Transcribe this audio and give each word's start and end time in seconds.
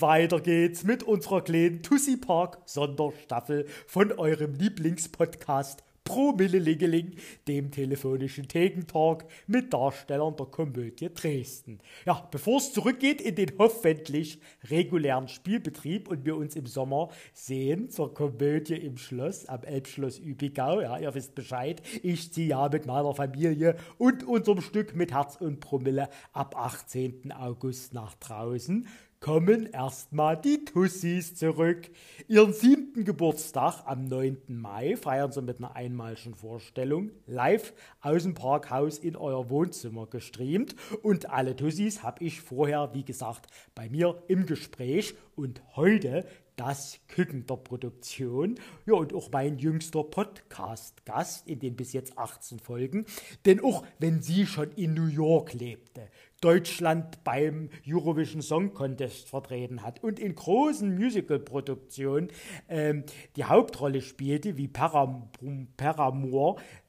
Weiter 0.00 0.40
geht's 0.40 0.84
mit 0.84 1.02
unserer 1.02 1.42
kleinen 1.42 1.82
Tussi 1.82 2.16
Park 2.16 2.58
Sonderstaffel 2.64 3.66
von 3.86 4.12
eurem 4.12 4.54
Lieblingspodcast 4.54 5.82
Pro 6.06 6.30
Millelingeling, 6.32 7.16
dem 7.48 7.72
telefonischen 7.72 8.46
Thekentalk 8.46 9.24
mit 9.48 9.74
Darstellern 9.74 10.36
der 10.36 10.46
Komödie 10.46 11.12
Dresden. 11.12 11.80
Ja, 12.06 12.26
bevor 12.30 12.58
es 12.58 12.72
zurückgeht 12.72 13.20
in 13.20 13.34
den 13.34 13.50
hoffentlich 13.58 14.40
regulären 14.70 15.26
Spielbetrieb 15.26 16.08
und 16.08 16.24
wir 16.24 16.36
uns 16.36 16.54
im 16.54 16.66
Sommer 16.66 17.08
sehen 17.34 17.90
zur 17.90 18.14
Komödie 18.14 18.76
im 18.76 18.98
Schloss 18.98 19.46
am 19.46 19.64
Elbschloss 19.64 20.20
Übigau, 20.20 20.80
ja, 20.80 20.96
ihr 20.96 21.12
wisst 21.12 21.34
Bescheid, 21.34 21.82
ich 22.04 22.32
ziehe 22.32 22.50
ja 22.50 22.68
mit 22.68 22.86
meiner 22.86 23.12
Familie 23.12 23.74
und 23.98 24.22
unserem 24.22 24.60
Stück 24.60 24.94
mit 24.94 25.12
Herz 25.12 25.36
und 25.40 25.58
Promille 25.58 26.08
ab 26.32 26.56
18. 26.56 27.32
August 27.32 27.94
nach 27.94 28.14
draußen 28.14 28.86
kommen 29.26 29.66
erstmal 29.66 30.40
die 30.40 30.64
Tussis 30.64 31.34
zurück. 31.34 31.90
Ihren 32.28 32.52
siebten 32.52 33.04
Geburtstag 33.04 33.82
am 33.84 34.04
9. 34.04 34.36
Mai 34.46 34.94
feiern 34.96 35.32
sie 35.32 35.42
mit 35.42 35.58
einer 35.58 35.74
einmaligen 35.74 36.36
Vorstellung 36.36 37.10
live 37.26 37.72
aus 38.00 38.22
dem 38.22 38.34
Parkhaus 38.34 38.98
in 38.98 39.16
euer 39.16 39.50
Wohnzimmer 39.50 40.06
gestreamt. 40.06 40.76
Und 41.02 41.28
alle 41.28 41.56
Tussis 41.56 42.04
habe 42.04 42.22
ich 42.22 42.40
vorher, 42.40 42.90
wie 42.94 43.04
gesagt, 43.04 43.48
bei 43.74 43.88
mir 43.88 44.22
im 44.28 44.46
Gespräch. 44.46 45.16
Und 45.34 45.60
heute 45.74 46.24
das 46.56 46.98
Küken 47.08 47.46
der 47.46 47.56
Produktion. 47.56 48.56
Ja, 48.86 48.94
und 48.94 49.14
auch 49.14 49.30
mein 49.30 49.58
jüngster 49.58 50.02
Podcast-Gast 50.02 51.46
in 51.46 51.60
den 51.60 51.76
bis 51.76 51.92
jetzt 51.92 52.18
18 52.18 52.58
Folgen. 52.58 53.04
Denn 53.44 53.62
auch 53.62 53.84
wenn 53.98 54.22
sie 54.22 54.46
schon 54.46 54.72
in 54.72 54.94
New 54.94 55.06
York 55.06 55.52
lebte, 55.52 56.08
Deutschland 56.40 57.24
beim 57.24 57.70
Eurovision 57.86 58.42
Song 58.42 58.74
Contest 58.74 59.28
vertreten 59.28 59.82
hat 59.82 60.02
und 60.02 60.18
in 60.18 60.34
großen 60.34 60.94
Musical-Produktionen 60.94 62.28
ähm, 62.68 63.04
die 63.36 63.44
Hauptrolle 63.44 64.02
spielte, 64.02 64.56
wie 64.56 64.68
Param 64.68 65.30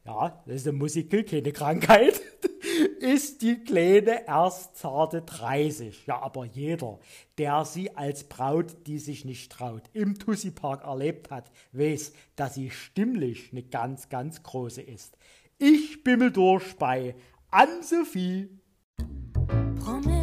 ja, 0.07 0.43
das 0.45 0.55
ist 0.55 0.67
ein 0.67 0.75
Musical, 0.75 1.23
keine 1.23 1.51
Krankheit, 1.51 2.21
ist 2.97 3.41
die 3.41 3.63
Kleine 3.63 4.27
erst 4.27 4.77
zarte 4.77 5.21
30. 5.21 6.05
Ja, 6.07 6.21
aber 6.21 6.45
jeder, 6.45 6.99
der 7.37 7.65
sie 7.65 7.95
als 7.95 8.23
Braut, 8.23 8.87
die 8.87 8.99
sich 8.99 9.25
nicht 9.25 9.51
traut, 9.51 9.83
im 9.93 10.17
Tussi 10.17 10.51
Park 10.51 10.83
erlebt 10.83 11.31
hat, 11.31 11.51
weiß, 11.71 12.13
dass 12.35 12.55
sie 12.55 12.71
stimmlich 12.71 13.51
eine 13.51 13.63
ganz, 13.63 14.09
ganz 14.09 14.43
große 14.43 14.81
ist. 14.81 15.17
Ich 15.57 16.03
bimmel 16.03 16.31
durch 16.31 16.75
bei 16.77 17.15
Ann-Sophie 17.51 18.49
Hallo, 19.85 20.16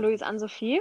ist 0.00 0.22
Ann-Sophie. 0.22 0.80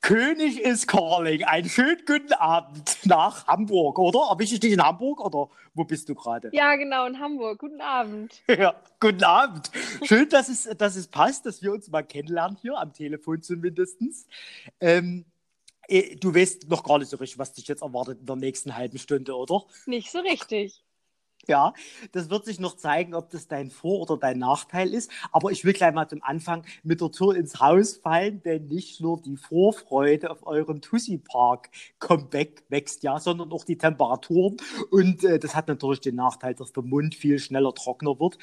König 0.00 0.60
ist 0.60 0.86
Calling. 0.86 1.42
Einen 1.44 1.68
schönen 1.68 2.00
guten 2.06 2.32
Abend 2.34 2.98
nach 3.04 3.46
Hamburg, 3.46 3.98
oder? 3.98 4.30
Erwische 4.30 4.54
ich 4.54 4.60
dich 4.60 4.72
in 4.72 4.82
Hamburg 4.82 5.20
oder 5.20 5.50
wo 5.74 5.84
bist 5.84 6.08
du 6.08 6.14
gerade? 6.14 6.50
Ja, 6.52 6.76
genau, 6.76 7.06
in 7.06 7.18
Hamburg. 7.18 7.58
Guten 7.58 7.80
Abend. 7.80 8.40
Ja, 8.48 8.74
guten 9.00 9.24
Abend. 9.24 9.70
Schön, 10.04 10.28
dass 10.28 10.48
es, 10.48 10.64
dass 10.78 10.96
es 10.96 11.08
passt, 11.08 11.46
dass 11.46 11.62
wir 11.62 11.72
uns 11.72 11.90
mal 11.90 12.02
kennenlernen 12.02 12.56
hier, 12.60 12.78
am 12.78 12.92
Telefon 12.92 13.42
zumindest. 13.42 13.98
Ähm, 14.80 15.24
eh, 15.88 16.14
du 16.14 16.34
weißt 16.34 16.68
noch 16.68 16.84
gar 16.84 16.98
nicht 16.98 17.08
so 17.08 17.16
richtig, 17.16 17.38
was 17.38 17.52
dich 17.52 17.66
jetzt 17.66 17.82
erwartet 17.82 18.20
in 18.20 18.26
der 18.26 18.36
nächsten 18.36 18.76
halben 18.76 18.98
Stunde, 18.98 19.36
oder? 19.36 19.64
Nicht 19.86 20.10
so 20.10 20.20
richtig. 20.20 20.84
Ja, 21.58 21.72
das 22.12 22.28
wird 22.28 22.44
sich 22.44 22.60
noch 22.60 22.76
zeigen, 22.76 23.14
ob 23.14 23.30
das 23.30 23.48
dein 23.48 23.70
Vor- 23.70 24.02
oder 24.02 24.18
dein 24.18 24.38
Nachteil 24.38 24.92
ist. 24.92 25.10
Aber 25.32 25.50
ich 25.50 25.64
will 25.64 25.72
gleich 25.72 25.94
mal 25.94 26.06
zum 26.06 26.22
Anfang 26.22 26.64
mit 26.82 27.00
der 27.00 27.10
Tür 27.10 27.34
ins 27.36 27.58
Haus 27.58 27.96
fallen, 27.96 28.42
denn 28.42 28.66
nicht 28.66 29.00
nur 29.00 29.22
die 29.22 29.38
Vorfreude 29.38 30.30
auf 30.30 30.46
euren 30.46 30.82
Tussi 30.82 31.16
Park 31.16 31.70
Comeback 32.00 32.64
wächst 32.68 33.02
ja, 33.02 33.18
sondern 33.18 33.50
auch 33.52 33.64
die 33.64 33.78
Temperaturen. 33.78 34.58
Und 34.90 35.24
äh, 35.24 35.38
das 35.38 35.54
hat 35.54 35.68
natürlich 35.68 36.00
den 36.00 36.16
Nachteil, 36.16 36.54
dass 36.54 36.72
der 36.72 36.82
Mund 36.82 37.14
viel 37.14 37.38
schneller 37.38 37.72
trockener 37.72 38.20
wird. 38.20 38.36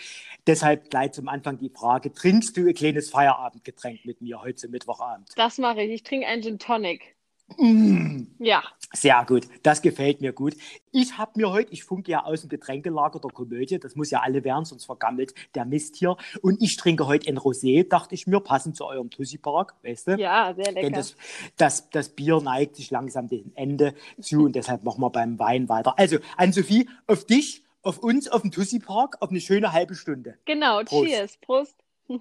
Deshalb 0.47 0.90
gleich 0.90 1.12
zum 1.12 1.28
Anfang 1.28 1.59
die 1.59 1.69
Frage: 1.69 2.12
Trinkst 2.12 2.57
du 2.57 2.68
ein 2.68 2.74
kleines 2.74 3.12
Feierabendgetränk 3.12 4.03
mit 4.06 4.22
mir 4.22 4.41
heute 4.41 4.68
Mittwochabend? 4.68 5.30
Das 5.35 5.59
mache 5.59 5.84
ich. 5.84 5.91
Ich 5.91 6.03
trinke 6.03 6.25
einen 6.25 6.41
Gin 6.41 6.57
Tonic. 6.57 7.15
Mm. 7.57 8.23
Ja. 8.39 8.63
Sehr 8.94 9.25
gut, 9.25 9.47
das 9.63 9.81
gefällt 9.81 10.22
mir 10.22 10.31
gut. 10.31 10.56
Ich 10.91 11.17
habe 11.17 11.31
mir 11.35 11.51
heute, 11.51 11.73
ich 11.73 11.83
funke 11.83 12.11
ja 12.11 12.23
aus 12.23 12.41
dem 12.41 12.50
Getränkelager 12.50 13.19
der 13.19 13.31
Komödie, 13.31 13.78
das 13.78 13.95
muss 13.95 14.09
ja 14.09 14.22
alle 14.22 14.44
werden, 14.44 14.63
sonst 14.63 14.85
vergammelt 14.85 15.33
der 15.53 15.66
Mist 15.66 15.97
hier. 15.97 16.16
Und 16.41 16.61
ich 16.61 16.78
trinke 16.78 17.06
heute 17.06 17.28
ein 17.28 17.38
Rosé, 17.38 17.88
dachte 17.88 18.16
ich 18.16 18.25
mir, 18.25 18.39
passend 18.39 18.78
zu 18.78 18.85
eurem 18.85 19.09
Tussi 19.09 19.38
Park, 19.38 19.75
weißt 19.83 20.07
du? 20.07 20.16
Ja, 20.17 20.53
sehr 20.53 20.72
lecker. 20.72 20.81
Denn 20.81 20.94
das, 20.94 21.16
das, 21.57 21.89
das 21.89 22.09
Bier 22.09 22.39
neigt 22.41 22.78
sich 22.78 22.89
langsam 22.89 23.28
dem 23.28 23.51
Ende 23.56 23.95
zu 24.22 24.45
und 24.45 24.56
deshalb 24.56 24.83
machen 24.83 25.01
wir 25.01 25.09
beim 25.09 25.38
Wein 25.39 25.67
weiter. 25.67 25.97
Also, 25.97 26.17
Ann-Sophie, 26.38 26.88
auf 27.07 27.25
dich, 27.25 27.63
auf 27.81 28.00
uns, 28.00 28.29
auf 28.29 28.44
den 28.44 28.51
Tussi 28.51 28.79
Park, 28.79 29.17
auf 29.19 29.29
eine 29.29 29.41
schöne 29.41 29.73
halbe 29.73 29.95
Stunde. 29.95 30.38
Genau, 30.45 30.83
Prost. 30.83 31.06
cheers, 31.06 31.38
Prost. 31.38 31.75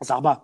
Sag 0.00 0.22
mal, 0.22 0.42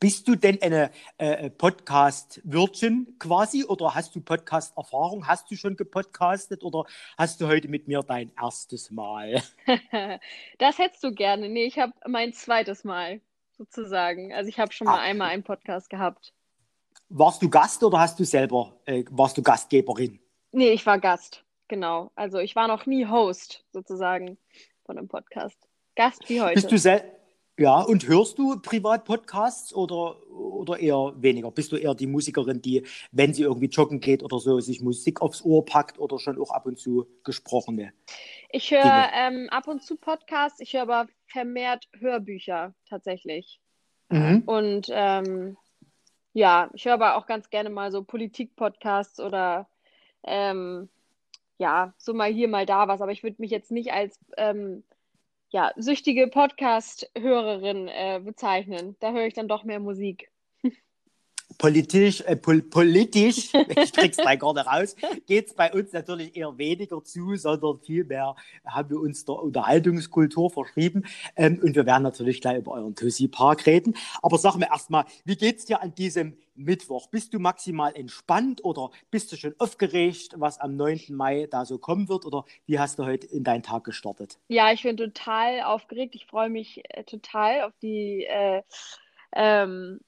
bist 0.00 0.26
du 0.28 0.34
denn 0.34 0.60
eine 0.62 0.90
äh, 1.18 1.50
Podcast-Wirtin 1.50 3.16
quasi 3.18 3.64
oder 3.64 3.94
hast 3.94 4.14
du 4.14 4.20
Podcast-Erfahrung? 4.20 5.26
Hast 5.26 5.50
du 5.50 5.56
schon 5.56 5.76
gepodcastet 5.76 6.62
oder 6.64 6.84
hast 7.18 7.40
du 7.40 7.46
heute 7.46 7.68
mit 7.68 7.86
mir 7.88 8.00
dein 8.02 8.32
erstes 8.40 8.90
Mal? 8.90 9.42
das 10.58 10.78
hättest 10.78 11.04
du 11.04 11.12
gerne. 11.12 11.48
Nee, 11.48 11.66
ich 11.66 11.78
habe 11.78 11.92
mein 12.06 12.32
zweites 12.32 12.84
Mal 12.84 13.20
sozusagen. 13.58 14.32
Also 14.32 14.48
ich 14.48 14.58
habe 14.58 14.72
schon 14.72 14.86
mal 14.86 14.98
Ah. 14.98 15.02
einmal 15.02 15.30
einen 15.30 15.42
Podcast 15.42 15.90
gehabt. 15.90 16.32
Warst 17.10 17.42
du 17.42 17.50
Gast 17.50 17.82
oder 17.84 18.00
hast 18.00 18.18
du 18.18 18.24
selber, 18.24 18.80
äh, 18.86 19.04
warst 19.10 19.36
du 19.36 19.42
Gastgeberin? 19.42 20.18
Nee, 20.52 20.70
ich 20.70 20.86
war 20.86 20.98
Gast. 20.98 21.44
Genau. 21.68 22.10
Also 22.14 22.38
ich 22.38 22.56
war 22.56 22.68
noch 22.68 22.86
nie 22.86 23.06
Host 23.06 23.64
sozusagen 23.72 24.38
von 24.86 24.96
einem 24.98 25.08
Podcast. 25.08 25.58
Gast 25.94 26.28
wie 26.28 26.40
heute. 26.40 26.54
Bist 26.54 26.72
du 26.72 26.78
sel 26.78 27.04
ja, 27.58 27.80
und 27.82 28.08
hörst 28.08 28.38
du 28.38 28.58
Privat-Podcasts 28.60 29.74
oder, 29.74 30.16
oder 30.30 30.78
eher 30.78 31.12
weniger? 31.16 31.50
Bist 31.50 31.70
du 31.70 31.76
eher 31.76 31.94
die 31.94 32.08
Musikerin, 32.08 32.60
die, 32.60 32.84
wenn 33.12 33.32
sie 33.32 33.42
irgendwie 33.42 33.66
joggen 33.68 34.00
geht 34.00 34.22
oder 34.22 34.40
so, 34.40 34.58
sich 34.58 34.80
Musik 34.80 35.22
aufs 35.22 35.44
Ohr 35.44 35.64
packt 35.64 35.98
oder 35.98 36.18
schon 36.18 36.40
auch 36.40 36.50
ab 36.50 36.66
und 36.66 36.78
zu 36.78 37.06
gesprochene? 37.22 37.92
Ich 38.50 38.70
höre 38.70 39.08
ähm, 39.14 39.48
ab 39.50 39.68
und 39.68 39.82
zu 39.82 39.96
Podcasts, 39.96 40.60
ich 40.60 40.72
höre 40.74 40.82
aber 40.82 41.06
vermehrt 41.26 41.88
Hörbücher 41.98 42.74
tatsächlich. 42.88 43.60
Mhm. 44.08 44.42
Und 44.46 44.86
ähm, 44.90 45.56
ja, 46.32 46.70
ich 46.74 46.84
höre 46.84 46.94
aber 46.94 47.16
auch 47.16 47.26
ganz 47.26 47.50
gerne 47.50 47.70
mal 47.70 47.92
so 47.92 48.02
Politik-Podcasts 48.02 49.20
oder 49.20 49.68
ähm, 50.24 50.88
ja, 51.58 51.94
so 51.98 52.14
mal 52.14 52.32
hier, 52.32 52.48
mal 52.48 52.66
da 52.66 52.88
was. 52.88 53.00
Aber 53.00 53.12
ich 53.12 53.22
würde 53.22 53.36
mich 53.38 53.52
jetzt 53.52 53.70
nicht 53.70 53.92
als 53.92 54.18
ähm, 54.36 54.82
ja, 55.54 55.72
süchtige 55.76 56.26
Podcast-Hörerin 56.26 57.86
äh, 57.86 58.20
bezeichnen. 58.24 58.96
Da 58.98 59.12
höre 59.12 59.26
ich 59.26 59.34
dann 59.34 59.46
doch 59.46 59.62
mehr 59.62 59.78
Musik. 59.78 60.28
Politisch, 61.58 62.20
äh, 62.22 62.36
pol 62.36 62.62
politisch, 62.62 63.52
ich 63.82 63.92
krieg's 63.92 64.16
gar 64.16 64.30
nicht 64.30 64.42
raus, 64.42 64.96
geht 65.26 65.48
es 65.48 65.54
bei 65.54 65.72
uns 65.72 65.92
natürlich 65.92 66.36
eher 66.36 66.56
weniger 66.58 67.02
zu, 67.04 67.36
sondern 67.36 67.78
vielmehr 67.80 68.34
haben 68.66 68.90
wir 68.90 69.00
uns 69.00 69.24
der 69.24 69.36
Unterhaltungskultur 69.36 70.50
verschrieben. 70.50 71.04
Ähm, 71.36 71.60
und 71.62 71.76
wir 71.76 71.86
werden 71.86 72.02
natürlich 72.02 72.40
gleich 72.40 72.58
über 72.58 72.72
euren 72.72 72.94
Tussi 72.94 73.28
Park 73.28 73.66
reden. 73.66 73.94
Aber 74.22 74.38
sag 74.38 74.56
mir 74.56 74.66
erstmal, 74.66 75.04
wie 75.24 75.36
geht's 75.36 75.64
dir 75.64 75.80
an 75.80 75.94
diesem 75.94 76.36
Mittwoch? 76.54 77.08
Bist 77.08 77.34
du 77.34 77.38
maximal 77.38 77.94
entspannt 77.94 78.64
oder 78.64 78.90
bist 79.10 79.32
du 79.32 79.36
schon 79.36 79.54
aufgeregt, 79.58 80.34
was 80.36 80.58
am 80.58 80.76
9. 80.76 81.06
Mai 81.10 81.46
da 81.50 81.64
so 81.64 81.78
kommen 81.78 82.08
wird? 82.08 82.24
Oder 82.24 82.44
wie 82.66 82.78
hast 82.78 82.98
du 82.98 83.04
heute 83.04 83.26
in 83.26 83.44
deinen 83.44 83.62
Tag 83.62 83.84
gestartet? 83.84 84.38
Ja, 84.48 84.72
ich 84.72 84.82
bin 84.82 84.96
total 84.96 85.62
aufgeregt. 85.62 86.14
Ich 86.14 86.26
freue 86.26 86.50
mich 86.50 86.82
äh, 86.88 87.04
total 87.04 87.62
auf 87.62 87.72
die, 87.82 88.24
äh, 88.24 88.62
ähm, 89.32 90.00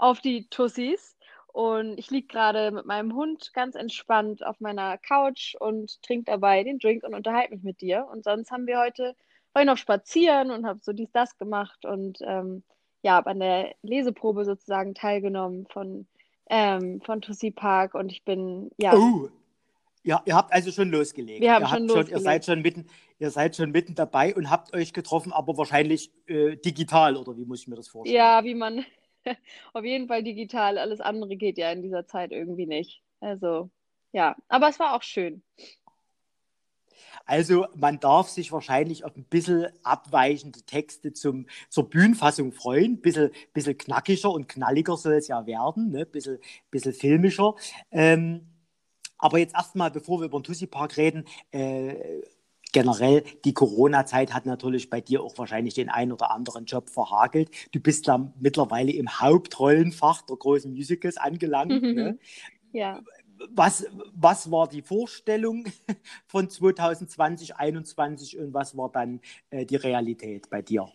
auf 0.00 0.20
die 0.20 0.48
Tussis. 0.48 1.16
Und 1.52 1.98
ich 1.98 2.10
liege 2.10 2.28
gerade 2.28 2.70
mit 2.70 2.86
meinem 2.86 3.14
Hund 3.14 3.52
ganz 3.54 3.74
entspannt 3.74 4.44
auf 4.46 4.60
meiner 4.60 4.98
Couch 4.98 5.54
und 5.58 6.00
trinke 6.02 6.30
dabei 6.30 6.62
den 6.62 6.78
Drink 6.78 7.02
und 7.02 7.14
unterhalte 7.14 7.54
mich 7.54 7.64
mit 7.64 7.80
dir. 7.80 8.06
Und 8.10 8.22
sonst 8.24 8.50
haben 8.52 8.66
wir 8.66 8.78
heute, 8.78 9.16
war 9.52 9.62
ich 9.62 9.66
noch 9.66 9.76
spazieren 9.76 10.52
und 10.52 10.64
habe 10.64 10.78
so 10.80 10.92
dies, 10.92 11.10
das 11.12 11.36
gemacht 11.38 11.84
und 11.84 12.18
ähm, 12.22 12.62
ja, 13.02 13.14
habe 13.14 13.30
an 13.30 13.40
der 13.40 13.74
Leseprobe 13.82 14.44
sozusagen 14.44 14.94
teilgenommen 14.94 15.66
von, 15.72 16.06
ähm, 16.48 17.00
von 17.00 17.20
Tussi 17.20 17.50
Park 17.50 17.94
und 17.94 18.12
ich 18.12 18.24
bin, 18.24 18.70
ja, 18.76 18.94
Oh, 18.94 19.28
ja, 20.04 20.22
ihr 20.24 20.34
habt 20.34 20.52
also 20.52 20.70
schon 20.70 20.90
losgelegt. 20.90 21.40
Wir 21.40 21.52
haben 21.54 21.64
ihr 21.64 21.68
schon 21.68 21.88
habt 21.88 21.90
Ihr 21.90 21.96
losgelegt. 21.96 22.24
seid 22.24 22.44
schon 22.46 22.62
mitten, 22.62 22.86
ihr 23.18 23.30
seid 23.30 23.56
schon 23.56 23.70
mitten 23.70 23.94
dabei 23.94 24.34
und 24.34 24.50
habt 24.50 24.72
euch 24.74 24.92
getroffen, 24.92 25.32
aber 25.32 25.56
wahrscheinlich 25.58 26.10
äh, 26.26 26.56
digital 26.56 27.16
oder 27.16 27.36
wie 27.36 27.44
muss 27.44 27.62
ich 27.62 27.68
mir 27.68 27.76
das 27.76 27.88
vorstellen? 27.88 28.16
ja, 28.16 28.44
wie 28.44 28.54
man, 28.54 28.84
auf 29.72 29.84
jeden 29.84 30.08
Fall 30.08 30.22
digital. 30.22 30.78
Alles 30.78 31.00
andere 31.00 31.36
geht 31.36 31.58
ja 31.58 31.70
in 31.72 31.82
dieser 31.82 32.06
Zeit 32.06 32.32
irgendwie 32.32 32.66
nicht. 32.66 33.02
Also, 33.20 33.70
ja, 34.12 34.36
aber 34.48 34.68
es 34.68 34.78
war 34.78 34.96
auch 34.96 35.02
schön. 35.02 35.42
Also 37.26 37.66
man 37.76 38.00
darf 38.00 38.28
sich 38.28 38.50
wahrscheinlich 38.50 39.04
auf 39.04 39.16
ein 39.16 39.24
bisschen 39.24 39.68
abweichende 39.82 40.62
Texte 40.62 41.12
zum, 41.12 41.46
zur 41.68 41.88
Bühnenfassung 41.88 42.52
freuen. 42.52 42.94
Ein 42.94 43.00
bisschen, 43.00 43.30
bisschen 43.52 43.78
knackiger 43.78 44.30
und 44.30 44.48
knalliger 44.48 44.96
soll 44.96 45.14
es 45.14 45.28
ja 45.28 45.46
werden, 45.46 45.90
ne? 45.90 46.06
bisschen, 46.06 46.38
bisschen 46.70 46.92
filmischer. 46.92 47.54
Ähm, 47.90 48.46
aber 49.18 49.38
jetzt 49.38 49.54
erstmal, 49.54 49.90
bevor 49.90 50.20
wir 50.20 50.26
über 50.26 50.40
den 50.40 50.44
Tussi 50.44 50.66
Park 50.66 50.96
reden, 50.96 51.24
äh, 51.52 52.22
generell 52.72 53.22
die 53.44 53.54
Corona-Zeit 53.54 54.34
hat 54.34 54.46
natürlich 54.46 54.90
bei 54.90 55.00
dir 55.00 55.22
auch 55.22 55.36
wahrscheinlich 55.38 55.74
den 55.74 55.88
einen 55.88 56.12
oder 56.12 56.30
anderen 56.30 56.64
Job 56.64 56.90
verhagelt. 56.90 57.50
Du 57.72 57.80
bist 57.80 58.08
da 58.08 58.32
mittlerweile 58.40 58.92
im 58.92 59.20
Hauptrollenfach 59.20 60.22
der 60.22 60.36
großen 60.36 60.72
Musicals 60.72 61.16
angelangt. 61.16 61.82
ne? 61.82 62.18
Ja 62.72 63.00
was, 63.48 63.86
was 64.12 64.50
war 64.50 64.68
die 64.68 64.82
Vorstellung 64.82 65.64
von 66.26 66.48
2020, 66.48 67.48
2021 67.48 68.38
und 68.38 68.54
was 68.54 68.76
war 68.76 68.90
dann 68.90 69.20
äh, 69.50 69.64
die 69.64 69.76
Realität 69.76 70.50
bei 70.50 70.62
dir? 70.62 70.88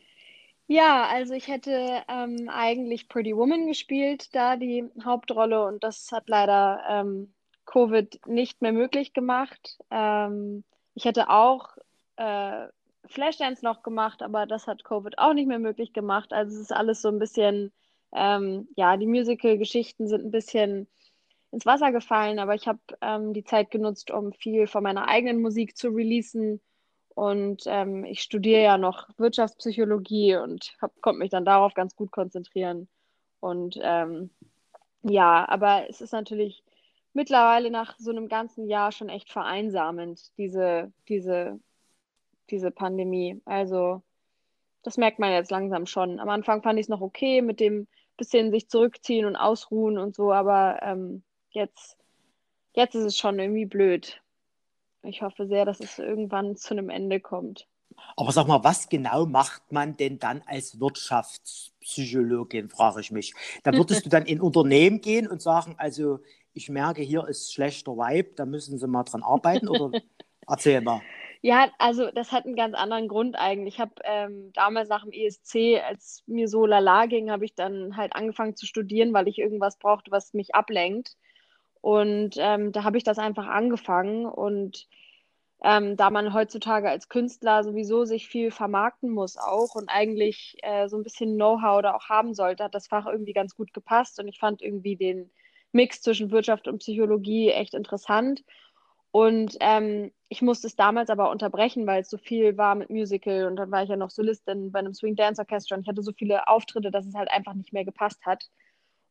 Ja, 0.67 1.07
also 1.07 1.33
ich 1.33 1.47
hätte 1.47 2.03
ähm, 2.07 2.49
eigentlich 2.49 3.07
Pretty 3.07 3.35
Woman 3.35 3.67
gespielt, 3.67 4.33
da 4.33 4.55
die 4.55 4.83
Hauptrolle 5.03 5.65
und 5.65 5.83
das 5.83 6.11
hat 6.11 6.27
leider 6.27 6.81
ähm, 6.89 7.33
Covid 7.65 8.19
nicht 8.25 8.61
mehr 8.61 8.71
möglich 8.71 9.13
gemacht. 9.13 9.77
Ähm, 9.91 10.63
ich 10.95 11.05
hätte 11.05 11.29
auch 11.29 11.77
äh, 12.15 12.67
Flashdance 13.07 13.63
noch 13.63 13.83
gemacht, 13.83 14.23
aber 14.23 14.45
das 14.47 14.67
hat 14.67 14.83
Covid 14.83 15.19
auch 15.19 15.33
nicht 15.33 15.47
mehr 15.47 15.59
möglich 15.59 15.93
gemacht. 15.93 16.33
Also 16.33 16.55
es 16.55 16.61
ist 16.61 16.73
alles 16.73 17.01
so 17.01 17.09
ein 17.09 17.19
bisschen, 17.19 17.71
ähm, 18.13 18.67
ja, 18.75 18.97
die 18.97 19.05
Musical-Geschichten 19.05 20.07
sind 20.07 20.25
ein 20.25 20.31
bisschen 20.31 20.87
ins 21.51 21.65
Wasser 21.65 21.91
gefallen, 21.91 22.39
aber 22.39 22.55
ich 22.55 22.67
habe 22.67 22.79
ähm, 23.01 23.33
die 23.33 23.43
Zeit 23.43 23.71
genutzt, 23.71 24.11
um 24.11 24.33
viel 24.33 24.67
von 24.67 24.83
meiner 24.83 25.07
eigenen 25.07 25.41
Musik 25.41 25.77
zu 25.77 25.89
releasen. 25.89 26.61
Und 27.09 27.63
ähm, 27.67 28.03
ich 28.03 28.21
studiere 28.21 28.61
ja 28.61 28.77
noch 28.77 29.07
Wirtschaftspsychologie 29.17 30.35
und 30.35 30.75
konnte 31.01 31.19
mich 31.19 31.29
dann 31.29 31.45
darauf 31.45 31.73
ganz 31.73 31.95
gut 31.95 32.11
konzentrieren. 32.11 32.89
Und 33.39 33.79
ähm, 33.81 34.31
ja, 35.03 35.47
aber 35.47 35.89
es 35.89 36.01
ist 36.01 36.11
natürlich 36.11 36.64
mittlerweile 37.15 37.71
nach 37.71 37.97
so 37.97 38.11
einem 38.11 38.27
ganzen 38.27 38.67
Jahr 38.67 38.91
schon 38.91 39.09
echt 39.09 39.31
vereinsamend, 39.31 40.31
diese, 40.37 40.91
diese, 41.07 41.59
diese 42.49 42.71
Pandemie. 42.71 43.41
Also 43.45 44.03
das 44.83 44.97
merkt 44.97 45.19
man 45.19 45.31
jetzt 45.31 45.51
langsam 45.51 45.85
schon. 45.85 46.19
Am 46.19 46.29
Anfang 46.29 46.61
fand 46.61 46.77
ich 46.77 46.85
es 46.85 46.89
noch 46.89 47.01
okay 47.01 47.41
mit 47.41 47.59
dem 47.59 47.87
bisschen 48.17 48.51
sich 48.51 48.69
zurückziehen 48.69 49.25
und 49.25 49.35
ausruhen 49.35 49.97
und 49.97 50.15
so, 50.15 50.31
aber 50.31 50.79
ähm, 50.81 51.23
jetzt, 51.49 51.97
jetzt 52.73 52.95
ist 52.95 53.03
es 53.03 53.17
schon 53.17 53.39
irgendwie 53.39 53.65
blöd. 53.65 54.21
Ich 55.03 55.21
hoffe 55.21 55.47
sehr, 55.47 55.65
dass 55.65 55.79
es 55.79 55.99
irgendwann 55.99 56.55
zu 56.55 56.73
einem 56.73 56.89
Ende 56.89 57.19
kommt. 57.19 57.67
Aber 58.15 58.31
sag 58.31 58.47
mal, 58.47 58.63
was 58.63 58.89
genau 58.89 59.25
macht 59.25 59.71
man 59.71 59.97
denn 59.97 60.19
dann 60.19 60.41
als 60.45 60.79
Wirtschaftspsychologin, 60.79 62.69
frage 62.69 63.01
ich 63.01 63.11
mich. 63.11 63.33
Da 63.63 63.73
würdest 63.73 64.05
du 64.05 64.09
dann 64.09 64.25
in 64.25 64.41
Unternehmen 64.41 65.01
gehen 65.01 65.27
und 65.27 65.41
sagen, 65.41 65.75
also 65.77 66.19
ich 66.55 66.69
merke, 66.69 67.01
hier 67.03 67.27
ist 67.27 67.53
schlechter 67.53 67.91
Vibe, 67.91 68.31
da 68.35 68.45
müssen 68.45 68.79
Sie 68.79 68.87
mal 68.87 69.03
dran 69.03 69.23
arbeiten 69.23 69.67
oder 69.67 69.91
erzähl 70.47 70.81
mal. 70.81 71.01
Ja, 71.41 71.69
also 71.77 72.09
das 72.09 72.31
hat 72.31 72.45
einen 72.45 72.55
ganz 72.55 72.73
anderen 72.73 73.07
Grund 73.07 73.35
eigentlich. 73.35 73.75
Ich 73.75 73.79
habe 73.79 73.93
ähm, 74.03 74.51
damals 74.53 74.89
nach 74.89 75.03
dem 75.03 75.11
ESC, 75.11 75.79
als 75.85 76.23
mir 76.25 76.47
so 76.47 76.65
lala 76.65 77.05
ging, 77.05 77.29
habe 77.29 77.45
ich 77.45 77.53
dann 77.53 77.97
halt 77.97 78.15
angefangen 78.15 78.55
zu 78.55 78.65
studieren, 78.65 79.13
weil 79.13 79.27
ich 79.27 79.37
irgendwas 79.37 79.77
brauchte, 79.77 80.09
was 80.09 80.33
mich 80.33 80.55
ablenkt. 80.55 81.17
Und 81.81 82.35
ähm, 82.39 82.71
da 82.71 82.83
habe 82.83 82.97
ich 82.97 83.03
das 83.03 83.19
einfach 83.19 83.45
angefangen. 83.45 84.25
Und 84.25 84.87
ähm, 85.61 85.97
da 85.97 86.09
man 86.09 86.33
heutzutage 86.33 86.89
als 86.89 87.09
Künstler 87.09 87.63
sowieso 87.63 88.05
sich 88.05 88.27
viel 88.27 88.49
vermarkten 88.49 89.11
muss 89.11 89.37
auch 89.37 89.75
und 89.75 89.89
eigentlich 89.89 90.57
äh, 90.63 90.87
so 90.87 90.97
ein 90.97 91.03
bisschen 91.03 91.35
Know-how 91.35 91.83
da 91.83 91.93
auch 91.93 92.09
haben 92.09 92.33
sollte, 92.33 92.63
hat 92.63 92.73
das 92.73 92.87
Fach 92.87 93.05
irgendwie 93.05 93.33
ganz 93.33 93.55
gut 93.55 93.71
gepasst. 93.71 94.19
Und 94.19 94.27
ich 94.27 94.39
fand 94.39 94.63
irgendwie 94.63 94.95
den 94.95 95.29
Mix 95.75 96.01
zwischen 96.01 96.31
Wirtschaft 96.31 96.67
und 96.67 96.79
Psychologie 96.79 97.51
echt 97.51 97.73
interessant. 97.75 98.43
Und 99.11 99.55
ähm, 99.59 100.11
ich 100.27 100.41
musste 100.41 100.67
es 100.67 100.75
damals 100.75 101.09
aber 101.09 101.29
unterbrechen, 101.29 101.87
weil 101.87 102.01
es 102.01 102.09
so 102.09 102.17
viel 102.17 102.57
war 102.57 102.75
mit 102.75 102.89
Musical 102.89 103.45
und 103.45 103.55
dann 103.55 103.71
war 103.71 103.83
ich 103.83 103.89
ja 103.89 103.95
noch 103.95 104.09
Solistin 104.09 104.71
bei 104.71 104.79
einem 104.79 104.93
Swing 104.93 105.15
Dance 105.15 105.41
Orchestra 105.41 105.75
und 105.75 105.83
ich 105.83 105.87
hatte 105.87 106.01
so 106.01 106.11
viele 106.11 106.47
Auftritte, 106.47 106.91
dass 106.91 107.05
es 107.05 107.15
halt 107.15 107.31
einfach 107.31 107.53
nicht 107.53 107.71
mehr 107.71 107.85
gepasst 107.85 108.25
hat. 108.25 108.49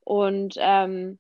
Und 0.01 0.57
ähm, 0.59 1.19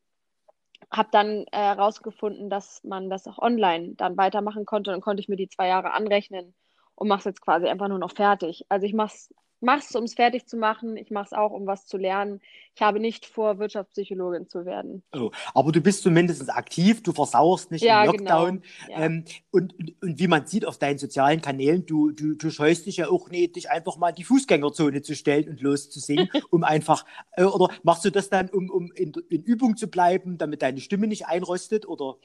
habe 0.90 1.08
dann 1.12 1.46
herausgefunden, 1.52 2.46
äh, 2.46 2.50
dass 2.50 2.84
man 2.84 3.08
das 3.10 3.26
auch 3.26 3.38
online 3.38 3.94
dann 3.96 4.16
weitermachen 4.16 4.66
konnte 4.66 4.94
und 4.94 5.00
konnte 5.00 5.20
ich 5.20 5.28
mir 5.28 5.36
die 5.36 5.48
zwei 5.48 5.68
Jahre 5.68 5.92
anrechnen 5.92 6.54
und 6.94 7.08
mache 7.08 7.20
es 7.20 7.24
jetzt 7.24 7.40
quasi 7.40 7.66
einfach 7.66 7.88
nur 7.88 7.98
noch 7.98 8.12
fertig. 8.12 8.66
Also 8.68 8.86
ich 8.86 8.94
mache 8.94 9.14
es 9.14 9.34
es, 9.64 9.94
um 9.94 10.04
es 10.04 10.14
fertig 10.14 10.46
zu 10.46 10.56
machen. 10.56 10.96
Ich 10.96 11.10
mache 11.10 11.26
es 11.26 11.32
auch, 11.32 11.50
um 11.50 11.66
was 11.66 11.86
zu 11.86 11.96
lernen. 11.96 12.40
Ich 12.74 12.82
habe 12.82 13.00
nicht 13.00 13.26
vor, 13.26 13.58
Wirtschaftspsychologin 13.58 14.48
zu 14.48 14.64
werden. 14.64 15.02
Oh, 15.14 15.30
aber 15.54 15.72
du 15.72 15.80
bist 15.80 16.02
zumindest 16.02 16.50
aktiv, 16.50 17.02
du 17.02 17.12
versauerst 17.12 17.70
nicht 17.70 17.84
ja, 17.84 18.04
im 18.04 18.10
Lockdown. 18.10 18.62
Genau. 18.86 18.98
Ja. 18.98 19.06
Ähm, 19.06 19.24
und, 19.50 19.78
und, 19.78 20.02
und, 20.02 20.18
wie 20.18 20.26
man 20.26 20.46
sieht 20.46 20.66
auf 20.66 20.78
deinen 20.78 20.98
sozialen 20.98 21.40
Kanälen, 21.40 21.86
du, 21.86 22.10
du, 22.10 22.34
du 22.34 22.50
scheust 22.50 22.86
dich 22.86 22.98
ja 22.98 23.08
auch 23.08 23.30
nicht, 23.30 23.56
dich 23.56 23.70
einfach 23.70 23.96
mal 23.96 24.10
in 24.10 24.16
die 24.16 24.24
Fußgängerzone 24.24 25.02
zu 25.02 25.14
stellen 25.14 25.48
und 25.48 25.60
loszusingen, 25.60 26.28
um 26.50 26.64
einfach, 26.64 27.04
äh, 27.32 27.44
oder 27.44 27.72
machst 27.82 28.04
du 28.04 28.10
das 28.10 28.28
dann, 28.28 28.48
um, 28.50 28.70
um 28.70 28.92
in, 28.92 29.12
in 29.28 29.42
Übung 29.42 29.76
zu 29.76 29.88
bleiben, 29.88 30.38
damit 30.38 30.62
deine 30.62 30.80
Stimme 30.80 31.06
nicht 31.06 31.26
einrostet? 31.26 31.86
Oder? 31.86 32.16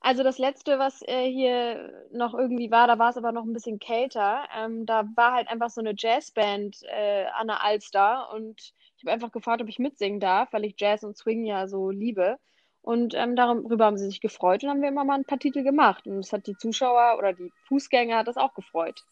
Also 0.00 0.22
das 0.22 0.38
letzte, 0.38 0.78
was 0.78 1.02
äh, 1.02 1.30
hier 1.30 1.92
noch 2.12 2.32
irgendwie 2.32 2.70
war, 2.70 2.86
da 2.86 2.98
war 2.98 3.10
es 3.10 3.16
aber 3.16 3.32
noch 3.32 3.44
ein 3.44 3.52
bisschen 3.52 3.78
kälter. 3.78 4.44
Ähm, 4.56 4.86
da 4.86 5.04
war 5.16 5.32
halt 5.32 5.48
einfach 5.48 5.70
so 5.70 5.80
eine 5.80 5.94
Jazzband 5.96 6.82
äh, 6.84 7.26
an 7.34 7.48
der 7.48 7.64
Alster 7.64 8.32
und 8.32 8.72
ich 8.96 9.04
habe 9.04 9.12
einfach 9.12 9.32
gefragt, 9.32 9.60
ob 9.60 9.68
ich 9.68 9.78
mitsingen 9.78 10.20
darf, 10.20 10.52
weil 10.52 10.64
ich 10.64 10.74
Jazz 10.78 11.02
und 11.02 11.16
Swing 11.16 11.44
ja 11.44 11.66
so 11.68 11.90
liebe. 11.90 12.38
Und 12.82 13.14
ähm, 13.14 13.36
darüber 13.36 13.84
haben 13.86 13.98
sie 13.98 14.06
sich 14.06 14.20
gefreut 14.20 14.62
und 14.62 14.70
haben 14.70 14.82
wir 14.82 14.88
immer 14.88 15.04
mal 15.04 15.14
ein 15.14 15.24
paar 15.24 15.38
Titel 15.38 15.62
gemacht. 15.62 16.06
Und 16.06 16.16
das 16.16 16.32
hat 16.32 16.46
die 16.46 16.56
Zuschauer 16.56 17.16
oder 17.18 17.32
die 17.32 17.52
Fußgänger 17.66 18.24
das 18.24 18.36
auch 18.36 18.54
gefreut. 18.54 19.04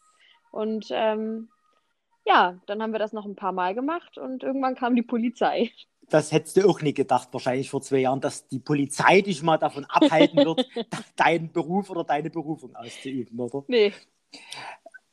Und 0.51 0.87
ähm, 0.91 1.49
ja, 2.27 2.59
dann 2.67 2.81
haben 2.81 2.91
wir 2.91 2.99
das 2.99 3.13
noch 3.13 3.25
ein 3.25 3.35
paar 3.35 3.53
Mal 3.53 3.73
gemacht 3.73 4.17
und 4.17 4.43
irgendwann 4.43 4.75
kam 4.75 4.95
die 4.95 5.01
Polizei 5.01 5.71
das 6.09 6.31
hättest 6.31 6.57
du 6.57 6.67
auch 6.67 6.81
nie 6.81 6.93
gedacht, 6.93 7.29
wahrscheinlich 7.31 7.69
vor 7.69 7.81
zwei 7.81 7.99
Jahren, 7.99 8.21
dass 8.21 8.47
die 8.47 8.59
Polizei 8.59 9.21
dich 9.21 9.43
mal 9.43 9.57
davon 9.57 9.85
abhalten 9.85 10.37
wird, 10.37 10.65
deinen 11.15 11.51
Beruf 11.51 11.89
oder 11.89 12.03
deine 12.03 12.29
Berufung 12.29 12.75
auszuüben, 12.75 13.39
oder? 13.39 13.63
Nee. 13.67 13.93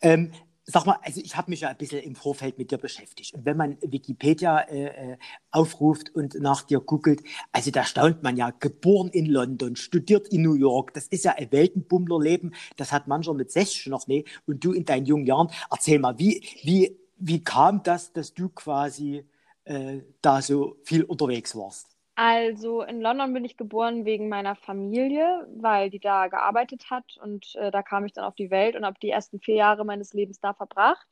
Ähm, 0.01 0.31
sag 0.67 0.87
mal, 0.87 0.99
also 1.03 1.21
ich 1.21 1.37
habe 1.37 1.51
mich 1.51 1.61
ja 1.61 1.69
ein 1.69 1.77
bisschen 1.77 2.01
im 2.01 2.15
Vorfeld 2.15 2.59
mit 2.59 2.71
dir 2.71 2.79
beschäftigt. 2.79 3.35
Und 3.35 3.45
wenn 3.45 3.57
man 3.57 3.77
Wikipedia 3.83 4.61
äh, 4.61 5.13
äh, 5.13 5.17
aufruft 5.51 6.15
und 6.15 6.35
nach 6.35 6.63
dir 6.63 6.81
googelt, 6.81 7.23
also 7.51 7.71
da 7.71 7.85
staunt 7.85 8.23
man 8.23 8.37
ja, 8.37 8.51
geboren 8.51 9.09
in 9.09 9.27
London, 9.27 9.77
studiert 9.77 10.29
in 10.29 10.43
New 10.43 10.55
York, 10.55 10.95
das 10.95 11.09
ist 11.09 11.25
ja 11.25 11.33
ein 11.33 11.51
Weltenbummlerleben, 11.51 12.55
das 12.77 12.93
hat 12.93 13.09
mancher 13.09 13.35
mit 13.35 13.51
60 13.51 13.87
noch 13.87 14.07
nicht. 14.07 14.29
Und 14.47 14.65
du 14.65 14.73
in 14.73 14.85
deinen 14.85 15.07
jungen 15.07 15.27
Jahren, 15.27 15.51
erzähl 15.71 15.99
mal, 15.99 16.19
wie, 16.19 16.41
wie, 16.63 16.97
wie 17.17 17.43
kam 17.43 17.83
das, 17.83 18.13
dass 18.13 18.35
du 18.35 18.49
quasi 18.49 19.27
äh, 19.65 20.01
da 20.21 20.43
so 20.43 20.77
viel 20.85 21.05
unterwegs 21.05 21.57
warst? 21.57 21.95
Also 22.17 22.83
in 22.83 23.01
London 23.01 23.33
bin 23.33 23.45
ich 23.45 23.57
geboren 23.57 24.05
wegen 24.05 24.29
meiner 24.29 24.55
Familie, 24.55 25.49
weil 25.57 25.91
die 25.91 25.99
da 25.99 26.29
gearbeitet 26.29 26.91
hat 26.91 27.17
und 27.21 27.57
äh, 27.57 27.73
da 27.73 27.83
kam 27.83 28.05
ich 28.05 28.13
dann 28.13 28.25
auf 28.25 28.37
die 28.37 28.51
Welt 28.51 28.77
und 28.77 28.85
habe 28.85 28.99
die 29.03 29.11
ersten 29.11 29.41
vier 29.41 29.57
Jahre 29.57 29.85
meines 29.85 30.13
Lebens 30.13 30.39
da 30.39 30.55
verbracht. 30.55 31.07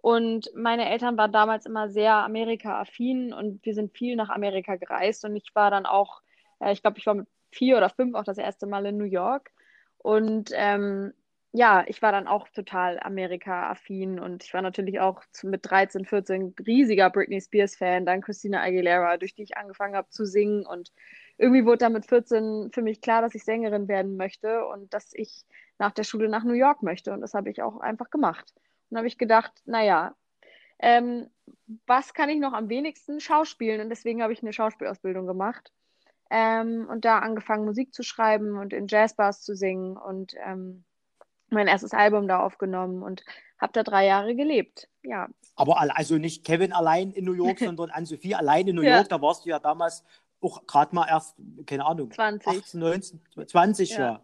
Und 0.00 0.50
meine 0.54 0.88
Eltern 0.88 1.18
waren 1.18 1.32
damals 1.32 1.66
immer 1.66 1.90
sehr 1.90 2.14
Amerika-affin 2.14 3.34
und 3.34 3.64
wir 3.64 3.74
sind 3.74 3.92
viel 3.96 4.16
nach 4.16 4.30
Amerika 4.30 4.76
gereist 4.76 5.24
und 5.24 5.36
ich 5.36 5.54
war 5.54 5.70
dann 5.70 5.84
auch, 5.84 6.22
äh, 6.60 6.72
ich 6.72 6.82
glaube, 6.82 6.98
ich 6.98 7.06
war 7.06 7.14
mit 7.14 7.28
vier 7.50 7.76
oder 7.76 7.90
fünf 7.90 8.14
auch 8.14 8.24
das 8.24 8.38
erste 8.38 8.66
Mal 8.66 8.86
in 8.86 8.96
New 8.96 9.04
York 9.04 9.50
und 9.98 10.50
ähm, 10.54 11.12
ja, 11.52 11.84
ich 11.86 12.02
war 12.02 12.12
dann 12.12 12.26
auch 12.28 12.48
total 12.48 13.00
Amerika-affin 13.00 14.20
und 14.20 14.44
ich 14.44 14.52
war 14.52 14.60
natürlich 14.60 15.00
auch 15.00 15.22
mit 15.42 15.68
13, 15.68 16.04
14 16.04 16.54
riesiger 16.66 17.08
Britney 17.10 17.40
Spears-Fan, 17.40 18.04
dann 18.04 18.20
Christina 18.20 18.62
Aguilera, 18.62 19.16
durch 19.16 19.34
die 19.34 19.42
ich 19.42 19.56
angefangen 19.56 19.96
habe 19.96 20.10
zu 20.10 20.26
singen 20.26 20.66
und 20.66 20.92
irgendwie 21.38 21.64
wurde 21.64 21.78
dann 21.78 21.94
mit 21.94 22.06
14 22.06 22.70
für 22.72 22.82
mich 22.82 23.00
klar, 23.00 23.22
dass 23.22 23.34
ich 23.34 23.44
Sängerin 23.44 23.88
werden 23.88 24.16
möchte 24.16 24.66
und 24.66 24.92
dass 24.92 25.12
ich 25.14 25.46
nach 25.78 25.92
der 25.92 26.04
Schule 26.04 26.28
nach 26.28 26.44
New 26.44 26.52
York 26.52 26.82
möchte 26.82 27.12
und 27.12 27.22
das 27.22 27.34
habe 27.34 27.50
ich 27.50 27.62
auch 27.62 27.80
einfach 27.80 28.10
gemacht. 28.10 28.52
Und 28.90 28.98
habe 28.98 29.06
ich 29.06 29.18
gedacht, 29.18 29.52
naja, 29.64 30.14
ähm, 30.78 31.30
was 31.86 32.14
kann 32.14 32.28
ich 32.28 32.40
noch 32.40 32.52
am 32.52 32.68
wenigsten 32.68 33.20
schauspielen 33.20 33.80
und 33.80 33.90
deswegen 33.90 34.22
habe 34.22 34.32
ich 34.32 34.42
eine 34.42 34.52
Schauspielausbildung 34.52 35.26
gemacht 35.26 35.72
ähm, 36.30 36.86
und 36.90 37.04
da 37.04 37.20
angefangen 37.20 37.64
Musik 37.64 37.94
zu 37.94 38.02
schreiben 38.02 38.58
und 38.58 38.72
in 38.72 38.86
Jazzbars 38.86 39.42
zu 39.42 39.54
singen 39.54 39.96
und 39.96 40.34
ähm, 40.44 40.84
mein 41.50 41.66
erstes 41.66 41.92
Album 41.92 42.28
da 42.28 42.40
aufgenommen 42.40 43.02
und 43.02 43.24
habe 43.58 43.72
da 43.72 43.82
drei 43.82 44.06
Jahre 44.06 44.34
gelebt. 44.34 44.88
Ja. 45.02 45.28
Aber 45.56 45.80
also 45.80 46.16
nicht 46.16 46.44
Kevin 46.44 46.72
allein 46.72 47.10
in 47.12 47.24
New 47.24 47.32
York, 47.32 47.58
sondern 47.58 47.90
Anne-Sophie 47.90 48.34
allein 48.34 48.68
in 48.68 48.76
New 48.76 48.82
York. 48.82 49.08
Da 49.08 49.20
warst 49.20 49.44
du 49.44 49.50
ja 49.50 49.58
damals 49.58 50.04
auch 50.40 50.66
gerade 50.66 50.94
mal 50.94 51.08
erst, 51.08 51.34
keine 51.66 51.84
Ahnung, 51.84 52.10
20. 52.12 52.46
18, 52.46 52.80
19, 52.80 53.20
20, 53.46 53.90
ja. 53.90 53.98
ja. 53.98 54.22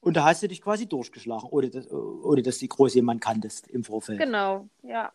Und 0.00 0.16
da 0.16 0.24
hast 0.24 0.42
du 0.42 0.48
dich 0.48 0.60
quasi 0.60 0.88
durchgeschlagen, 0.88 1.48
ohne 1.48 1.70
dass, 1.70 1.88
ohne 1.90 2.42
dass 2.42 2.58
du 2.58 2.66
groß 2.66 2.94
jemand 2.94 3.20
kanntest 3.20 3.68
im 3.68 3.84
Vorfeld. 3.84 4.18
Genau, 4.18 4.68
ja. 4.82 5.12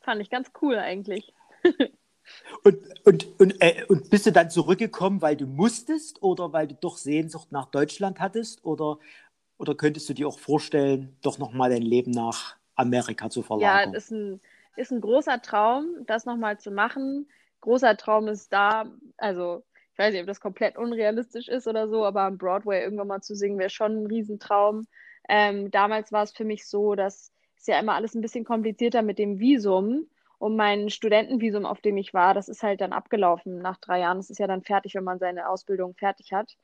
Fand 0.00 0.20
ich 0.20 0.28
ganz 0.28 0.50
cool 0.60 0.76
eigentlich. 0.76 1.32
und, 2.64 2.78
und, 3.04 3.40
und, 3.40 3.62
äh, 3.62 3.84
und 3.88 4.10
bist 4.10 4.26
du 4.26 4.32
dann 4.32 4.50
zurückgekommen, 4.50 5.22
weil 5.22 5.36
du 5.36 5.46
musstest 5.46 6.20
oder 6.20 6.52
weil 6.52 6.66
du 6.66 6.74
doch 6.74 6.96
Sehnsucht 6.96 7.52
nach 7.52 7.66
Deutschland 7.66 8.18
hattest? 8.18 8.64
Oder, 8.64 8.98
oder 9.62 9.76
könntest 9.76 10.08
du 10.08 10.12
dir 10.12 10.26
auch 10.26 10.40
vorstellen, 10.40 11.16
doch 11.22 11.38
nochmal 11.38 11.70
dein 11.70 11.82
Leben 11.82 12.10
nach 12.10 12.56
Amerika 12.74 13.30
zu 13.30 13.42
verlagern? 13.42 13.92
Ja, 13.92 13.96
ist 13.96 14.10
ein, 14.10 14.40
ist 14.76 14.90
ein 14.90 15.00
großer 15.00 15.40
Traum, 15.40 15.86
das 16.06 16.26
nochmal 16.26 16.58
zu 16.58 16.72
machen. 16.72 17.28
Großer 17.60 17.96
Traum 17.96 18.26
ist 18.26 18.52
da, 18.52 18.86
also 19.16 19.62
ich 19.92 19.98
weiß 19.98 20.12
nicht, 20.12 20.22
ob 20.22 20.26
das 20.26 20.40
komplett 20.40 20.76
unrealistisch 20.76 21.46
ist 21.46 21.68
oder 21.68 21.88
so, 21.88 22.04
aber 22.04 22.22
am 22.22 22.38
Broadway 22.38 22.82
irgendwann 22.82 23.06
mal 23.06 23.20
zu 23.20 23.36
singen, 23.36 23.58
wäre 23.58 23.70
schon 23.70 24.02
ein 24.02 24.06
Riesentraum. 24.06 24.88
Ähm, 25.28 25.70
damals 25.70 26.10
war 26.10 26.24
es 26.24 26.32
für 26.32 26.44
mich 26.44 26.66
so, 26.66 26.96
dass 26.96 27.30
es 27.56 27.68
ja 27.68 27.78
immer 27.78 27.94
alles 27.94 28.16
ein 28.16 28.20
bisschen 28.20 28.44
komplizierter 28.44 29.02
mit 29.02 29.20
dem 29.20 29.38
Visum. 29.38 30.08
Und 30.38 30.56
mein 30.56 30.90
Studentenvisum, 30.90 31.66
auf 31.66 31.80
dem 31.80 31.96
ich 31.98 32.12
war, 32.12 32.34
das 32.34 32.48
ist 32.48 32.64
halt 32.64 32.80
dann 32.80 32.92
abgelaufen 32.92 33.58
nach 33.58 33.78
drei 33.78 34.00
Jahren. 34.00 34.16
Das 34.16 34.28
ist 34.28 34.40
ja 34.40 34.48
dann 34.48 34.64
fertig, 34.64 34.96
wenn 34.96 35.04
man 35.04 35.20
seine 35.20 35.48
Ausbildung 35.48 35.94
fertig 35.94 36.32
hat. 36.32 36.56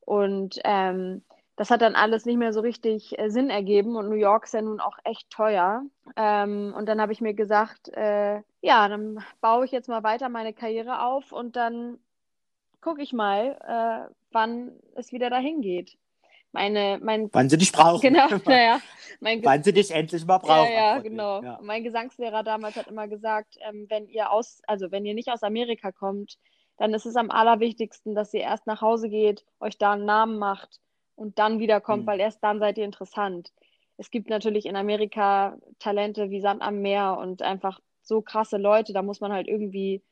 Und 0.00 0.60
ähm, 0.64 1.22
das 1.56 1.70
hat 1.70 1.82
dann 1.82 1.94
alles 1.94 2.24
nicht 2.24 2.38
mehr 2.38 2.52
so 2.52 2.60
richtig 2.60 3.18
äh, 3.18 3.28
Sinn 3.28 3.50
ergeben 3.50 3.96
und 3.96 4.08
New 4.08 4.16
York 4.16 4.44
ist 4.44 4.54
ja 4.54 4.62
nun 4.62 4.80
auch 4.80 4.96
echt 5.04 5.28
teuer. 5.30 5.82
Ähm, 6.16 6.74
und 6.76 6.86
dann 6.86 7.00
habe 7.00 7.12
ich 7.12 7.20
mir 7.20 7.34
gesagt, 7.34 7.88
äh, 7.88 8.40
ja, 8.62 8.88
dann 8.88 9.22
baue 9.40 9.64
ich 9.64 9.70
jetzt 9.70 9.88
mal 9.88 10.02
weiter 10.02 10.28
meine 10.28 10.54
Karriere 10.54 11.02
auf 11.02 11.32
und 11.32 11.56
dann 11.56 11.98
gucke 12.80 13.02
ich 13.02 13.12
mal, 13.12 13.58
äh, 13.66 14.12
wann 14.32 14.72
es 14.94 15.12
wieder 15.12 15.30
dahin 15.30 15.60
geht. 15.60 15.98
Meine, 16.52 16.98
mein, 17.02 17.30
wann 17.32 17.48
sie 17.48 17.56
dich 17.56 17.72
brauchen. 17.72 18.00
Genau, 18.00 18.28
naja. 18.44 18.80
Wann 19.20 19.62
sie 19.62 19.72
dich 19.72 19.90
endlich 19.90 20.26
mal 20.26 20.38
brauchen. 20.38 20.70
Ja, 20.72 20.96
ja 20.96 20.98
genau. 20.98 21.42
Ja. 21.42 21.58
Mein 21.62 21.82
Gesangslehrer 21.82 22.42
damals 22.42 22.76
hat 22.76 22.88
immer 22.88 23.08
gesagt, 23.08 23.56
ähm, 23.66 23.86
wenn 23.88 24.06
ihr 24.08 24.30
aus, 24.30 24.60
also 24.66 24.90
wenn 24.90 25.06
ihr 25.06 25.14
nicht 25.14 25.30
aus 25.30 25.42
Amerika 25.42 25.92
kommt, 25.92 26.38
dann 26.76 26.92
ist 26.92 27.06
es 27.06 27.16
am 27.16 27.30
allerwichtigsten, 27.30 28.14
dass 28.14 28.34
ihr 28.34 28.40
erst 28.40 28.66
nach 28.66 28.80
Hause 28.80 29.08
geht, 29.08 29.44
euch 29.60 29.78
da 29.78 29.92
einen 29.92 30.04
Namen 30.04 30.38
macht 30.38 30.81
und 31.14 31.38
dann 31.38 31.58
wiederkommt, 31.58 32.04
mhm. 32.04 32.06
weil 32.06 32.20
erst 32.20 32.42
dann 32.42 32.58
seid 32.58 32.78
ihr 32.78 32.84
interessant. 32.84 33.52
Es 33.96 34.10
gibt 34.10 34.28
natürlich 34.28 34.66
in 34.66 34.76
Amerika 34.76 35.56
Talente 35.78 36.30
wie 36.30 36.40
Sand 36.40 36.62
am 36.62 36.80
Meer 36.80 37.18
und 37.18 37.42
einfach 37.42 37.80
so 38.02 38.20
krasse 38.20 38.56
Leute, 38.56 38.92
da 38.92 39.02
muss 39.02 39.20
man 39.20 39.32
halt 39.32 39.48
irgendwie, 39.48 40.02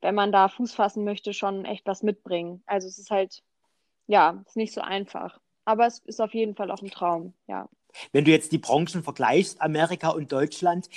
wenn 0.00 0.14
man 0.14 0.32
da 0.32 0.48
Fuß 0.48 0.74
fassen 0.74 1.04
möchte, 1.04 1.32
schon 1.32 1.64
echt 1.64 1.86
was 1.86 2.02
mitbringen. 2.02 2.62
Also 2.66 2.88
es 2.88 2.98
ist 2.98 3.10
halt, 3.10 3.42
ja, 4.06 4.40
es 4.42 4.50
ist 4.50 4.56
nicht 4.56 4.74
so 4.74 4.80
einfach. 4.80 5.40
Aber 5.64 5.86
es 5.86 6.00
ist 6.00 6.20
auf 6.20 6.34
jeden 6.34 6.54
Fall 6.54 6.70
auch 6.70 6.82
ein 6.82 6.90
Traum, 6.90 7.34
ja. 7.46 7.68
Wenn 8.12 8.24
du 8.24 8.30
jetzt 8.30 8.52
die 8.52 8.58
Branchen 8.58 9.02
vergleichst, 9.02 9.60
Amerika 9.60 10.10
und 10.10 10.30
Deutschland, 10.30 10.88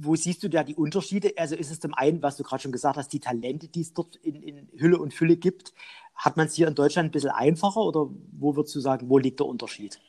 wo 0.00 0.14
siehst 0.14 0.42
du 0.44 0.48
da 0.48 0.62
die 0.62 0.76
Unterschiede? 0.76 1.32
Also 1.36 1.56
ist 1.56 1.70
es 1.70 1.80
zum 1.80 1.92
einen, 1.94 2.22
was 2.22 2.36
du 2.36 2.44
gerade 2.44 2.62
schon 2.62 2.72
gesagt 2.72 2.96
hast, 2.96 3.12
die 3.12 3.20
Talente, 3.20 3.68
die 3.68 3.80
es 3.80 3.92
dort 3.92 4.16
in, 4.16 4.42
in 4.42 4.68
Hülle 4.76 4.98
und 4.98 5.12
Fülle 5.12 5.36
gibt. 5.36 5.74
Hat 6.18 6.36
man 6.36 6.46
es 6.46 6.54
hier 6.54 6.68
in 6.68 6.74
Deutschland 6.74 7.08
ein 7.08 7.12
bisschen 7.12 7.30
einfacher 7.30 7.80
oder 7.80 8.10
wo 8.32 8.56
würdest 8.56 8.74
du 8.74 8.80
sagen, 8.80 9.08
wo 9.08 9.18
liegt 9.18 9.40
der 9.40 9.46
Unterschied? 9.46 10.00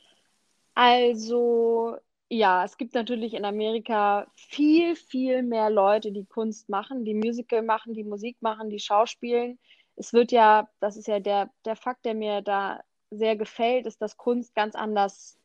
Also 0.74 1.96
ja, 2.28 2.64
es 2.64 2.76
gibt 2.76 2.94
natürlich 2.94 3.34
in 3.34 3.44
Amerika 3.44 4.26
viel, 4.34 4.96
viel 4.96 5.42
mehr 5.42 5.70
Leute, 5.70 6.12
die 6.12 6.24
Kunst 6.24 6.68
machen, 6.68 7.04
die 7.04 7.14
Musical 7.14 7.62
machen, 7.62 7.94
die 7.94 8.04
Musik 8.04 8.36
machen, 8.40 8.70
die 8.70 8.78
Schauspielen. 8.78 9.58
Es 9.96 10.12
wird 10.12 10.32
ja, 10.32 10.68
das 10.80 10.96
ist 10.96 11.08
ja 11.08 11.20
der, 11.20 11.50
der 11.64 11.76
Fakt, 11.76 12.04
der 12.04 12.14
mir 12.14 12.40
da 12.40 12.80
sehr 13.10 13.36
gefällt, 13.36 13.86
ist, 13.86 14.00
dass 14.00 14.16
Kunst 14.16 14.54
ganz 14.54 14.74
anders 14.74 15.38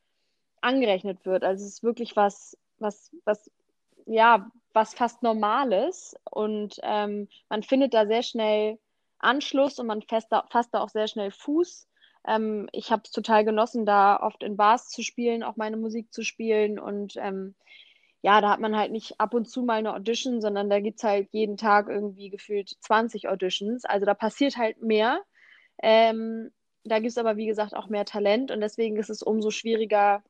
angerechnet 0.62 1.26
wird. 1.26 1.44
Also 1.44 1.64
es 1.64 1.74
ist 1.74 1.84
wirklich 1.84 2.16
was, 2.16 2.58
was, 2.80 3.12
was 3.26 3.52
ja, 4.06 4.52
was 4.74 4.94
fast 4.94 5.24
Normales 5.24 6.16
und 6.30 6.80
ähm, 6.84 7.28
man 7.50 7.64
findet 7.64 7.94
da 7.94 8.06
sehr 8.06 8.24
schnell 8.24 8.78
Anschluss 9.26 9.80
und 9.80 9.88
man 9.88 10.02
fasst 10.02 10.32
da, 10.32 10.46
auch 10.82 10.90
sehr 10.90 11.08
schnell 11.08 11.32
Fuß. 11.32 11.88
Ähm, 12.28 12.70
ich 12.72 12.92
habe 12.92 13.04
es 13.06 13.12
total 13.12 13.46
genossen, 13.46 13.86
da 13.86 14.20
oft 14.22 14.44
in 14.44 14.58
Bars 14.58 14.90
zu 14.90 15.04
spielen, 15.04 15.44
auch 15.44 15.58
meine 15.58 15.78
Musik 15.78 16.14
zu 16.14 16.24
spielen 16.24 16.80
und 16.80 17.16
ähm, 17.18 17.56
ja, 18.22 18.42
da 18.42 18.50
hat 18.50 18.60
man 18.60 18.76
halt 18.76 18.92
nicht 18.92 19.20
ab 19.20 19.36
und 19.36 19.46
zu 19.46 19.62
mal 19.62 19.78
eine 19.78 19.94
Audition, 19.94 20.42
sondern 20.42 20.68
da 20.68 20.80
gibt 20.80 20.98
es 20.98 21.04
halt 21.04 21.30
jeden 21.32 21.58
Tag 21.58 21.88
irgendwie 21.88 22.30
gefühlt 22.30 22.76
20 22.80 23.30
Auditions. 23.30 23.86
Also 23.86 24.08
da 24.08 24.16
passiert 24.16 24.58
halt 24.58 24.82
mehr. 24.82 25.22
Ähm, 25.84 26.52
da 26.84 26.98
gibt 26.98 27.12
es 27.12 27.20
aber, 27.20 27.38
wie 27.38 27.46
gesagt, 27.46 27.76
auch 27.76 27.88
mehr 27.88 28.04
Talent 28.04 28.50
und 28.50 28.62
deswegen 28.62 28.98
ist 28.98 29.12
es 29.12 29.22
umso 29.22 29.52
schwieriger, 29.52 30.24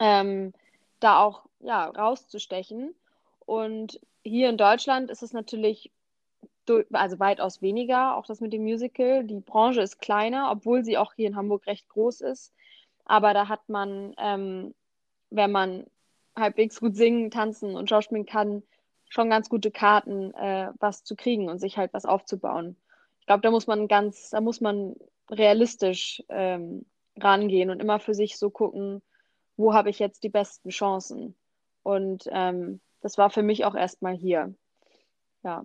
ähm, 0.00 0.52
da 1.00 1.20
auch 1.20 1.46
ja, 1.60 1.86
rauszustechen. 1.86 2.94
Und 3.46 4.00
hier 4.22 4.50
in 4.50 4.58
Deutschland 4.58 5.10
ist 5.10 5.22
es 5.22 5.32
natürlich 5.32 5.90
also 6.92 7.18
weitaus 7.18 7.62
weniger, 7.62 8.16
auch 8.16 8.26
das 8.26 8.40
mit 8.40 8.52
dem 8.52 8.62
Musical. 8.62 9.24
Die 9.24 9.40
Branche 9.40 9.80
ist 9.80 10.00
kleiner, 10.00 10.50
obwohl 10.50 10.84
sie 10.84 10.98
auch 10.98 11.14
hier 11.14 11.28
in 11.28 11.36
Hamburg 11.36 11.66
recht 11.66 11.88
groß 11.88 12.20
ist. 12.20 12.52
Aber 13.04 13.32
da 13.32 13.48
hat 13.48 13.68
man, 13.68 14.14
ähm, 14.18 14.74
wenn 15.30 15.50
man 15.50 15.86
halbwegs 16.36 16.80
gut 16.80 16.94
singen, 16.96 17.30
tanzen 17.30 17.74
und 17.74 17.88
schauspielen 17.88 18.26
kann, 18.26 18.62
schon 19.08 19.30
ganz 19.30 19.48
gute 19.48 19.70
Karten, 19.70 20.34
äh, 20.34 20.70
was 20.78 21.04
zu 21.04 21.16
kriegen 21.16 21.48
und 21.48 21.58
sich 21.58 21.78
halt 21.78 21.92
was 21.94 22.04
aufzubauen. 22.04 22.76
Ich 23.20 23.26
glaube, 23.26 23.40
da 23.40 23.50
muss 23.50 23.66
man 23.66 23.88
ganz, 23.88 24.30
da 24.30 24.40
muss 24.40 24.60
man 24.60 24.94
realistisch 25.30 26.22
ähm, 26.28 26.84
rangehen 27.18 27.70
und 27.70 27.80
immer 27.80 28.00
für 28.00 28.14
sich 28.14 28.38
so 28.38 28.50
gucken, 28.50 29.02
wo 29.56 29.74
habe 29.74 29.90
ich 29.90 29.98
jetzt 29.98 30.22
die 30.22 30.28
besten 30.28 30.70
Chancen. 30.70 31.34
Und 31.82 32.28
ähm, 32.30 32.80
das 33.00 33.18
war 33.18 33.30
für 33.30 33.42
mich 33.42 33.64
auch 33.64 33.74
erstmal 33.74 34.14
hier. 34.14 34.54
Ja. 35.42 35.64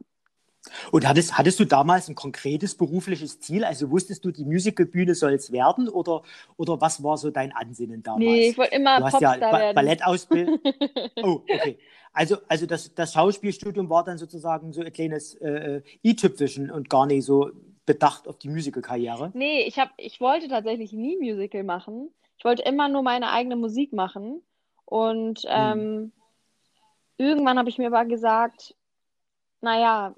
Und 0.91 1.07
hattest, 1.07 1.37
hattest 1.37 1.59
du 1.59 1.65
damals 1.65 2.07
ein 2.07 2.15
konkretes 2.15 2.75
berufliches 2.75 3.39
Ziel? 3.39 3.65
Also 3.65 3.91
wusstest 3.91 4.23
du, 4.23 4.31
die 4.31 4.45
Musicalbühne 4.45 5.13
soll 5.13 5.33
es 5.33 5.51
werden 5.51 5.89
oder, 5.89 6.23
oder 6.57 6.79
was 6.79 7.03
war 7.03 7.17
so 7.17 7.31
dein 7.31 7.51
Ansinnen 7.51 8.01
damals? 8.01 8.23
Nee, 8.23 8.49
ich 8.49 8.57
wollte 8.57 8.75
immer 8.75 8.99
du 8.99 9.05
hast 9.05 9.21
ja 9.21 9.37
ba 9.37 9.73
Ballettausbildung. 9.73 10.59
oh, 11.23 11.41
okay. 11.49 11.77
Also, 12.13 12.37
also 12.47 12.65
das, 12.65 12.93
das 12.93 13.13
Schauspielstudium 13.13 13.89
war 13.89 14.03
dann 14.03 14.17
sozusagen 14.17 14.71
so 14.71 14.81
ein 14.81 14.93
kleines 14.93 15.33
äh, 15.35 15.81
i-Tüpfelchen 16.03 16.71
und 16.71 16.89
gar 16.89 17.07
nicht 17.07 17.25
so 17.25 17.51
bedacht 17.85 18.27
auf 18.27 18.37
die 18.37 18.49
Musical-Karriere? 18.49 19.31
Nee, 19.33 19.63
ich, 19.63 19.79
hab, 19.79 19.89
ich 19.97 20.21
wollte 20.21 20.47
tatsächlich 20.47 20.93
nie 20.93 21.17
Musical 21.17 21.63
machen. 21.63 22.09
Ich 22.37 22.45
wollte 22.45 22.63
immer 22.63 22.87
nur 22.87 23.03
meine 23.03 23.31
eigene 23.31 23.55
Musik 23.55 23.93
machen. 23.93 24.41
Und 24.85 25.39
hm. 25.39 25.49
ähm, 25.49 25.79
hm. 25.79 26.11
irgendwann 27.17 27.57
habe 27.57 27.69
ich 27.69 27.77
mir 27.77 27.87
aber 27.87 28.05
gesagt, 28.05 28.75
naja, 29.61 30.13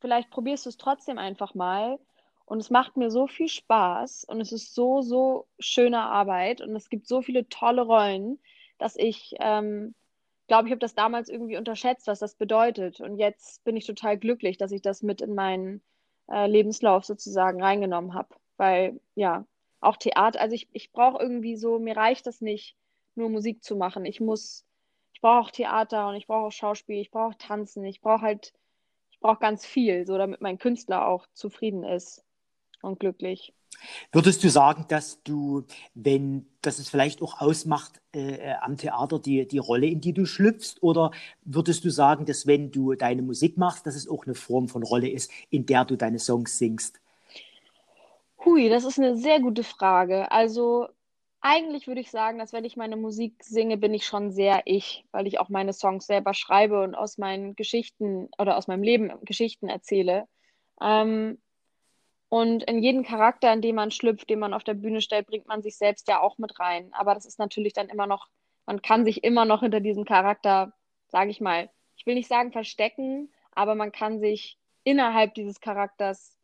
vielleicht 0.00 0.30
probierst 0.30 0.66
du 0.66 0.70
es 0.70 0.76
trotzdem 0.76 1.18
einfach 1.18 1.54
mal. 1.54 1.98
Und 2.44 2.58
es 2.58 2.70
macht 2.70 2.96
mir 2.96 3.10
so 3.12 3.28
viel 3.28 3.48
Spaß 3.48 4.24
und 4.24 4.40
es 4.40 4.50
ist 4.50 4.74
so, 4.74 5.02
so 5.02 5.46
schöne 5.60 6.00
Arbeit 6.00 6.60
und 6.60 6.74
es 6.74 6.88
gibt 6.90 7.06
so 7.06 7.22
viele 7.22 7.48
tolle 7.48 7.82
Rollen, 7.82 8.40
dass 8.78 8.96
ich 8.96 9.34
ähm, 9.38 9.94
glaube, 10.50 10.66
ich 10.66 10.72
habe 10.72 10.80
das 10.80 10.96
damals 10.96 11.28
irgendwie 11.28 11.56
unterschätzt, 11.56 12.08
was 12.08 12.18
das 12.18 12.34
bedeutet. 12.34 13.00
Und 13.00 13.18
jetzt 13.18 13.62
bin 13.62 13.76
ich 13.76 13.86
total 13.86 14.18
glücklich, 14.18 14.56
dass 14.58 14.72
ich 14.72 14.82
das 14.82 15.00
mit 15.00 15.20
in 15.20 15.36
meinen 15.36 15.80
äh, 16.28 16.48
Lebenslauf 16.48 17.04
sozusagen 17.04 17.62
reingenommen 17.62 18.14
habe. 18.14 18.34
Weil, 18.56 19.00
ja, 19.14 19.46
auch 19.80 19.96
Theater, 19.96 20.40
also 20.40 20.56
ich, 20.56 20.68
ich 20.72 20.90
brauche 20.90 21.22
irgendwie 21.22 21.56
so, 21.56 21.78
mir 21.78 21.96
reicht 21.96 22.26
das 22.26 22.40
nicht, 22.40 22.76
nur 23.14 23.28
Musik 23.30 23.62
zu 23.62 23.76
machen. 23.76 24.04
Ich 24.04 24.20
muss, 24.20 24.66
ich 25.12 25.20
brauche 25.20 25.38
auch 25.38 25.50
Theater 25.52 26.08
und 26.08 26.16
ich 26.16 26.26
brauche 26.26 26.48
auch 26.48 26.52
Schauspiel, 26.52 27.00
ich 27.00 27.12
brauche 27.12 27.38
Tanzen, 27.38 27.84
ich 27.84 28.00
brauche 28.00 28.22
halt, 28.22 28.52
brauche 29.20 29.40
ganz 29.40 29.64
viel, 29.64 30.06
so 30.06 30.18
damit 30.18 30.40
mein 30.40 30.58
Künstler 30.58 31.06
auch 31.06 31.26
zufrieden 31.34 31.84
ist 31.84 32.24
und 32.82 33.00
glücklich. 33.00 33.52
Würdest 34.12 34.42
du 34.44 34.50
sagen, 34.50 34.84
dass 34.88 35.22
du, 35.22 35.64
wenn, 35.94 36.46
dass 36.60 36.78
es 36.78 36.88
vielleicht 36.88 37.22
auch 37.22 37.40
ausmacht 37.40 38.00
äh, 38.14 38.34
äh, 38.34 38.54
am 38.60 38.76
Theater 38.76 39.18
die, 39.18 39.46
die 39.46 39.58
Rolle, 39.58 39.86
in 39.86 40.00
die 40.00 40.12
du 40.12 40.26
schlüpfst? 40.26 40.82
Oder 40.82 41.12
würdest 41.44 41.84
du 41.84 41.90
sagen, 41.90 42.26
dass 42.26 42.46
wenn 42.46 42.70
du 42.70 42.94
deine 42.94 43.22
Musik 43.22 43.56
machst, 43.56 43.86
dass 43.86 43.94
es 43.94 44.08
auch 44.08 44.26
eine 44.26 44.34
Form 44.34 44.68
von 44.68 44.82
Rolle 44.82 45.08
ist, 45.08 45.30
in 45.50 45.66
der 45.66 45.84
du 45.84 45.96
deine 45.96 46.18
Songs 46.18 46.58
singst? 46.58 47.00
Hui, 48.44 48.68
das 48.68 48.84
ist 48.84 48.98
eine 48.98 49.16
sehr 49.16 49.40
gute 49.40 49.64
Frage. 49.64 50.30
Also 50.30 50.88
eigentlich 51.40 51.86
würde 51.86 52.00
ich 52.00 52.10
sagen, 52.10 52.38
dass 52.38 52.52
wenn 52.52 52.64
ich 52.64 52.76
meine 52.76 52.96
Musik 52.96 53.42
singe, 53.44 53.76
bin 53.78 53.94
ich 53.94 54.06
schon 54.06 54.30
sehr 54.32 54.62
ich, 54.66 55.06
weil 55.12 55.26
ich 55.26 55.40
auch 55.40 55.48
meine 55.48 55.72
Songs 55.72 56.06
selber 56.06 56.34
schreibe 56.34 56.82
und 56.82 56.94
aus 56.94 57.18
meinen 57.18 57.56
Geschichten 57.56 58.28
oder 58.38 58.56
aus 58.56 58.68
meinem 58.68 58.82
Leben 58.82 59.12
Geschichten 59.24 59.68
erzähle. 59.68 60.26
Ähm, 60.80 61.38
Und 62.28 62.62
in 62.64 62.82
jeden 62.82 63.02
Charakter, 63.04 63.52
in 63.52 63.60
den 63.62 63.74
man 63.74 63.90
schlüpft, 63.90 64.30
den 64.30 64.38
man 64.38 64.54
auf 64.54 64.64
der 64.64 64.74
Bühne 64.74 65.00
stellt, 65.00 65.26
bringt 65.26 65.48
man 65.48 65.62
sich 65.62 65.76
selbst 65.76 66.08
ja 66.08 66.20
auch 66.20 66.38
mit 66.38 66.58
rein. 66.60 66.92
Aber 66.94 67.14
das 67.14 67.26
ist 67.26 67.38
natürlich 67.40 67.72
dann 67.72 67.88
immer 67.88 68.06
noch, 68.06 68.28
man 68.66 68.82
kann 68.82 69.04
sich 69.04 69.24
immer 69.24 69.44
noch 69.44 69.60
hinter 69.62 69.80
diesem 69.80 70.04
Charakter, 70.04 70.72
sage 71.08 71.30
ich 71.30 71.40
mal, 71.40 71.70
ich 71.96 72.06
will 72.06 72.14
nicht 72.14 72.28
sagen 72.28 72.52
verstecken, 72.52 73.32
aber 73.52 73.74
man 73.74 73.92
kann 73.92 74.20
sich 74.20 74.58
innerhalb 74.84 75.34
dieses 75.34 75.60
Charakters 75.60 76.38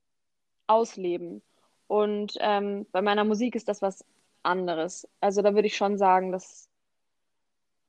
ausleben. 0.67 1.43
Und 1.87 2.37
ähm, 2.41 2.87
bei 2.93 3.03
meiner 3.03 3.25
Musik 3.25 3.55
ist 3.55 3.69
das 3.69 3.83
was 3.83 4.05
anderes. 4.47 5.09
Also 5.21 5.43
da 5.43 5.55
würde 5.55 5.67
ich 5.67 5.77
schon 5.77 5.99
sagen, 5.99 6.33
das 6.33 6.69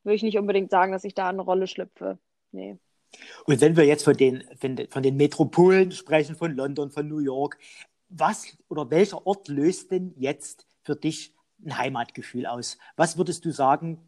würde 0.04 0.16
ich 0.16 0.24
nicht 0.24 0.38
unbedingt 0.38 0.72
sagen, 0.72 0.92
dass 0.92 1.04
ich 1.04 1.14
da 1.14 1.30
eine 1.30 1.42
Rolle 1.42 1.68
schlüpfe. 1.68 2.18
Nee. 2.52 2.78
Und 3.46 3.62
wenn 3.62 3.76
wir 3.76 3.86
jetzt 3.86 4.04
von 4.04 4.16
den, 4.16 4.44
von 4.90 5.04
den 5.04 5.18
Metropolen 5.18 5.92
sprechen, 5.92 6.36
von 6.36 6.56
London, 6.56 6.92
von 6.92 7.08
New 7.08 7.20
York, 7.20 7.58
was 8.10 8.58
oder 8.70 8.90
welcher 8.90 9.26
Ort 9.26 9.48
löst 9.48 9.92
denn 9.92 10.14
jetzt 10.18 10.68
für 10.82 10.96
dich 10.96 11.34
ein 11.64 11.78
Heimatgefühl 11.78 12.46
aus? 12.46 12.78
Was 12.96 13.18
würdest 13.18 13.46
du 13.46 13.52
sagen, 13.52 14.00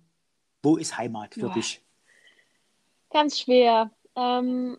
wo 0.63 0.77
ist 0.77 0.97
Heimat 0.97 1.33
für 1.33 1.47
Boah. 1.47 1.53
dich? 1.53 1.81
Ganz 3.09 3.39
schwer. 3.39 3.91
Ähm, 4.15 4.77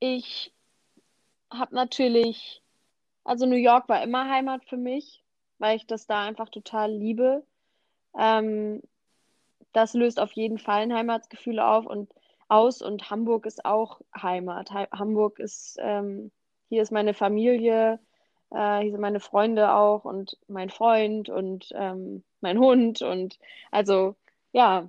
ich 0.00 0.52
habe 1.50 1.74
natürlich, 1.74 2.62
also 3.24 3.46
New 3.46 3.56
York 3.56 3.88
war 3.88 4.02
immer 4.02 4.28
Heimat 4.28 4.64
für 4.64 4.76
mich, 4.76 5.22
weil 5.58 5.76
ich 5.76 5.86
das 5.86 6.06
da 6.06 6.24
einfach 6.24 6.48
total 6.48 6.92
liebe. 6.92 7.44
Ähm, 8.18 8.82
das 9.72 9.94
löst 9.94 10.20
auf 10.20 10.32
jeden 10.32 10.58
Fall 10.58 10.82
ein 10.82 10.94
Heimatsgefühl 10.94 11.60
auf 11.60 11.86
und 11.86 12.12
aus 12.48 12.82
und 12.82 13.10
Hamburg 13.10 13.46
ist 13.46 13.64
auch 13.64 14.00
Heimat. 14.16 14.70
Ha 14.70 14.88
Hamburg 14.92 15.38
ist, 15.38 15.76
ähm, 15.80 16.30
hier 16.68 16.82
ist 16.82 16.92
meine 16.92 17.14
Familie, 17.14 18.00
äh, 18.50 18.80
hier 18.80 18.92
sind 18.92 19.00
meine 19.00 19.20
Freunde 19.20 19.72
auch 19.74 20.04
und 20.04 20.38
mein 20.48 20.70
Freund 20.70 21.28
und 21.28 21.68
ähm, 21.74 22.24
mein 22.40 22.58
Hund 22.58 23.02
und 23.02 23.38
also 23.70 24.16
ja, 24.52 24.88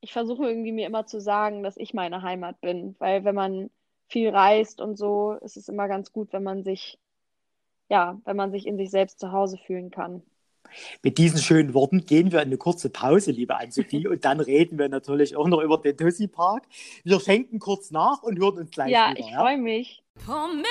ich 0.00 0.12
versuche 0.12 0.48
irgendwie 0.48 0.72
mir 0.72 0.86
immer 0.86 1.06
zu 1.06 1.20
sagen, 1.20 1.62
dass 1.62 1.76
ich 1.76 1.94
meine 1.94 2.22
Heimat 2.22 2.60
bin, 2.60 2.96
weil 2.98 3.24
wenn 3.24 3.34
man 3.34 3.70
viel 4.08 4.30
reist 4.30 4.80
und 4.80 4.96
so, 4.96 5.32
ist 5.42 5.56
es 5.56 5.68
immer 5.68 5.88
ganz 5.88 6.12
gut, 6.12 6.32
wenn 6.32 6.42
man 6.42 6.64
sich, 6.64 6.98
ja, 7.90 8.18
wenn 8.24 8.36
man 8.36 8.52
sich 8.52 8.66
in 8.66 8.78
sich 8.78 8.90
selbst 8.90 9.20
zu 9.20 9.32
Hause 9.32 9.58
fühlen 9.58 9.90
kann. 9.90 10.22
Mit 11.02 11.18
diesen 11.18 11.40
schönen 11.40 11.74
Worten 11.74 12.06
gehen 12.06 12.30
wir 12.30 12.40
in 12.40 12.46
eine 12.46 12.56
kurze 12.56 12.90
Pause, 12.90 13.32
liebe 13.32 13.56
Ann-Sophie, 13.56 14.06
und 14.06 14.24
dann 14.24 14.38
reden 14.38 14.78
wir 14.78 14.88
natürlich 14.88 15.36
auch 15.36 15.48
noch 15.48 15.60
über 15.60 15.78
den 15.78 15.96
Tussi 15.96 16.28
Park. 16.28 16.64
Wir 17.02 17.18
schenken 17.18 17.58
kurz 17.58 17.90
nach 17.90 18.22
und 18.22 18.38
hören 18.38 18.58
uns 18.58 18.70
gleich 18.70 18.90
ja, 18.90 19.10
wieder. 19.10 19.18
Ich 19.18 19.26
ja, 19.26 19.32
ich 19.32 19.36
freue 19.36 19.58
mich. 19.58 20.02
Promille, 20.24 20.64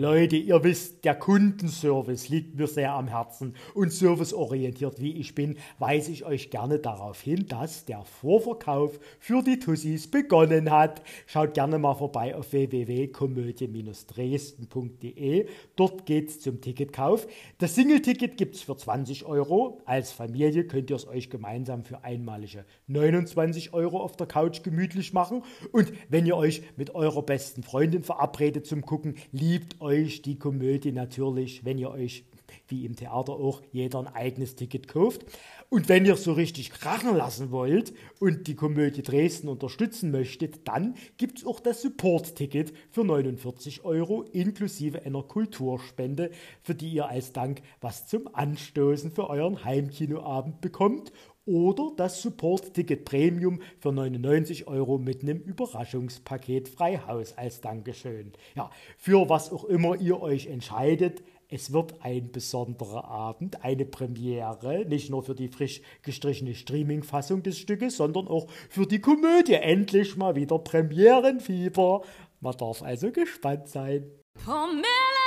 Leute, 0.00 0.36
ihr 0.36 0.64
wisst, 0.64 1.04
der 1.04 1.14
Kundenservice 1.14 2.30
liegt 2.30 2.54
mir 2.54 2.66
sehr 2.66 2.94
am 2.94 3.08
Herzen 3.08 3.54
und 3.74 3.92
serviceorientiert 3.92 4.98
wie 4.98 5.18
ich 5.18 5.34
bin, 5.34 5.58
weise 5.78 6.10
ich 6.10 6.24
euch 6.24 6.48
gerne 6.48 6.78
darauf 6.78 7.20
hin, 7.20 7.44
dass 7.46 7.84
der 7.84 8.02
Vorverkauf 8.04 8.98
für 9.18 9.42
die 9.42 9.58
Tussis 9.58 10.10
begonnen 10.10 10.70
hat. 10.70 11.02
Schaut 11.26 11.52
gerne 11.52 11.78
mal 11.78 11.92
vorbei 11.92 12.34
auf 12.34 12.50
www.komödie-dresden.de. 12.50 15.46
Dort 15.76 16.06
geht's 16.06 16.40
zum 16.40 16.62
Ticketkauf. 16.62 17.26
Das 17.58 17.74
Single-Ticket 17.74 18.38
gibt's 18.38 18.62
für 18.62 18.78
20 18.78 19.26
Euro. 19.26 19.82
Als 19.84 20.12
Familie 20.12 20.64
könnt 20.64 20.88
ihr 20.88 20.96
es 20.96 21.06
euch 21.06 21.28
gemeinsam 21.28 21.84
für 21.84 22.04
einmalige 22.04 22.64
29 22.86 23.74
Euro 23.74 24.00
auf 24.00 24.16
der 24.16 24.26
Couch 24.26 24.62
gemütlich 24.62 25.12
machen. 25.12 25.42
Und 25.72 25.92
wenn 26.08 26.24
ihr 26.24 26.38
euch 26.38 26.62
mit 26.78 26.94
eurer 26.94 27.20
besten 27.20 27.62
Freundin 27.62 28.02
verabredet 28.02 28.64
zum 28.64 28.80
Gucken, 28.80 29.16
liebt 29.32 29.78
euch 29.82 29.89
euch 29.90 30.22
die 30.22 30.38
Komödie 30.38 30.92
natürlich, 30.92 31.64
wenn 31.64 31.78
ihr 31.78 31.90
euch 31.90 32.24
wie 32.68 32.84
im 32.84 32.96
Theater 32.96 33.32
auch 33.32 33.62
jeder 33.72 34.00
ein 34.00 34.08
eigenes 34.08 34.56
Ticket 34.56 34.88
kauft. 34.88 35.24
Und 35.68 35.88
wenn 35.88 36.04
ihr 36.04 36.16
so 36.16 36.32
richtig 36.32 36.70
krachen 36.70 37.16
lassen 37.16 37.52
wollt 37.52 37.92
und 38.18 38.48
die 38.48 38.56
Komödie 38.56 39.02
Dresden 39.02 39.48
unterstützen 39.48 40.10
möchtet, 40.10 40.66
dann 40.66 40.94
gibt 41.16 41.38
es 41.38 41.46
auch 41.46 41.60
das 41.60 41.82
Support-Ticket 41.82 42.72
für 42.90 43.04
49 43.04 43.84
Euro 43.84 44.22
inklusive 44.22 45.04
einer 45.04 45.22
Kulturspende, 45.22 46.30
für 46.62 46.74
die 46.74 46.90
ihr 46.90 47.08
als 47.08 47.32
Dank 47.32 47.62
was 47.80 48.08
zum 48.08 48.34
Anstoßen 48.34 49.12
für 49.12 49.30
euren 49.30 49.64
Heimkinoabend 49.64 50.60
bekommt 50.60 51.12
oder 51.50 51.90
das 51.96 52.22
Support-Ticket 52.22 53.04
Premium 53.04 53.60
für 53.80 53.92
99 53.92 54.68
Euro 54.68 54.98
mit 54.98 55.22
einem 55.22 55.40
Überraschungspaket 55.40 56.68
Freihaus 56.68 57.36
als 57.36 57.60
Dankeschön. 57.60 58.32
Ja, 58.54 58.70
für 58.96 59.28
was 59.28 59.52
auch 59.52 59.64
immer 59.64 59.96
ihr 59.96 60.22
euch 60.22 60.46
entscheidet, 60.46 61.22
es 61.48 61.72
wird 61.72 61.94
ein 62.02 62.30
besonderer 62.30 63.06
Abend, 63.06 63.64
eine 63.64 63.84
Premiere, 63.84 64.84
nicht 64.86 65.10
nur 65.10 65.24
für 65.24 65.34
die 65.34 65.48
frisch 65.48 65.82
gestrichene 66.02 66.54
Streaming-Fassung 66.54 67.42
des 67.42 67.58
Stückes, 67.58 67.96
sondern 67.96 68.28
auch 68.28 68.48
für 68.68 68.86
die 68.86 69.00
Komödie. 69.00 69.54
Endlich 69.54 70.16
mal 70.16 70.36
wieder 70.36 70.60
Premierenfieber. 70.60 72.02
Man 72.38 72.56
darf 72.56 72.82
also 72.82 73.10
gespannt 73.10 73.66
sein. 73.66 74.08
Promille, 74.44 75.19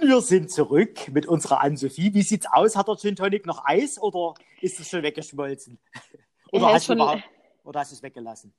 und 0.00 0.08
wir 0.08 0.20
sind 0.20 0.50
zurück 0.50 1.08
mit 1.12 1.26
unserer 1.26 1.60
Ann-Sophie. 1.60 2.14
Wie 2.14 2.22
sieht's 2.22 2.46
aus? 2.50 2.76
Hat 2.76 2.88
der 2.88 2.96
Gin 2.96 3.16
Tonic 3.16 3.46
noch 3.46 3.64
Eis 3.64 4.00
oder 4.00 4.34
ist 4.60 4.80
es 4.80 4.88
schon 4.88 5.02
weggeschmolzen? 5.02 5.78
oder, 6.52 6.72
hast 6.72 6.86
schon... 6.86 6.98
du 6.98 7.22
oder 7.64 7.80
hast 7.80 7.92
du 7.92 7.96
es 7.96 8.02
weggelassen? 8.02 8.52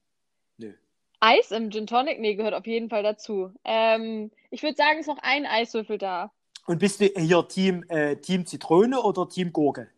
Nö. 0.57 0.73
Eis 1.19 1.51
im 1.51 1.71
Gin 1.71 1.87
Tonic? 1.87 2.19
Nee, 2.19 2.35
gehört 2.35 2.53
auf 2.53 2.65
jeden 2.65 2.89
Fall 2.89 3.03
dazu. 3.03 3.51
Ähm, 3.63 4.31
ich 4.49 4.63
würde 4.63 4.75
sagen, 4.75 4.99
es 4.99 5.07
ist 5.07 5.07
noch 5.07 5.21
ein 5.21 5.45
Eiswürfel 5.45 5.97
da. 5.97 6.31
Und 6.67 6.79
bist 6.79 7.01
du 7.01 7.05
hier 7.05 7.47
Team, 7.47 7.83
äh, 7.89 8.15
Team 8.17 8.45
Zitrone 8.45 9.01
oder 9.01 9.27
Team 9.27 9.51
Gurke? 9.51 9.89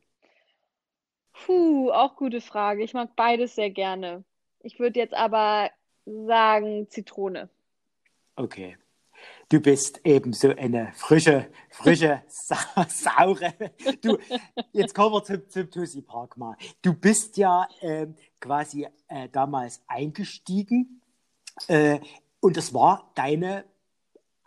Puh, 1.34 1.92
auch 1.92 2.16
gute 2.16 2.42
Frage. 2.42 2.84
Ich 2.84 2.94
mag 2.94 3.16
beides 3.16 3.56
sehr 3.56 3.70
gerne. 3.70 4.24
Ich 4.60 4.80
würde 4.80 5.00
jetzt 5.00 5.14
aber 5.14 5.72
sagen 6.06 6.88
Zitrone. 6.90 7.50
Okay. 8.36 8.78
Du 9.50 9.60
bist 9.60 10.02
eben 10.06 10.34
so 10.34 10.50
eine 10.50 10.92
frische, 10.96 11.48
frische, 11.70 12.22
sa 12.28 12.58
saure. 12.88 13.54
Du, 14.02 14.18
jetzt 14.72 14.96
kommen 14.96 15.14
wir 15.14 15.24
zum, 15.24 15.50
zum 15.50 15.70
Tussi 15.70 16.02
Park 16.02 16.38
mal. 16.38 16.56
Du 16.82 16.94
bist 16.94 17.38
ja 17.38 17.68
äh, 17.82 18.08
quasi 18.40 18.88
äh, 19.08 19.30
damals 19.30 19.82
eingestiegen 19.88 21.02
äh, 21.68 22.00
und 22.40 22.58
das 22.58 22.74
war 22.74 23.12
deine 23.16 23.66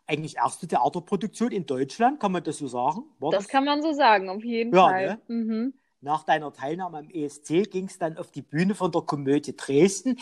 eigentlich 0.06 0.36
erste 0.36 0.68
Theaterproduktion 0.68 1.50
in 1.50 1.66
Deutschland, 1.66 2.20
kann 2.20 2.32
man 2.32 2.42
das 2.42 2.58
so 2.58 2.68
sagen? 2.68 3.04
Das, 3.20 3.30
das, 3.30 3.48
kann 3.48 3.64
man 3.64 3.82
so 3.82 3.92
sagen, 3.92 4.28
auf 4.28 4.44
jeden 4.44 4.74
ja, 4.74 4.88
Fall. 4.88 5.06
Ne? 5.26 5.34
Mhm. 5.34 5.74
Nach 6.02 6.24
deiner 6.24 6.52
Teilnahme 6.52 6.98
am 6.98 7.10
ESC 7.10 7.70
ging 7.70 7.86
es 7.86 7.98
dann 7.98 8.18
auf 8.18 8.30
die 8.30 8.42
Bühne 8.42 8.74
von 8.74 8.92
der 8.92 9.02
Komödie 9.02 9.56
Dresden. 9.56 10.18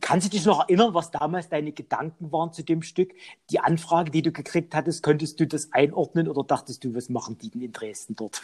Kannst 0.00 0.26
du 0.26 0.30
dich 0.30 0.44
noch 0.44 0.60
erinnern, 0.60 0.92
was 0.92 1.10
damals 1.10 1.48
deine 1.48 1.72
Gedanken 1.72 2.30
waren 2.30 2.52
zu 2.52 2.62
dem 2.62 2.82
Stück? 2.82 3.14
Die 3.50 3.58
Anfrage, 3.58 4.10
die 4.10 4.22
du 4.22 4.32
gekriegt 4.32 4.74
hattest, 4.74 5.02
konntest 5.02 5.40
du 5.40 5.46
das 5.46 5.72
einordnen 5.72 6.28
oder 6.28 6.44
dachtest 6.44 6.84
du, 6.84 6.94
was 6.94 7.08
machen 7.08 7.38
die 7.38 7.50
denn 7.50 7.62
in 7.62 7.72
Dresden 7.72 8.16
dort? 8.16 8.40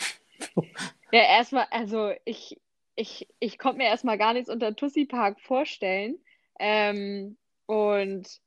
Ja, 1.13 1.23
erstmal, 1.23 1.67
also 1.73 2.13
ich, 2.25 2.57
ich, 2.95 3.27
ich 3.41 3.59
konnte 3.59 3.79
mir 3.79 3.87
erstmal 3.87 4.17
gar 4.17 4.33
nichts 4.33 4.49
unter 4.49 4.77
Tussi 4.77 5.07
Park 5.07 5.41
vorstellen. 5.41 6.21
Ähm, 6.61 7.37
und 7.67 8.41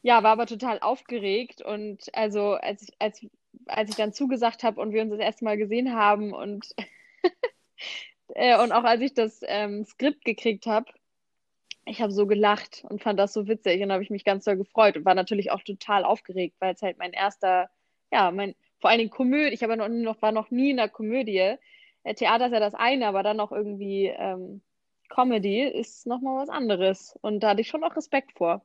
ja, 0.00 0.22
war 0.22 0.32
aber 0.32 0.46
total 0.46 0.80
aufgeregt. 0.80 1.60
Und 1.60 2.14
also, 2.14 2.54
als 2.54 2.90
als, 2.98 3.26
als 3.66 3.90
ich 3.90 3.96
dann 3.96 4.14
zugesagt 4.14 4.62
habe 4.62 4.80
und 4.80 4.92
wir 4.92 5.02
uns 5.02 5.10
das 5.10 5.20
erste 5.20 5.44
Mal 5.44 5.58
gesehen 5.58 5.94
haben 5.94 6.32
und 6.32 6.74
und 8.62 8.72
auch 8.72 8.84
als 8.84 9.00
ich 9.02 9.14
das 9.14 9.40
ähm, 9.46 9.84
Skript 9.84 10.24
gekriegt 10.24 10.66
habe, 10.66 10.86
ich 11.86 12.00
habe 12.00 12.12
so 12.12 12.26
gelacht 12.26 12.84
und 12.88 13.02
fand 13.02 13.18
das 13.18 13.32
so 13.32 13.48
witzig 13.48 13.82
und 13.82 13.92
habe 13.92 14.02
ich 14.02 14.10
mich 14.10 14.24
ganz 14.24 14.44
doll 14.44 14.56
gefreut 14.56 14.96
und 14.96 15.04
war 15.04 15.14
natürlich 15.14 15.50
auch 15.50 15.62
total 15.62 16.04
aufgeregt, 16.04 16.56
weil 16.60 16.74
es 16.74 16.82
halt 16.82 16.98
mein 16.98 17.12
erster, 17.12 17.70
ja, 18.12 18.30
mein, 18.30 18.54
vor 18.80 18.90
allen 18.90 18.98
Dingen 18.98 19.10
Komödie, 19.10 19.54
ich 19.54 19.62
habe 19.62 19.76
noch, 19.76 19.88
noch, 19.88 20.22
war 20.22 20.32
noch 20.32 20.50
nie 20.50 20.70
in 20.70 20.78
einer 20.78 20.88
Komödie. 20.88 21.56
Äh, 22.04 22.14
Theater 22.14 22.46
ist 22.46 22.52
ja 22.52 22.60
das 22.60 22.74
eine, 22.74 23.06
aber 23.06 23.22
dann 23.22 23.36
noch 23.36 23.52
irgendwie 23.52 24.06
ähm, 24.06 24.62
Comedy 25.08 25.62
ist 25.62 26.06
nochmal 26.06 26.42
was 26.42 26.48
anderes. 26.48 27.18
Und 27.22 27.40
da 27.40 27.50
hatte 27.50 27.60
ich 27.62 27.68
schon 27.68 27.84
auch 27.84 27.96
Respekt 27.96 28.32
vor. 28.38 28.64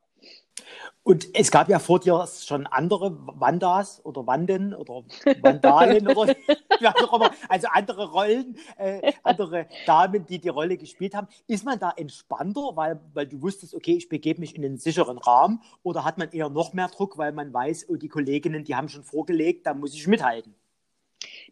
Und 1.04 1.28
es 1.36 1.52
gab 1.52 1.70
ja 1.70 1.78
vor 1.78 2.00
dir 2.00 2.28
schon 2.28 2.66
andere 2.66 3.16
Wandas 3.40 4.04
oder 4.04 4.26
Wanden 4.26 4.74
oder 4.74 5.04
Vandalen 5.42 6.08
oder 6.08 6.28
wie 6.80 6.88
auch 6.88 7.14
immer, 7.14 7.32
also 7.48 7.68
andere 7.72 8.10
Rollen, 8.10 8.58
äh, 8.78 9.14
andere 9.22 9.68
Damen, 9.86 10.26
die 10.26 10.40
die 10.40 10.50
Rolle 10.50 10.78
gespielt 10.78 11.14
haben. 11.14 11.28
Ist 11.46 11.64
man 11.64 11.78
da 11.78 11.94
entspannter, 11.96 12.72
weil, 12.76 13.00
weil 13.14 13.28
du 13.28 13.42
wusstest, 13.42 13.76
okay, 13.76 13.94
ich 13.94 14.10
begebe 14.10 14.40
mich 14.40 14.56
in 14.56 14.66
einen 14.66 14.78
sicheren 14.78 15.20
Rahmen 15.20 15.62
oder 15.84 16.04
hat 16.04 16.18
man 16.18 16.32
eher 16.32 16.50
noch 16.50 16.74
mehr 16.74 16.88
Druck, 16.88 17.20
weil 17.20 17.34
man 17.34 17.54
weiß, 17.54 17.88
oh, 17.90 17.98
die 17.98 18.10
Kolleginnen, 18.10 18.64
die 18.64 18.76
haben 18.76 18.90
schon 18.90 19.04
vorgelegt, 19.04 19.68
da 19.68 19.76
muss 19.76 19.94
ich 19.94 20.08
mithalten? 20.08 20.56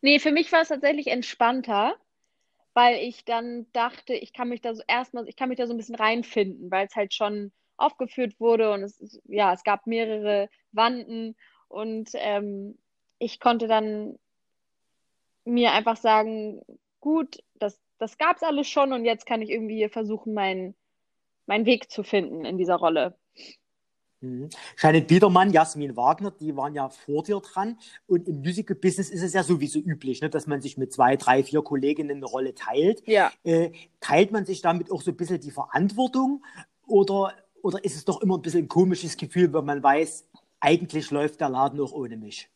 Nee, 0.01 0.17
für 0.17 0.31
mich 0.31 0.51
war 0.51 0.61
es 0.61 0.69
tatsächlich 0.69 1.07
entspannter, 1.07 1.95
weil 2.73 2.97
ich 2.97 3.23
dann 3.23 3.67
dachte, 3.73 4.15
ich 4.15 4.33
kann 4.33 4.49
mich 4.49 4.61
da 4.61 4.73
so 4.73 4.81
erstmal, 4.87 5.27
ich 5.27 5.35
kann 5.35 5.49
mich 5.49 5.59
da 5.59 5.67
so 5.67 5.73
ein 5.73 5.77
bisschen 5.77 5.95
reinfinden, 5.95 6.71
weil 6.71 6.87
es 6.87 6.95
halt 6.95 7.13
schon 7.13 7.51
aufgeführt 7.83 8.39
wurde 8.39 8.71
und 8.71 8.83
es, 8.83 9.21
ja, 9.25 9.53
es 9.53 9.63
gab 9.63 9.87
mehrere 9.87 10.49
Wanden 10.71 11.35
und 11.67 12.11
ähm, 12.13 12.77
ich 13.19 13.39
konnte 13.39 13.67
dann 13.67 14.17
mir 15.45 15.71
einfach 15.71 15.97
sagen, 15.97 16.61
gut, 16.99 17.43
das, 17.55 17.79
das 17.97 18.17
gab 18.17 18.37
es 18.37 18.43
alles 18.43 18.67
schon 18.67 18.93
und 18.93 19.05
jetzt 19.05 19.25
kann 19.25 19.41
ich 19.41 19.49
irgendwie 19.49 19.87
versuchen, 19.89 20.33
meinen 20.33 20.75
meinen 21.45 21.65
Weg 21.65 21.91
zu 21.91 22.03
finden 22.03 22.45
in 22.45 22.57
dieser 22.57 22.75
Rolle. 22.75 23.17
Mhm. 24.21 24.49
Janet 24.77 25.07
Biedermann, 25.07 25.51
Jasmin 25.51 25.97
Wagner, 25.97 26.31
die 26.31 26.55
waren 26.55 26.73
ja 26.73 26.89
vor 26.89 27.23
dir 27.23 27.41
dran. 27.41 27.77
Und 28.07 28.27
im 28.27 28.39
Musical-Business 28.39 29.09
ist 29.09 29.21
es 29.21 29.33
ja 29.33 29.43
sowieso 29.43 29.79
üblich, 29.79 30.21
ne, 30.21 30.29
dass 30.29 30.47
man 30.47 30.61
sich 30.61 30.77
mit 30.77 30.93
zwei, 30.93 31.17
drei, 31.17 31.43
vier 31.43 31.61
Kolleginnen 31.61 32.17
eine 32.17 32.25
Rolle 32.25 32.55
teilt. 32.55 33.05
Ja. 33.05 33.31
Äh, 33.43 33.71
teilt 33.99 34.31
man 34.31 34.45
sich 34.45 34.61
damit 34.61 34.91
auch 34.91 35.01
so 35.01 35.11
ein 35.11 35.17
bisschen 35.17 35.41
die 35.41 35.51
Verantwortung? 35.51 36.43
Oder, 36.87 37.33
oder 37.63 37.83
ist 37.83 37.95
es 37.95 38.05
doch 38.05 38.21
immer 38.21 38.37
ein 38.37 38.41
bisschen 38.41 38.65
ein 38.65 38.67
komisches 38.67 39.17
Gefühl, 39.17 39.51
wenn 39.53 39.65
man 39.65 39.81
weiß, 39.81 40.29
eigentlich 40.59 41.09
läuft 41.09 41.41
der 41.41 41.49
Laden 41.49 41.79
auch 41.79 41.93
ohne 41.93 42.17
mich? 42.17 42.49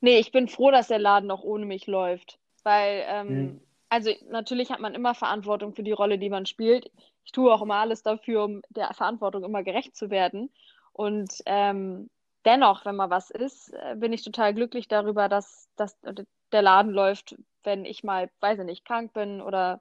Nee, 0.00 0.18
ich 0.18 0.32
bin 0.32 0.48
froh, 0.48 0.70
dass 0.70 0.88
der 0.88 1.00
Laden 1.00 1.30
auch 1.30 1.42
ohne 1.42 1.66
mich 1.66 1.86
läuft. 1.86 2.38
Weil, 2.62 3.04
ähm, 3.06 3.28
hm. 3.28 3.60
also 3.90 4.10
natürlich 4.30 4.70
hat 4.70 4.80
man 4.80 4.94
immer 4.94 5.14
Verantwortung 5.14 5.74
für 5.74 5.82
die 5.82 5.92
Rolle, 5.92 6.18
die 6.18 6.30
man 6.30 6.46
spielt. 6.46 6.90
Ich 7.24 7.32
tue 7.32 7.52
auch 7.52 7.62
immer 7.62 7.76
alles 7.76 8.02
dafür, 8.02 8.44
um 8.44 8.62
der 8.70 8.94
Verantwortung 8.94 9.44
immer 9.44 9.62
gerecht 9.62 9.96
zu 9.96 10.08
werden. 10.08 10.50
Und 10.92 11.42
ähm, 11.46 12.08
dennoch, 12.44 12.84
wenn 12.84 12.96
mal 12.96 13.10
was 13.10 13.30
ist, 13.30 13.72
äh, 13.74 13.96
bin 13.96 14.12
ich 14.12 14.22
total 14.22 14.54
glücklich 14.54 14.86
darüber, 14.86 15.28
dass, 15.28 15.68
dass 15.76 15.98
der 16.52 16.62
Laden 16.62 16.92
läuft, 16.92 17.36
wenn 17.64 17.84
ich 17.84 18.04
mal, 18.04 18.30
weiß 18.40 18.60
ich 18.60 18.64
nicht, 18.64 18.84
krank 18.84 19.12
bin 19.12 19.40
oder 19.40 19.80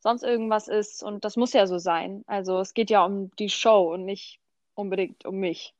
sonst 0.00 0.22
irgendwas 0.22 0.68
ist. 0.68 1.02
Und 1.02 1.24
das 1.24 1.36
muss 1.36 1.52
ja 1.52 1.66
so 1.66 1.78
sein. 1.78 2.24
Also 2.26 2.58
es 2.58 2.74
geht 2.74 2.90
ja 2.90 3.04
um 3.04 3.30
die 3.36 3.50
Show 3.50 3.92
und 3.94 4.04
nicht 4.04 4.40
unbedingt 4.74 5.24
um 5.24 5.36
mich. 5.36 5.74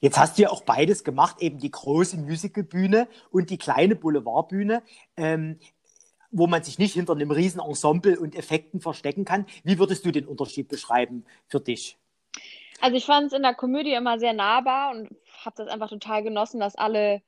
Jetzt 0.00 0.18
hast 0.18 0.36
du 0.36 0.42
ja 0.42 0.50
auch 0.50 0.62
beides 0.62 1.04
gemacht, 1.04 1.40
eben 1.40 1.58
die 1.58 1.70
große 1.70 2.18
Musicalbühne 2.18 3.08
und 3.30 3.50
die 3.50 3.58
kleine 3.58 3.96
Boulevardbühne, 3.96 4.82
ähm, 5.16 5.58
wo 6.30 6.46
man 6.46 6.62
sich 6.62 6.78
nicht 6.78 6.94
hinter 6.94 7.14
einem 7.14 7.30
riesen 7.30 7.60
Ensemble 7.60 8.18
und 8.18 8.34
Effekten 8.34 8.80
verstecken 8.80 9.24
kann. 9.24 9.46
Wie 9.64 9.78
würdest 9.78 10.04
du 10.04 10.12
den 10.12 10.26
Unterschied 10.26 10.68
beschreiben 10.68 11.24
für 11.48 11.60
dich? 11.60 11.96
Also 12.80 12.96
ich 12.96 13.06
fand 13.06 13.28
es 13.28 13.32
in 13.32 13.42
der 13.42 13.54
Komödie 13.54 13.94
immer 13.94 14.18
sehr 14.18 14.34
nahbar 14.34 14.90
und 14.90 15.08
habe 15.44 15.56
das 15.56 15.68
einfach 15.68 15.88
total 15.88 16.22
genossen, 16.22 16.60
dass 16.60 16.76
alle, 16.76 17.22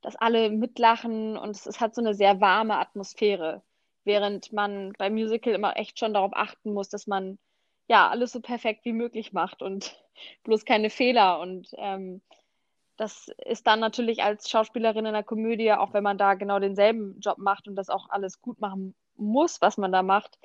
dass 0.00 0.16
alle 0.16 0.50
mitlachen 0.50 1.36
und 1.36 1.50
es, 1.50 1.66
es 1.66 1.80
hat 1.80 1.94
so 1.94 2.00
eine 2.00 2.14
sehr 2.14 2.40
warme 2.40 2.78
Atmosphäre, 2.78 3.62
während 4.04 4.52
man 4.52 4.92
beim 4.98 5.14
Musical 5.14 5.54
immer 5.54 5.76
echt 5.76 5.98
schon 5.98 6.14
darauf 6.14 6.32
achten 6.34 6.72
muss, 6.72 6.88
dass 6.88 7.06
man 7.06 7.38
ja 7.88 8.08
alles 8.08 8.32
so 8.32 8.40
perfekt 8.40 8.84
wie 8.84 8.92
möglich 8.92 9.32
macht 9.32 9.62
und 9.62 9.96
bloß 10.44 10.64
keine 10.64 10.90
Fehler 10.90 11.40
und 11.40 11.68
ähm, 11.78 12.22
das 12.96 13.28
ist 13.44 13.66
dann 13.66 13.80
natürlich 13.80 14.22
als 14.22 14.48
Schauspielerin 14.48 15.06
in 15.06 15.12
der 15.14 15.24
Komödie, 15.24 15.72
auch 15.72 15.92
wenn 15.92 16.04
man 16.04 16.18
da 16.18 16.34
genau 16.34 16.60
denselben 16.60 17.18
Job 17.20 17.38
macht 17.38 17.66
und 17.66 17.74
das 17.74 17.90
auch 17.90 18.08
alles 18.08 18.40
gut 18.40 18.60
machen 18.60 18.94
muss, 19.16 19.60
was 19.60 19.76
man 19.78 19.90
da 19.90 20.02
macht, 20.02 20.38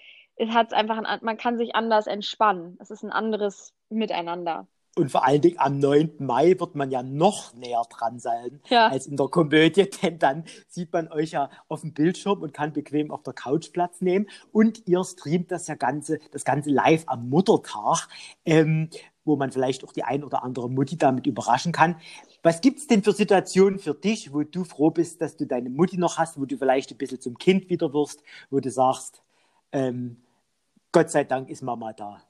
hat 0.47 0.73
einfach 0.73 0.97
ein, 0.97 1.19
man 1.21 1.37
kann 1.37 1.57
sich 1.57 1.75
anders 1.75 2.07
entspannen. 2.07 2.77
Es 2.79 2.91
ist 2.91 3.03
ein 3.03 3.11
anderes 3.11 3.73
Miteinander. 3.89 4.67
Und 4.95 5.11
vor 5.11 5.25
allen 5.25 5.41
Dingen 5.41 5.59
am 5.59 5.79
9. 5.79 6.15
Mai 6.19 6.59
wird 6.59 6.75
man 6.75 6.91
ja 6.91 7.03
noch 7.03 7.53
näher 7.53 7.83
dran 7.89 8.19
sein 8.19 8.59
ja. 8.69 8.87
als 8.87 9.07
in 9.07 9.17
der 9.17 9.27
Komödie, 9.27 9.89
denn 10.03 10.19
dann 10.19 10.43
sieht 10.67 10.91
man 10.91 11.07
euch 11.11 11.31
ja 11.31 11.49
auf 11.67 11.81
dem 11.81 11.93
Bildschirm 11.93 12.41
und 12.41 12.53
kann 12.53 12.73
bequem 12.73 13.11
auf 13.11 13.23
der 13.23 13.33
Couch 13.33 13.71
Platz 13.71 14.01
nehmen. 14.01 14.27
Und 14.51 14.87
ihr 14.87 15.03
streamt 15.03 15.51
das 15.51 15.67
ja 15.67 15.75
Ganze, 15.75 16.19
das 16.31 16.43
Ganze 16.43 16.69
live 16.71 17.03
am 17.07 17.29
Muttertag, 17.29 18.07
ähm, 18.45 18.89
wo 19.23 19.35
man 19.35 19.51
vielleicht 19.51 19.83
auch 19.83 19.93
die 19.93 20.03
ein 20.03 20.23
oder 20.23 20.43
andere 20.43 20.69
Mutti 20.69 20.97
damit 20.97 21.27
überraschen 21.27 21.71
kann. 21.71 21.95
Was 22.41 22.61
gibt 22.61 22.79
es 22.79 22.87
denn 22.87 23.03
für 23.03 23.11
Situationen 23.11 23.79
für 23.79 23.93
dich, 23.93 24.33
wo 24.33 24.43
du 24.43 24.63
froh 24.63 24.91
bist, 24.91 25.21
dass 25.21 25.37
du 25.37 25.45
deine 25.45 25.69
Mutti 25.69 25.97
noch 25.97 26.17
hast, 26.17 26.39
wo 26.39 26.45
du 26.45 26.57
vielleicht 26.57 26.91
ein 26.91 26.97
bisschen 26.97 27.21
zum 27.21 27.37
Kind 27.37 27.69
wieder 27.69 27.93
wirst, 27.93 28.23
wo 28.49 28.59
du 28.59 28.71
sagst, 28.71 29.21
ähm, 29.71 30.17
Gott 30.91 31.11
sei 31.11 31.23
Dank 31.23 31.49
ist 31.49 31.61
Mama 31.61 31.93
da. 31.93 32.21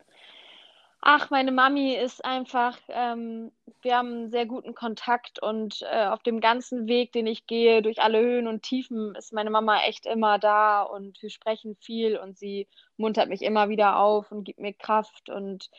Ach, 1.01 1.29
meine 1.29 1.51
Mami 1.53 1.95
ist 1.95 2.23
einfach, 2.25 2.77
ähm, 2.89 3.51
wir 3.81 3.97
haben 3.97 4.07
einen 4.11 4.31
sehr 4.31 4.45
guten 4.45 4.75
Kontakt 4.75 5.41
und 5.41 5.81
äh, 5.89 6.07
auf 6.07 6.21
dem 6.23 6.41
ganzen 6.41 6.87
Weg, 6.87 7.13
den 7.13 7.25
ich 7.25 7.47
gehe, 7.47 7.81
durch 7.81 8.01
alle 8.01 8.19
Höhen 8.19 8.47
und 8.47 8.63
Tiefen, 8.63 9.15
ist 9.15 9.31
meine 9.31 9.49
Mama 9.49 9.79
echt 9.83 10.05
immer 10.05 10.39
da 10.39 10.81
und 10.81 11.21
wir 11.21 11.29
sprechen 11.29 11.75
viel 11.77 12.17
und 12.17 12.37
sie 12.37 12.67
muntert 12.97 13.29
mich 13.29 13.41
immer 13.43 13.69
wieder 13.69 13.97
auf 13.97 14.29
und 14.31 14.43
gibt 14.43 14.59
mir 14.59 14.73
Kraft 14.73 15.29
und 15.29 15.69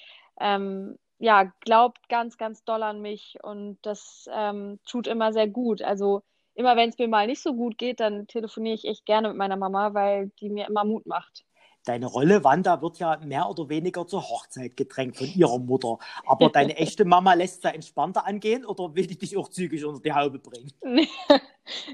ähm, 0.41 0.99
ja, 1.19 1.53
glaubt 1.61 2.09
ganz, 2.09 2.39
ganz 2.39 2.65
doll 2.65 2.83
an 2.83 3.03
mich 3.03 3.37
und 3.43 3.79
das 3.83 4.27
ähm, 4.33 4.81
tut 4.87 5.07
immer 5.07 5.35
sehr 5.35 5.49
gut. 5.49 5.83
Also 5.83 6.23
immer 6.55 6.77
wenn 6.77 6.89
es 6.91 6.99
mir 6.99 7.09
mal 7.09 7.27
nicht 7.27 7.43
so 7.43 7.55
gut 7.55 7.77
geht, 7.77 8.01
dann 8.01 8.27
telefoniere 8.27 8.75
ich 8.75 8.87
echt 8.87 9.05
gerne 9.05 9.29
mit 9.29 9.37
meiner 9.37 9.57
Mama, 9.59 9.93
weil 9.93 10.31
die 10.41 10.49
mir 10.49 10.67
immer 10.67 10.85
Mut 10.85 11.05
macht 11.07 11.45
deine 11.85 12.07
Rolle, 12.07 12.45
Wanda, 12.45 12.83
wird 12.83 12.99
ja 12.99 13.19
mehr 13.19 13.49
oder 13.49 13.69
weniger 13.69 14.07
zur 14.07 14.23
Hochzeit 14.23 14.77
gedrängt 14.77 15.17
von 15.17 15.27
ihrer 15.27 15.59
Mutter. 15.59 15.99
Aber 16.27 16.49
deine 16.49 16.77
echte 16.77 17.05
Mama 17.05 17.35
lässt 17.35 17.65
da 17.65 17.71
entspannter 17.71 18.27
angehen 18.27 18.65
oder 18.65 18.95
will 18.95 19.07
die 19.07 19.19
dich 19.19 19.37
auch 19.37 19.49
zügig 19.49 19.85
unter 19.85 20.01
die 20.01 20.13
Haube 20.13 20.39
bringen? 20.39 20.73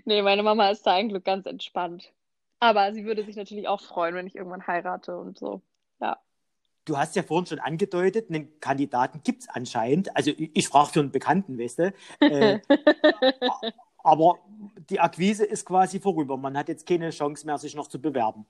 nee, 0.05 0.23
meine 0.23 0.43
Mama 0.43 0.71
ist 0.71 0.87
da 0.87 0.95
eigentlich 0.95 1.25
ganz 1.25 1.47
entspannt. 1.47 2.13
Aber 2.59 2.93
sie 2.93 3.05
würde 3.05 3.25
sich 3.25 3.37
natürlich 3.37 3.69
auch 3.69 3.81
freuen, 3.81 4.15
wenn 4.15 4.27
ich 4.27 4.35
irgendwann 4.35 4.67
heirate 4.67 5.17
und 5.17 5.39
so. 5.39 5.61
Ja. 6.01 6.19
Du 6.85 6.97
hast 6.97 7.17
ja 7.17 7.23
vorhin 7.23 7.47
schon 7.47 7.59
angedeutet, 7.59 8.31
einen 8.31 8.61
Kandidaten 8.61 9.21
gibt 9.23 9.43
es 9.43 9.49
anscheinend. 9.49 10.17
Also 10.17 10.31
ich, 10.31 10.51
ich 10.55 10.69
frage 10.69 10.91
für 10.91 11.01
einen 11.01 11.11
Bekannten, 11.11 11.59
weißt 11.59 11.79
du. 11.81 11.93
Äh, 12.21 12.61
aber 14.07 14.39
die 14.89 15.01
Akquise 15.01 15.45
ist 15.45 15.67
quasi 15.67 15.99
vorüber. 15.99 16.37
Man 16.37 16.57
hat 16.57 16.69
jetzt 16.69 16.87
keine 16.87 17.11
Chance 17.11 17.45
mehr, 17.45 17.59
sich 17.59 17.75
noch 17.75 17.89
zu 17.89 18.01
bewerben. 18.01 18.47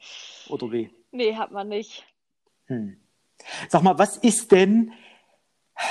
Oder 0.50 0.70
wie? 0.70 0.90
Nee, 1.12 1.34
hat 1.34 1.50
man 1.50 1.70
nicht. 1.70 2.06
Hm. 2.66 3.00
Sag 3.70 3.82
mal, 3.82 3.98
was 3.98 4.18
ist 4.18 4.52
denn, 4.52 4.92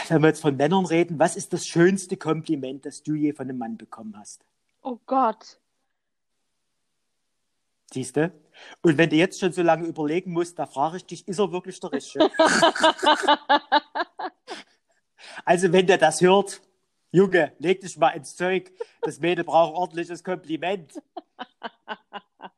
wenn 0.08 0.22
wir 0.22 0.28
jetzt 0.28 0.42
von 0.44 0.56
Männern 0.56 0.86
reden, 0.86 1.18
was 1.18 1.36
ist 1.36 1.52
das 1.52 1.66
schönste 1.66 2.16
Kompliment, 2.16 2.86
das 2.86 3.02
du 3.02 3.16
je 3.16 3.34
von 3.34 3.50
einem 3.50 3.58
Mann 3.58 3.76
bekommen 3.76 4.16
hast? 4.16 4.46
Oh 4.84 5.00
Gott. 5.08 5.60
Siehst 7.92 8.18
du? 8.18 8.32
Und 8.84 9.00
wenn 9.00 9.10
du 9.10 9.16
jetzt 9.16 9.40
schon 9.40 9.52
so 9.52 9.64
lange 9.64 9.88
überlegen 9.88 10.32
musst, 10.32 10.60
da 10.60 10.68
frage 10.68 10.98
ich 10.98 11.08
dich, 11.08 11.28
ist 11.28 11.40
er 11.40 11.52
wirklich 11.52 11.80
der 11.80 11.92
Richtige? 11.92 12.30
also, 15.44 15.72
wenn 15.72 15.88
der 15.88 15.98
das 15.98 16.22
hört, 16.22 16.62
Junge, 17.16 17.54
leg 17.60 17.80
dich 17.80 17.96
mal 17.98 18.10
ins 18.10 18.36
Zeug. 18.36 18.74
Das 19.02 19.22
Mädel 19.22 19.46
braucht 19.46 19.74
ordentliches 19.74 20.22
Kompliment. 20.22 21.02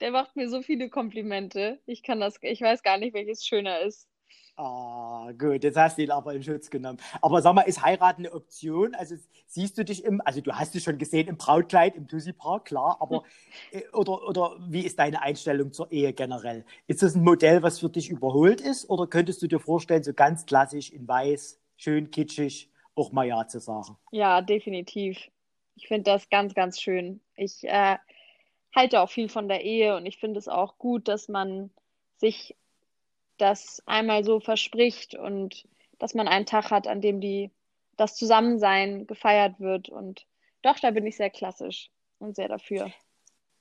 Der 0.00 0.12
macht 0.12 0.36
mir 0.36 0.48
so 0.48 0.62
viele 0.62 0.88
Komplimente. 0.90 1.80
Ich 1.84 2.04
kann 2.04 2.20
das, 2.20 2.36
ich 2.42 2.60
weiß 2.60 2.84
gar 2.84 2.98
nicht, 2.98 3.14
welches 3.14 3.44
schöner 3.44 3.80
ist. 3.80 4.06
Ah, 4.54 5.32
gut, 5.36 5.64
jetzt 5.64 5.76
hast 5.76 5.98
du 5.98 6.02
ihn 6.02 6.12
aber 6.12 6.34
in 6.34 6.44
Schutz 6.44 6.70
genommen. 6.70 6.98
Aber 7.20 7.42
sag 7.42 7.52
mal, 7.56 7.62
ist 7.62 7.82
heiraten 7.82 8.26
eine 8.26 8.32
Option? 8.32 8.94
Also 8.94 9.16
siehst 9.48 9.76
du 9.76 9.84
dich 9.84 10.04
im, 10.04 10.20
also 10.24 10.40
du 10.40 10.52
hast 10.52 10.74
dich 10.74 10.84
schon 10.84 10.98
gesehen 10.98 11.26
im 11.26 11.36
Brautkleid 11.36 11.96
im 11.96 12.06
Tussi 12.06 12.32
Park, 12.32 12.66
klar, 12.66 12.98
aber 13.00 13.24
äh, 13.72 13.82
oder, 13.92 14.22
oder 14.22 14.56
wie 14.68 14.86
ist 14.86 15.00
deine 15.00 15.20
Einstellung 15.20 15.72
zur 15.72 15.90
Ehe 15.90 16.12
generell? 16.12 16.64
Ist 16.86 17.02
das 17.02 17.16
ein 17.16 17.24
Modell, 17.24 17.64
was 17.64 17.80
für 17.80 17.88
dich 17.88 18.08
überholt 18.08 18.60
ist? 18.60 18.88
Oder 18.88 19.08
könntest 19.08 19.42
du 19.42 19.48
dir 19.48 19.58
vorstellen, 19.58 20.04
so 20.04 20.14
ganz 20.14 20.46
klassisch 20.46 20.92
in 20.92 21.08
weiß, 21.08 21.58
schön 21.76 22.12
kitschig, 22.12 22.70
auch 22.98 23.12
mal 23.12 23.26
Ja 23.26 23.46
zu 23.46 23.60
sagen. 23.60 23.96
Ja, 24.10 24.42
definitiv. 24.42 25.18
Ich 25.76 25.88
finde 25.88 26.10
das 26.10 26.28
ganz, 26.28 26.54
ganz 26.54 26.80
schön. 26.80 27.20
Ich 27.36 27.64
äh, 27.64 27.96
halte 28.74 29.00
auch 29.00 29.10
viel 29.10 29.28
von 29.28 29.48
der 29.48 29.64
Ehe 29.64 29.96
und 29.96 30.06
ich 30.06 30.18
finde 30.18 30.38
es 30.38 30.48
auch 30.48 30.78
gut, 30.78 31.08
dass 31.08 31.28
man 31.28 31.70
sich 32.16 32.56
das 33.38 33.82
einmal 33.86 34.24
so 34.24 34.40
verspricht 34.40 35.14
und 35.14 35.66
dass 35.98 36.14
man 36.14 36.28
einen 36.28 36.46
Tag 36.46 36.70
hat, 36.70 36.86
an 36.86 37.00
dem 37.00 37.20
die, 37.20 37.50
das 37.96 38.16
Zusammensein 38.16 39.06
gefeiert 39.06 39.60
wird. 39.60 39.88
Und 39.88 40.26
doch, 40.62 40.78
da 40.78 40.90
bin 40.90 41.06
ich 41.06 41.16
sehr 41.16 41.30
klassisch 41.30 41.90
und 42.18 42.36
sehr 42.36 42.48
dafür. 42.48 42.90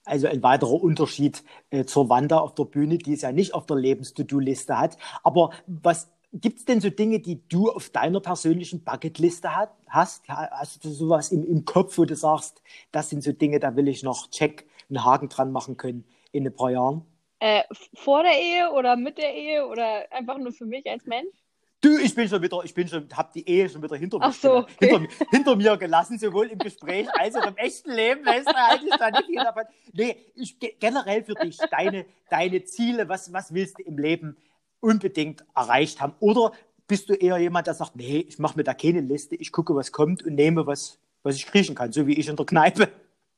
Also 0.05 0.27
ein 0.27 0.41
weiterer 0.41 0.81
Unterschied 0.81 1.43
äh, 1.69 1.83
zur 1.83 2.09
Wanda 2.09 2.39
auf 2.39 2.55
der 2.55 2.63
Bühne, 2.63 2.97
die 2.97 3.13
es 3.13 3.21
ja 3.21 3.31
nicht 3.31 3.53
auf 3.53 3.65
der 3.65 3.77
Lebens-To-Do-Liste 3.77 4.77
hat. 4.77 4.97
Aber 5.23 5.51
was 5.67 6.09
Gibt 6.39 6.59
es 6.59 6.65
denn 6.65 6.81
so 6.81 6.89
Dinge, 6.89 7.19
die 7.19 7.41
du 7.47 7.71
auf 7.71 7.89
deiner 7.89 8.19
persönlichen 8.19 8.83
Bucketliste 8.83 9.55
hat, 9.55 9.71
hast? 9.87 10.27
Hast 10.27 10.83
du 10.83 10.89
sowas 10.89 11.31
im, 11.31 11.45
im 11.45 11.65
Kopf, 11.65 11.97
wo 11.97 12.05
du 12.05 12.15
sagst, 12.15 12.61
das 12.91 13.09
sind 13.09 13.23
so 13.23 13.31
Dinge, 13.31 13.59
da 13.59 13.75
will 13.75 13.87
ich 13.87 14.03
noch 14.03 14.29
Check, 14.29 14.67
einen 14.89 15.03
Haken 15.03 15.29
dran 15.29 15.51
machen 15.51 15.77
können 15.77 16.05
in 16.31 16.45
ein 16.45 16.55
paar 16.55 16.71
Jahren? 16.71 17.05
Äh, 17.39 17.63
vor 17.93 18.23
der 18.23 18.39
Ehe 18.39 18.71
oder 18.71 18.95
mit 18.95 19.17
der 19.17 19.33
Ehe 19.33 19.67
oder 19.67 20.11
einfach 20.11 20.37
nur 20.37 20.51
für 20.51 20.65
mich 20.65 20.87
als 20.89 21.05
Mensch? 21.05 21.35
Du, 21.81 21.95
ich 21.97 22.15
bin 22.15 22.27
schon 22.27 22.41
wieder, 22.41 22.61
ich 22.63 22.73
bin 22.73 22.87
schon, 22.87 23.07
hab 23.15 23.31
die 23.33 23.47
Ehe 23.47 23.69
schon 23.69 23.83
wieder 23.83 23.95
hinter, 23.95 24.17
Ach 24.19 24.33
so, 24.33 24.57
okay. 24.57 24.73
hinter, 24.79 25.07
hinter, 25.29 25.55
mir 25.55 25.77
gelassen, 25.77 26.17
sowohl 26.17 26.47
im 26.47 26.57
Gespräch 26.57 27.07
als 27.13 27.35
auch 27.35 27.45
im 27.45 27.55
echten 27.55 27.91
Leben. 27.91 28.25
Weißt 28.25 28.47
du, 28.47 28.55
eigentlich 28.55 28.95
da 28.97 29.11
nicht 29.11 29.25
viel 29.25 29.35
davon. 29.35 29.63
Nee, 29.93 30.17
ich, 30.35 30.57
generell 30.79 31.23
für 31.23 31.35
dich, 31.35 31.57
deine, 31.57 32.05
deine 32.29 32.63
Ziele, 32.63 33.07
was, 33.07 33.31
was 33.31 33.53
willst 33.53 33.77
du 33.77 33.83
im 33.83 33.99
Leben 33.99 34.37
unbedingt 34.79 35.43
erreicht 35.55 36.01
haben? 36.01 36.13
Oder 36.19 36.51
bist 36.87 37.09
du 37.09 37.13
eher 37.13 37.37
jemand, 37.37 37.67
der 37.67 37.73
sagt, 37.73 37.95
nee, 37.95 38.19
ich 38.27 38.39
mache 38.39 38.57
mir 38.57 38.63
da 38.63 38.73
keine 38.73 39.01
Liste, 39.01 39.35
ich 39.35 39.51
gucke, 39.51 39.75
was 39.75 39.91
kommt 39.91 40.23
und 40.23 40.35
nehme, 40.35 40.65
was, 40.65 40.99
was 41.23 41.35
ich 41.35 41.45
kriechen 41.45 41.75
kann, 41.75 41.91
so 41.91 42.07
wie 42.07 42.13
ich 42.13 42.27
in 42.27 42.35
der 42.35 42.45
Kneipe? 42.45 42.89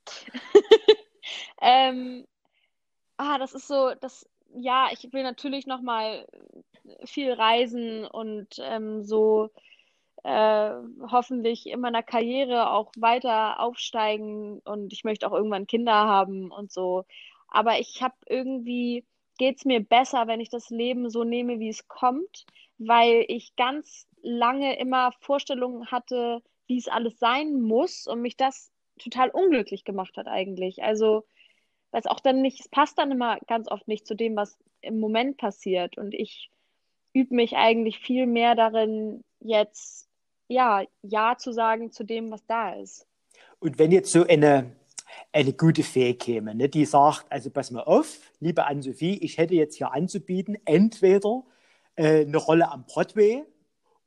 ähm, 1.62 2.26
ah, 3.18 3.38
das 3.38 3.54
ist 3.54 3.68
so, 3.68 3.94
das, 4.00 4.28
ja, 4.54 4.90
ich 4.92 5.12
will 5.12 5.24
natürlich 5.24 5.68
noch 5.68 5.82
mal 5.82 6.28
viel 7.06 7.34
reisen 7.34 8.06
und 8.06 8.48
ähm, 8.60 9.04
so 9.04 9.50
äh, 10.24 10.72
hoffentlich 11.10 11.68
in 11.68 11.80
meiner 11.80 12.04
Karriere 12.04 12.72
auch 12.72 12.92
weiter 12.98 13.60
aufsteigen 13.60 14.60
und 14.60 14.92
ich 14.94 15.04
möchte 15.04 15.28
auch 15.28 15.34
irgendwann 15.34 15.68
Kinder 15.68 15.94
haben 15.94 16.52
und 16.52 16.72
so. 16.72 17.06
Aber 17.48 17.80
ich 17.80 18.02
habe 18.04 18.16
irgendwie, 18.28 19.06
geht 19.40 19.58
es 19.58 19.66
mir 19.66 19.80
besser, 19.80 20.28
wenn 20.28 20.42
ich 20.42 20.50
das 20.50 20.70
Leben 20.70 21.10
so 21.10 21.24
nehme, 21.24 21.60
wie 21.60 21.70
es 21.70 21.88
kommt, 21.88 22.46
weil 22.78 23.26
ich 23.28 23.56
ganz 23.56 24.06
lange 24.22 24.78
immer 24.78 25.14
Vorstellungen 25.22 25.88
hatte, 25.88 26.44
wie 26.68 26.78
es 26.78 26.88
alles 26.88 27.18
sein 27.18 27.62
muss 27.62 28.06
und 28.06 28.22
mich 28.22 28.38
das 28.38 28.72
total 29.00 29.30
unglücklich 29.30 29.86
gemacht 29.86 30.18
hat 30.18 30.28
eigentlich. 30.28 30.84
Also, 30.84 31.26
weil 31.90 32.02
es 32.02 32.06
auch 32.06 32.20
dann 32.20 32.42
nicht, 32.42 32.60
es 32.60 32.68
passt 32.68 33.00
dann 33.00 33.12
immer 33.12 33.40
ganz 33.48 33.72
oft 33.72 33.88
nicht 33.88 34.06
zu 34.06 34.14
dem, 34.14 34.36
was 34.36 34.58
im 34.82 35.00
Moment 35.00 35.38
passiert. 35.38 35.98
Und 35.98 36.14
ich 36.14 36.52
übe 37.14 37.34
mich 37.34 37.56
eigentlich 37.56 37.98
viel 38.00 38.28
mehr 38.28 38.56
darin, 38.56 39.24
jetzt 39.40 40.08
ja, 40.50 40.84
Ja 41.02 41.38
zu 41.38 41.54
sagen 41.54 41.92
zu 41.92 42.04
dem, 42.04 42.30
was 42.30 42.46
da 42.46 42.74
ist. 42.74 43.08
Und 43.60 43.80
wenn 43.80 43.92
jetzt 43.92 44.12
so 44.12 44.26
eine, 44.26 44.76
eine 45.32 45.54
gute 45.54 45.84
Fee 45.84 46.14
käme, 46.14 46.56
ne, 46.56 46.70
die 46.70 46.86
sagt, 46.86 47.32
also 47.32 47.50
pass 47.50 47.72
mal 47.72 47.84
auf, 47.84 48.20
liebe 48.40 48.66
Ann-Sophie, 48.66 49.18
ich 49.24 49.38
hätte 49.38 49.56
jetzt 49.56 49.76
hier 49.76 49.94
anzubieten, 49.94 50.58
entweder 50.66 51.44
äh, 51.96 52.22
eine 52.22 52.38
Rolle 52.38 52.72
am 52.72 52.86
Broadway 52.86 53.44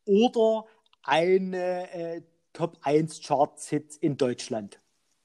oder 0.04 0.66
eine 1.02 1.92
äh, 1.92 2.22
Top 2.52 2.78
1 2.82 3.22
Charts-Hit 3.22 3.96
in 3.96 4.16
Deutschland. 4.16 4.78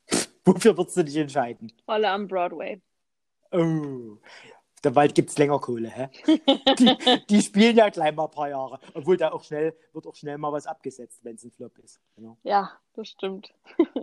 Wofür 0.46 0.78
würdest 0.78 0.98
du 0.98 1.04
dich 1.04 1.18
entscheiden? 1.18 1.74
Rolle 1.88 2.10
am 2.10 2.28
Broadway. 2.28 2.82
Oh, 3.52 4.18
der 4.84 4.96
Wald 4.96 5.16
gibt 5.16 5.30
es 5.30 5.38
länger 5.38 5.60
Kohle. 5.60 5.90
Hä? 5.90 6.10
Die, 6.80 7.26
die, 7.30 7.42
spielen 7.42 7.76
ja 7.76 7.90
gleich 7.90 8.16
mal 8.16 8.26
ein 8.26 8.32
paar 8.32 8.50
Jahre. 8.50 8.80
Obwohl 8.94 9.18
da 9.18 9.32
auch 9.32 9.44
schnell, 9.44 9.76
wird 9.94 10.06
auch 10.06 10.16
schnell 10.16 10.38
mal 10.38 10.52
was 10.52 10.68
abgesetzt, 10.68 11.24
wenn 11.24 11.36
es 11.36 11.44
ein 11.44 11.52
Flop 11.52 11.78
ist. 11.80 12.00
Genau. 12.16 12.38
Ja, 12.44 12.72
das 12.94 13.10
stimmt. 13.10 13.54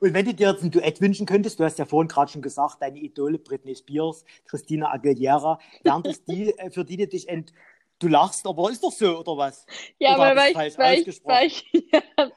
Und 0.00 0.14
wenn 0.14 0.24
du 0.24 0.34
dir 0.34 0.50
jetzt 0.50 0.62
ein 0.62 0.70
Duett 0.70 1.00
wünschen 1.00 1.26
könntest, 1.26 1.60
du 1.60 1.64
hast 1.64 1.78
ja 1.78 1.84
vorhin 1.84 2.08
gerade 2.08 2.30
schon 2.30 2.42
gesagt, 2.42 2.80
deine 2.80 2.98
Idole 2.98 3.38
Britney 3.38 3.74
Spears, 3.74 4.24
Christina 4.46 4.92
Aguilera, 4.92 5.58
wären 5.82 6.02
das 6.02 6.24
die, 6.24 6.56
äh, 6.58 6.70
für 6.70 6.84
die 6.84 6.96
du 6.96 7.06
dich 7.06 7.28
ent... 7.28 7.52
Du 7.98 8.08
lachst, 8.08 8.44
aber 8.48 8.68
ist 8.68 8.82
doch 8.82 8.90
so, 8.90 9.20
oder 9.20 9.36
was? 9.36 9.64
Ja, 10.00 10.16
oder 10.16 10.24
aber 10.24 10.40
weil 10.40 10.50
ich, 10.50 10.76
weil 10.76 10.98
ich, 10.98 11.24
weil 11.24 11.46
ich 11.46 11.64
ja, 11.92 12.30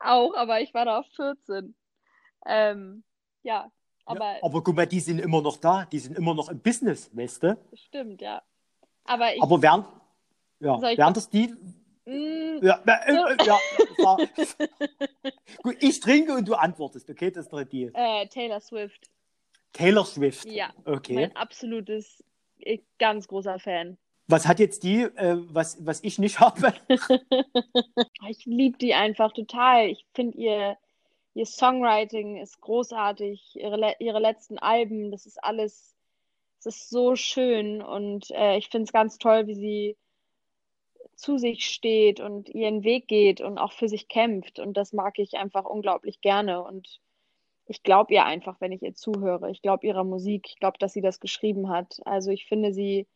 auch, 0.00 0.34
aber 0.34 0.62
ich 0.62 0.72
war 0.72 0.86
da 0.86 1.00
auf 1.00 1.06
14. 1.16 1.74
Ähm, 2.46 3.04
ja, 3.42 3.70
aber, 4.06 4.34
ja, 4.34 4.38
aber 4.42 4.62
guck 4.62 4.76
mal, 4.76 4.86
die 4.86 5.00
sind 5.00 5.18
immer 5.18 5.40
noch 5.40 5.56
da, 5.56 5.84
die 5.84 5.98
sind 5.98 6.16
immer 6.16 6.34
noch 6.34 6.48
im 6.48 6.60
Business, 6.60 7.10
weißt 7.14 7.42
du? 7.42 7.58
Stimmt, 7.74 8.20
ja. 8.20 8.42
Aber, 9.04 9.34
ich, 9.34 9.42
aber 9.42 9.60
während, 9.60 9.86
ja, 10.60 10.80
während 10.80 11.16
das 11.16 11.28
die. 11.28 11.48
Mm, 12.06 12.62
ja, 12.62 12.80
äh, 12.86 13.12
äh, 13.12 13.36
ja, 13.46 13.58
Gut, 15.62 15.76
ich 15.80 16.00
trinke 16.00 16.34
und 16.34 16.48
du 16.48 16.54
antwortest, 16.54 17.08
okay? 17.10 17.30
Das 17.30 17.46
ist 17.46 17.52
der 17.52 17.64
Deal. 17.64 17.90
Äh, 17.94 18.26
Taylor 18.28 18.60
Swift. 18.60 19.10
Taylor 19.72 20.04
Swift. 20.04 20.46
Ja. 20.46 20.72
Okay. 20.84 21.14
Mein 21.14 21.36
absolutes, 21.36 22.22
ganz 22.98 23.28
großer 23.28 23.58
Fan. 23.58 23.98
Was 24.26 24.46
hat 24.46 24.58
jetzt 24.58 24.84
die, 24.84 25.02
äh, 25.02 25.36
was, 25.48 25.84
was 25.84 26.02
ich 26.02 26.18
nicht 26.18 26.40
habe? 26.40 26.72
ich 28.28 28.46
liebe 28.46 28.78
die 28.78 28.94
einfach 28.94 29.32
total. 29.32 29.88
Ich 29.88 30.06
finde 30.14 30.38
ihr 30.38 30.78
ihr 31.34 31.46
Songwriting 31.46 32.36
ist 32.36 32.60
großartig, 32.60 33.56
ihre, 33.56 33.96
ihre 33.98 34.20
letzten 34.20 34.58
Alben, 34.58 35.10
das 35.10 35.26
ist 35.26 35.42
alles, 35.42 35.94
es 36.60 36.66
ist 36.66 36.90
so 36.90 37.16
schön 37.16 37.82
und 37.82 38.30
äh, 38.30 38.56
ich 38.56 38.68
finde 38.68 38.84
es 38.84 38.92
ganz 38.92 39.18
toll, 39.18 39.46
wie 39.46 39.54
sie 39.54 39.96
zu 41.16 41.38
sich 41.38 41.66
steht 41.66 42.20
und 42.20 42.48
ihren 42.48 42.84
Weg 42.84 43.08
geht 43.08 43.40
und 43.40 43.58
auch 43.58 43.72
für 43.72 43.88
sich 43.88 44.08
kämpft 44.08 44.58
und 44.58 44.76
das 44.76 44.92
mag 44.92 45.18
ich 45.18 45.34
einfach 45.34 45.64
unglaublich 45.64 46.20
gerne 46.20 46.62
und 46.62 47.00
ich 47.66 47.82
glaube 47.82 48.12
ihr 48.12 48.24
einfach, 48.24 48.60
wenn 48.60 48.72
ich 48.72 48.82
ihr 48.82 48.94
zuhöre. 48.94 49.50
Ich 49.50 49.62
glaube 49.62 49.86
ihrer 49.86 50.04
Musik, 50.04 50.46
ich 50.48 50.56
glaube, 50.58 50.78
dass 50.78 50.92
sie 50.92 51.00
das 51.00 51.20
geschrieben 51.20 51.70
hat. 51.70 51.98
Also 52.04 52.30
ich 52.30 52.46
finde 52.46 52.74
sie 52.74 53.06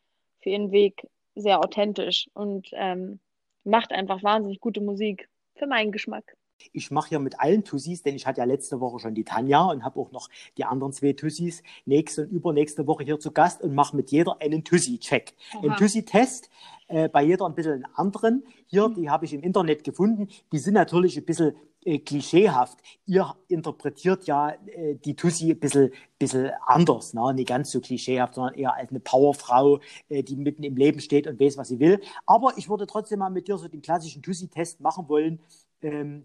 für 0.40 0.50
ihren 0.50 0.72
Weg 0.72 1.06
sehr 1.34 1.58
authentisch 1.60 2.30
und 2.34 2.68
ähm, 2.72 3.20
macht 3.64 3.92
einfach 3.92 4.22
wahnsinnig 4.22 4.60
gute 4.60 4.80
Musik 4.80 5.28
für 5.54 5.66
meinen 5.66 5.92
Geschmack. 5.92 6.36
Ich 6.72 6.90
mache 6.90 7.10
hier 7.10 7.18
mit 7.18 7.40
allen 7.40 7.64
Tussis, 7.64 8.02
denn 8.02 8.14
ich 8.14 8.26
hatte 8.26 8.40
ja 8.40 8.44
letzte 8.44 8.80
Woche 8.80 8.98
schon 8.98 9.14
die 9.14 9.24
Tanja 9.24 9.64
und 9.70 9.84
habe 9.84 10.00
auch 10.00 10.12
noch 10.12 10.28
die 10.56 10.64
anderen 10.64 10.92
zwei 10.92 11.12
Tussis 11.12 11.62
nächste 11.84 12.22
und 12.22 12.30
übernächste 12.30 12.86
Woche 12.86 13.04
hier 13.04 13.18
zu 13.18 13.32
Gast 13.32 13.62
und 13.62 13.74
mache 13.74 13.96
mit 13.96 14.10
jeder 14.10 14.40
einen 14.40 14.64
Tussi-Check. 14.64 15.34
Ein 15.62 15.76
Tussi-Test, 15.76 16.50
äh, 16.88 17.08
bei 17.08 17.22
jeder 17.22 17.46
ein 17.46 17.54
bisschen 17.54 17.72
einen 17.72 17.94
anderen. 17.94 18.44
Hier, 18.66 18.88
mhm. 18.88 18.94
die 18.94 19.10
habe 19.10 19.24
ich 19.24 19.32
im 19.32 19.42
Internet 19.42 19.84
gefunden. 19.84 20.28
Die 20.52 20.58
sind 20.58 20.74
natürlich 20.74 21.16
ein 21.16 21.24
bisschen 21.24 21.54
äh, 21.84 21.98
klischeehaft. 21.98 22.78
Ihr 23.06 23.34
interpretiert 23.48 24.26
ja 24.26 24.50
äh, 24.50 24.96
die 24.96 25.14
Tussi 25.14 25.50
ein 25.50 25.60
bisschen, 25.60 25.92
bisschen 26.18 26.50
anders, 26.66 27.14
ne? 27.14 27.32
nicht 27.34 27.48
ganz 27.48 27.70
so 27.70 27.80
klischeehaft, 27.80 28.34
sondern 28.34 28.54
eher 28.54 28.74
als 28.74 28.90
eine 28.90 29.00
Powerfrau, 29.00 29.80
äh, 30.08 30.22
die 30.22 30.36
mitten 30.36 30.64
im 30.64 30.76
Leben 30.76 31.00
steht 31.00 31.26
und 31.26 31.38
weiß, 31.38 31.56
was 31.56 31.68
sie 31.68 31.78
will. 31.78 32.00
Aber 32.26 32.52
ich 32.56 32.68
würde 32.68 32.86
trotzdem 32.86 33.20
mal 33.20 33.30
mit 33.30 33.48
dir 33.48 33.58
so 33.58 33.68
den 33.68 33.82
klassischen 33.82 34.22
Tussi-Test 34.22 34.80
machen 34.80 35.08
wollen. 35.08 35.40
Ähm, 35.80 36.24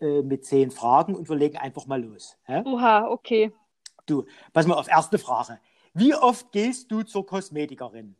äh, 0.00 0.22
mit 0.22 0.44
zehn 0.44 0.70
Fragen 0.70 1.14
und 1.14 1.28
wir 1.28 1.36
legen 1.36 1.56
einfach 1.56 1.86
mal 1.86 2.02
los. 2.02 2.36
Hä? 2.44 2.62
Oha, 2.64 3.08
okay. 3.08 3.52
Du, 4.06 4.24
pass 4.52 4.66
mal 4.66 4.74
auf, 4.74 4.88
erste 4.88 5.18
Frage. 5.18 5.60
Wie 5.92 6.14
oft 6.14 6.50
gehst 6.52 6.90
du 6.90 7.02
zur 7.02 7.24
Kosmetikerin? 7.24 8.16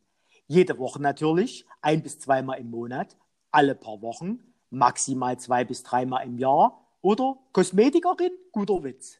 Jede 0.47 0.77
Woche 0.79 1.01
natürlich, 1.01 1.65
ein 1.81 2.01
bis 2.01 2.19
zweimal 2.19 2.59
im 2.59 2.71
Monat, 2.71 3.17
alle 3.51 3.75
paar 3.75 4.01
Wochen, 4.01 4.39
maximal 4.69 5.37
zwei 5.37 5.63
bis 5.65 5.83
dreimal 5.83 6.25
im 6.25 6.37
Jahr 6.37 6.85
oder 7.01 7.37
Kosmetikerin? 7.51 8.31
Guter 8.51 8.83
Witz. 8.83 9.19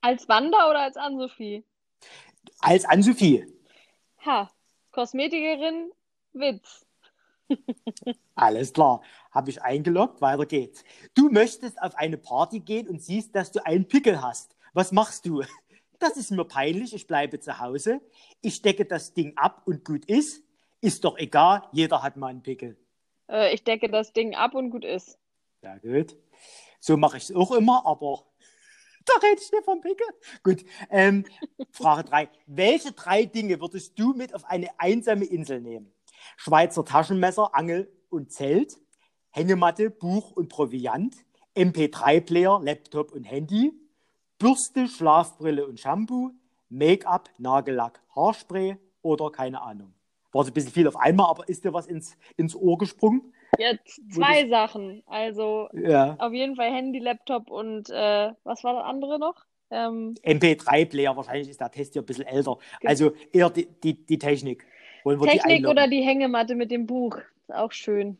Als 0.00 0.28
Wanda 0.28 0.68
oder 0.68 0.80
als 0.80 0.96
Ann-Sophie? 0.96 1.64
Als 2.60 2.84
Ann-Sophie. 2.84 3.46
Ha, 4.24 4.50
Kosmetikerin, 4.92 5.90
Witz. 6.32 6.86
Alles 8.34 8.72
klar, 8.72 9.02
habe 9.36 9.50
ich 9.50 9.62
eingeloggt, 9.62 10.20
weiter 10.22 10.46
geht's. 10.46 10.82
Du 11.14 11.28
möchtest 11.28 11.80
auf 11.80 11.94
eine 11.94 12.16
Party 12.16 12.60
gehen 12.60 12.88
und 12.88 13.02
siehst, 13.02 13.36
dass 13.36 13.52
du 13.52 13.64
einen 13.64 13.86
Pickel 13.86 14.22
hast. 14.22 14.56
Was 14.72 14.90
machst 14.90 15.26
du? 15.26 15.42
Das 15.98 16.18
ist 16.18 16.30
mir 16.30 16.44
peinlich, 16.44 16.92
ich 16.92 17.06
bleibe 17.06 17.40
zu 17.40 17.58
Hause. 17.58 18.02
Ich 18.42 18.60
decke 18.60 18.84
das 18.84 19.14
Ding 19.14 19.34
ab 19.38 19.62
und 19.64 19.82
gut 19.82 20.04
ist. 20.04 20.42
Ist 20.82 21.02
doch 21.04 21.16
egal, 21.16 21.62
jeder 21.72 22.02
hat 22.02 22.18
mal 22.18 22.26
einen 22.26 22.42
Pickel. 22.42 22.76
Äh, 23.30 23.54
ich 23.54 23.64
decke 23.64 23.88
das 23.88 24.12
Ding 24.12 24.34
ab 24.34 24.54
und 24.54 24.68
gut 24.68 24.84
ist. 24.84 25.18
Ja, 25.62 25.78
gut. 25.78 26.14
So 26.80 26.98
mache 26.98 27.16
ich 27.16 27.30
es 27.30 27.34
auch 27.34 27.50
immer, 27.52 27.86
aber 27.86 28.26
da 29.06 29.26
rede 29.26 29.40
ich 29.40 29.50
nicht 29.50 29.64
vom 29.64 29.80
Pickel. 29.80 30.06
Gut. 30.42 30.66
Ähm, 30.90 31.24
Frage 31.70 32.04
3. 32.04 32.28
Welche 32.44 32.92
drei 32.92 33.24
Dinge 33.24 33.58
würdest 33.58 33.98
du 33.98 34.12
mit 34.12 34.34
auf 34.34 34.44
eine 34.44 34.68
einsame 34.78 35.24
Insel 35.24 35.62
nehmen? 35.62 35.90
Schweizer 36.36 36.84
Taschenmesser, 36.84 37.54
Angel 37.54 37.90
und 38.10 38.32
Zelt, 38.32 38.76
Hängematte, 39.36 39.90
Buch 39.90 40.32
und 40.32 40.48
Proviant, 40.48 41.14
MP3-Player, 41.54 42.58
Laptop 42.62 43.12
und 43.12 43.24
Handy, 43.24 43.70
Bürste, 44.38 44.88
Schlafbrille 44.88 45.66
und 45.66 45.78
Shampoo, 45.78 46.30
Make-up, 46.70 47.28
Nagellack, 47.36 48.00
Haarspray 48.16 48.78
oder 49.02 49.30
keine 49.30 49.60
Ahnung. 49.60 49.92
War 50.32 50.42
so 50.42 50.50
ein 50.50 50.54
bisschen 50.54 50.72
viel 50.72 50.88
auf 50.88 50.96
einmal, 50.96 51.28
aber 51.28 51.46
ist 51.50 51.66
dir 51.66 51.74
was 51.74 51.86
ins, 51.86 52.16
ins 52.38 52.56
Ohr 52.56 52.78
gesprungen? 52.78 53.34
Jetzt 53.58 54.00
zwei 54.10 54.44
das... 54.44 54.50
Sachen. 54.50 55.02
Also 55.04 55.68
ja. 55.74 56.16
auf 56.18 56.32
jeden 56.32 56.56
Fall 56.56 56.72
Handy, 56.72 56.98
Laptop 56.98 57.50
und 57.50 57.90
äh, 57.90 58.32
was 58.42 58.64
war 58.64 58.72
das 58.72 58.84
andere 58.84 59.18
noch? 59.18 59.44
Ähm... 59.70 60.14
MP3-Player, 60.24 61.14
wahrscheinlich 61.14 61.50
ist 61.50 61.60
der 61.60 61.70
Test 61.70 61.92
hier 61.92 62.00
ein 62.00 62.06
bisschen 62.06 62.26
älter. 62.26 62.56
Also 62.84 63.12
eher 63.34 63.50
die, 63.50 63.66
die, 63.66 64.06
die 64.06 64.18
Technik. 64.18 64.64
Technik 65.04 65.58
die 65.58 65.66
oder 65.66 65.88
die 65.88 66.00
Hängematte 66.00 66.54
mit 66.54 66.70
dem 66.70 66.86
Buch. 66.86 67.18
Ist 67.18 67.54
auch 67.54 67.72
schön. 67.72 68.16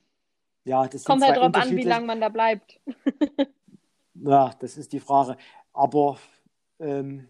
Ja, 0.66 0.87
das 0.88 1.05
Kommt 1.05 1.22
halt 1.22 1.37
drauf 1.37 1.55
an, 1.55 1.76
wie 1.76 1.85
lange 1.85 2.07
man 2.07 2.20
da 2.20 2.29
bleibt. 2.29 2.81
ja, 4.14 4.50
das 4.59 4.76
ist 4.76 4.92
die 4.92 4.98
Frage. 4.98 5.37
Aber 5.72 6.18
ähm, 6.81 7.29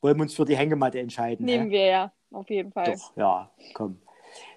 wollen 0.00 0.16
wir 0.16 0.22
uns 0.22 0.34
für 0.34 0.44
die 0.44 0.56
Hängematte 0.56 0.98
entscheiden? 0.98 1.46
Nehmen 1.46 1.66
hä? 1.66 1.70
wir 1.70 1.86
ja, 1.86 2.12
auf 2.32 2.50
jeden 2.50 2.72
Fall. 2.72 2.92
Doch, 2.92 3.16
ja, 3.16 3.50
komm. 3.74 3.98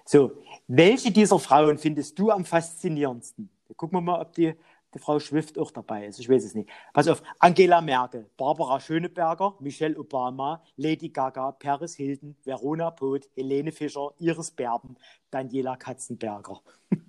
So, 0.04 0.32
welche 0.66 1.12
dieser 1.12 1.38
Frauen 1.38 1.78
findest 1.78 2.18
du 2.18 2.32
am 2.32 2.44
faszinierendsten? 2.44 3.48
Gucken 3.76 3.98
wir 3.98 4.00
mal, 4.00 4.20
ob 4.20 4.32
die 4.32 4.54
die 4.94 4.98
Frau 4.98 5.20
Schwift 5.20 5.58
auch 5.58 5.70
dabei 5.70 6.06
ist. 6.06 6.18
Ich 6.18 6.28
weiß 6.28 6.44
es 6.44 6.54
nicht. 6.54 6.70
Pass 6.92 7.06
auf, 7.06 7.22
Angela 7.38 7.80
Merkel, 7.80 8.28
Barbara 8.36 8.80
Schöneberger, 8.80 9.54
Michelle 9.60 9.96
Obama, 9.98 10.62
Lady 10.76 11.10
Gaga, 11.10 11.52
Paris 11.52 11.94
Hilton, 11.94 12.34
Verona 12.44 12.90
Poth, 12.90 13.28
Helene 13.36 13.72
Fischer, 13.72 14.10
Iris 14.18 14.50
Berben, 14.50 14.96
Daniela 15.30 15.76
Katzenberger. 15.76 16.60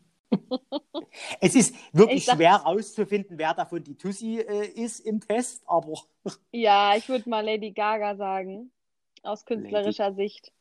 Es 1.42 1.56
ist 1.56 1.76
wirklich 1.94 2.20
Ich 2.20 2.26
sag- 2.26 2.36
schwer 2.36 2.60
herauszufinden, 2.60 3.38
wer 3.38 3.54
davon 3.54 3.84
die 3.84 3.96
Tussi 3.96 4.40
äh, 4.40 4.68
ist 4.68 5.00
im 5.02 5.20
Test, 5.20 5.64
aber 5.68 5.94
Ja, 6.52 6.96
ich 6.96 7.08
würde 7.10 7.30
mal 7.30 7.44
Lady 7.46 7.72
Gaga 7.72 8.16
sagen, 8.16 8.72
aus 9.24 9.46
künstlerischer 9.46 10.14
Sicht. 10.14 10.52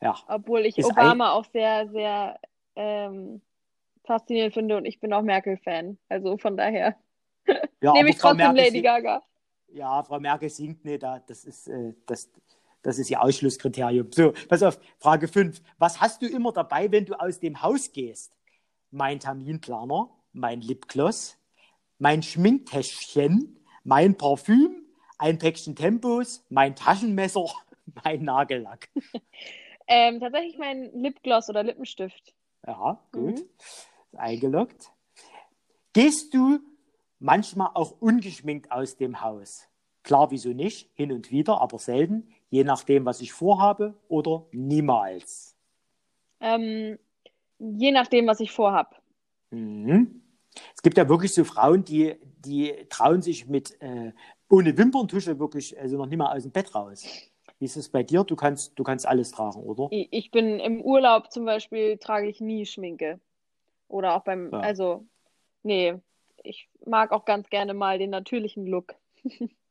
ja. 0.00 0.14
Obwohl 0.28 0.66
ich 0.66 0.78
Ist 0.78 0.86
Obama 0.86 1.32
auch 1.32 1.44
sehr, 1.52 1.88
sehr 1.90 2.38
ähm, 2.76 3.40
faszinierend 4.04 4.54
finde 4.54 4.76
und 4.76 4.84
ich 4.84 5.00
bin 5.00 5.12
auch 5.12 5.22
Merkel-Fan. 5.22 5.98
Also 6.08 6.36
von 6.38 6.56
daher 6.56 6.96
ja 7.82 7.92
nehme 7.92 8.10
ich 8.10 8.16
Frau 8.18 8.28
trotzdem 8.30 8.36
Merkel 8.54 8.56
Lady 8.58 8.70
singt- 8.72 8.84
Gaga. 8.84 9.22
Ja, 9.68 10.02
Frau 10.04 10.20
Merkel 10.20 10.48
singt 10.50 10.84
nicht, 10.84 11.02
da. 11.02 11.18
das 11.26 11.44
ist, 11.44 11.66
äh, 11.68 11.94
das, 12.06 12.30
das 12.82 12.98
ist 12.98 13.10
ihr 13.10 13.20
Ausschlusskriterium. 13.20 14.12
So, 14.12 14.32
pass 14.48 14.62
auf, 14.62 14.78
Frage 14.98 15.26
5. 15.26 15.60
Was 15.78 16.00
hast 16.00 16.22
du 16.22 16.26
immer 16.28 16.52
dabei, 16.52 16.90
wenn 16.92 17.04
du 17.04 17.14
aus 17.14 17.40
dem 17.40 17.60
Haus 17.60 17.90
gehst? 17.90 18.32
Mein 18.94 19.18
Terminplaner, 19.18 20.08
mein 20.32 20.60
Lipgloss, 20.60 21.36
mein 21.98 22.22
Schminktäschchen, 22.22 23.58
mein 23.82 24.16
Parfüm, 24.16 24.84
ein 25.18 25.36
Päckchen 25.38 25.74
Tempos, 25.74 26.44
mein 26.48 26.76
Taschenmesser, 26.76 27.46
mein 28.04 28.22
Nagellack. 28.22 28.88
Ähm, 29.86 30.18
tatsächlich 30.18 30.56
mein 30.56 30.90
Lipgloss 30.94 31.50
oder 31.50 31.62
Lippenstift. 31.62 32.34
Ja, 32.66 32.98
gut. 33.12 33.40
Mhm. 33.40 34.18
Eingeloggt. 34.18 34.90
Gehst 35.92 36.32
du 36.32 36.60
manchmal 37.18 37.72
auch 37.74 38.00
ungeschminkt 38.00 38.72
aus 38.72 38.96
dem 38.96 39.20
Haus? 39.20 39.68
Klar, 40.02 40.30
wieso 40.30 40.54
nicht? 40.54 40.88
Hin 40.94 41.12
und 41.12 41.30
wieder, 41.30 41.60
aber 41.60 41.78
selten. 41.78 42.32
Je 42.48 42.64
nachdem, 42.64 43.04
was 43.04 43.20
ich 43.20 43.34
vorhabe 43.34 43.92
oder 44.08 44.46
niemals. 44.52 45.54
Ähm, 46.40 46.98
je 47.58 47.92
nachdem, 47.92 48.26
was 48.26 48.40
ich 48.40 48.52
vorhab. 48.52 49.00
Mhm. 49.50 50.22
Es 50.74 50.82
gibt 50.82 50.96
ja 50.96 51.08
wirklich 51.08 51.34
so 51.34 51.44
Frauen, 51.44 51.84
die, 51.84 52.14
die 52.44 52.72
trauen 52.88 53.22
sich 53.22 53.46
mit 53.46 53.80
äh, 53.80 54.12
ohne 54.48 54.76
Wimperntusche 54.76 55.38
wirklich 55.38 55.78
also 55.78 55.96
noch 55.96 56.06
nicht 56.06 56.18
mal 56.18 56.34
aus 56.36 56.42
dem 56.42 56.52
Bett 56.52 56.74
raus. 56.74 57.04
Wie 57.58 57.64
ist 57.64 57.76
es 57.76 57.88
bei 57.88 58.02
dir? 58.02 58.24
Du 58.24 58.36
kannst, 58.36 58.78
du 58.78 58.84
kannst 58.84 59.06
alles 59.06 59.30
tragen, 59.30 59.62
oder? 59.62 59.88
Ich, 59.90 60.30
bin 60.30 60.60
im 60.60 60.80
Urlaub 60.82 61.32
zum 61.32 61.44
Beispiel, 61.44 61.98
trage 61.98 62.28
ich 62.28 62.40
nie 62.40 62.66
Schminke. 62.66 63.20
Oder 63.88 64.14
auch 64.16 64.24
beim, 64.24 64.50
Ja. 64.52 64.60
also, 64.60 65.06
nee, 65.62 65.94
ich 66.42 66.68
mag 66.84 67.12
auch 67.12 67.24
ganz 67.24 67.48
gerne 67.48 67.74
mal 67.74 67.98
den 67.98 68.10
natürlichen 68.10 68.66
Look. 68.66 68.94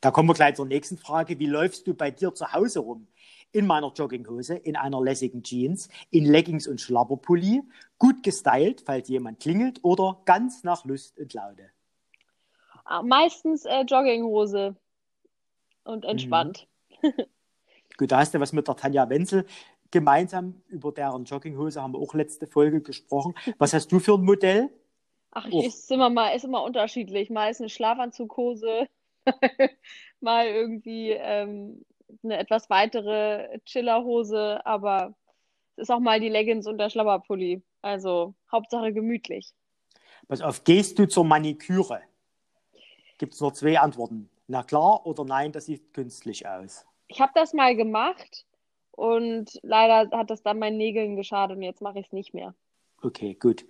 Da 0.00 0.10
kommen 0.10 0.28
wir 0.28 0.34
gleich 0.34 0.54
zur 0.54 0.66
nächsten 0.66 0.96
Frage. 0.96 1.38
Wie 1.38 1.46
läufst 1.46 1.86
du 1.86 1.94
bei 1.94 2.10
dir 2.10 2.32
zu 2.34 2.52
Hause 2.52 2.80
rum? 2.80 3.08
In 3.50 3.66
meiner 3.66 3.90
Jogginghose, 3.92 4.54
in 4.54 4.76
einer 4.76 5.00
lässigen 5.00 5.42
Jeans, 5.42 5.88
in 6.10 6.24
Leggings 6.26 6.66
und 6.68 6.80
Schlabberpulli, 6.80 7.62
gut 7.98 8.22
gestylt, 8.22 8.82
falls 8.84 9.08
jemand 9.08 9.40
klingelt, 9.40 9.80
oder 9.82 10.20
ganz 10.26 10.62
nach 10.64 10.84
Lust 10.84 11.18
und 11.18 11.32
Laune. 11.32 11.70
Ah, 12.84 13.02
Meistens 13.02 13.64
äh, 13.64 13.80
Jogginghose 13.82 14.76
und 15.84 16.04
entspannt. 16.04 16.68
Gut, 17.98 18.12
da 18.12 18.18
hast 18.18 18.34
du 18.34 18.40
was 18.40 18.52
mit 18.52 18.68
der 18.68 18.76
Tanja 18.76 19.08
Wenzel 19.08 19.44
gemeinsam. 19.90 20.60
Über 20.68 20.92
deren 20.92 21.24
Jogginghose 21.24 21.82
haben 21.82 21.94
wir 21.94 21.98
auch 21.98 22.14
letzte 22.14 22.46
Folge 22.46 22.80
gesprochen. 22.82 23.34
Was 23.58 23.72
hast 23.72 23.90
du 23.90 23.98
für 23.98 24.14
ein 24.14 24.24
Modell? 24.24 24.70
Ach, 25.32 25.46
Oh. 25.50 25.62
ist 25.62 25.90
immer 25.90 26.08
mal, 26.10 26.30
ist 26.30 26.44
immer 26.44 26.62
unterschiedlich. 26.62 27.30
Mal 27.30 27.50
ist 27.50 27.60
eine 27.60 27.68
Schlafanzughose, 27.70 28.88
mal 30.20 30.46
irgendwie 30.46 31.10
ähm, 31.10 31.84
eine 32.22 32.38
etwas 32.38 32.70
weitere 32.70 33.58
Chillerhose, 33.64 34.64
aber 34.64 35.14
es 35.76 35.84
ist 35.84 35.90
auch 35.90 36.00
mal 36.00 36.20
die 36.20 36.28
Leggings 36.28 36.66
und 36.66 36.78
der 36.78 36.90
Schlabberpulli. 36.90 37.62
Also 37.82 38.34
Hauptsache 38.50 38.92
gemütlich. 38.92 39.52
Pass 40.26 40.42
auf, 40.42 40.64
gehst 40.64 40.98
du 40.98 41.06
zur 41.06 41.24
Maniküre? 41.24 42.02
Gibt 43.18 43.34
es 43.34 43.40
nur 43.40 43.54
zwei 43.54 43.78
Antworten. 43.78 44.28
Na 44.46 44.62
klar 44.62 45.06
oder 45.06 45.24
nein, 45.24 45.52
das 45.52 45.66
sieht 45.66 45.92
künstlich 45.92 46.46
aus. 46.46 46.86
Ich 47.08 47.20
habe 47.20 47.32
das 47.34 47.52
mal 47.52 47.76
gemacht 47.76 48.46
und 48.90 49.58
leider 49.62 50.10
hat 50.16 50.30
das 50.30 50.42
dann 50.42 50.58
meinen 50.58 50.76
Nägeln 50.76 51.16
geschadet 51.16 51.56
und 51.56 51.62
jetzt 51.62 51.82
mache 51.82 52.00
ich 52.00 52.06
es 52.06 52.12
nicht 52.12 52.34
mehr. 52.34 52.54
Okay, 53.02 53.34
gut. 53.34 53.64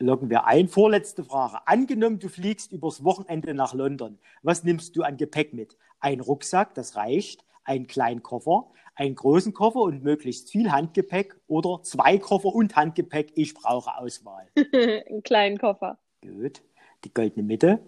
Loggen 0.00 0.30
wir 0.30 0.46
ein. 0.46 0.68
Vorletzte 0.68 1.24
Frage. 1.24 1.58
Angenommen, 1.66 2.20
du 2.20 2.28
fliegst 2.28 2.70
übers 2.72 3.02
Wochenende 3.02 3.52
nach 3.52 3.74
London. 3.74 4.18
Was 4.42 4.62
nimmst 4.62 4.96
du 4.96 5.02
an 5.02 5.16
Gepäck 5.16 5.52
mit? 5.52 5.76
Ein 5.98 6.20
Rucksack, 6.20 6.74
das 6.74 6.96
reicht. 6.96 7.44
Einen 7.64 7.86
kleinen 7.86 8.22
Koffer, 8.22 8.70
einen 8.94 9.14
großen 9.14 9.52
Koffer 9.52 9.80
und 9.80 10.02
möglichst 10.02 10.50
viel 10.50 10.70
Handgepäck 10.70 11.36
oder 11.48 11.82
zwei 11.82 12.16
Koffer 12.16 12.54
und 12.54 12.76
Handgepäck. 12.76 13.32
Ich 13.34 13.54
brauche 13.54 13.98
Auswahl. 13.98 14.48
Einen 14.56 15.22
kleinen 15.22 15.58
Koffer. 15.58 15.98
Gut. 16.22 16.62
Die 17.04 17.12
goldene 17.12 17.42
Mitte. 17.42 17.80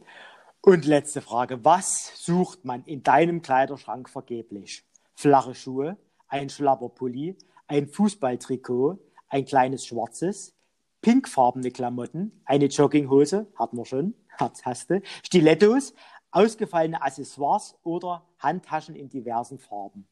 Und 0.60 0.84
letzte 0.84 1.22
Frage. 1.22 1.64
Was 1.64 2.12
sucht 2.22 2.66
man 2.66 2.84
in 2.84 3.02
deinem 3.02 3.40
Kleiderschrank 3.40 4.10
vergeblich? 4.10 4.84
Flache 5.14 5.54
Schuhe, 5.54 5.96
ein 6.28 6.50
Schlabberpulli, 6.50 7.38
ein 7.66 7.86
Fußballtrikot, 7.88 8.98
ein 9.28 9.44
kleines 9.46 9.86
schwarzes, 9.86 10.54
pinkfarbene 11.02 11.70
Klamotten, 11.70 12.42
eine 12.44 12.66
Jogginghose, 12.66 13.46
hatten 13.56 13.76
wir 13.76 13.84
schon, 13.86 14.14
du, 14.38 15.02
Stilettos, 15.24 15.94
ausgefallene 16.30 17.02
Accessoires 17.02 17.78
oder 17.82 18.26
Handtaschen 18.38 18.94
in 18.96 19.08
diversen 19.08 19.58
Farben. 19.58 20.06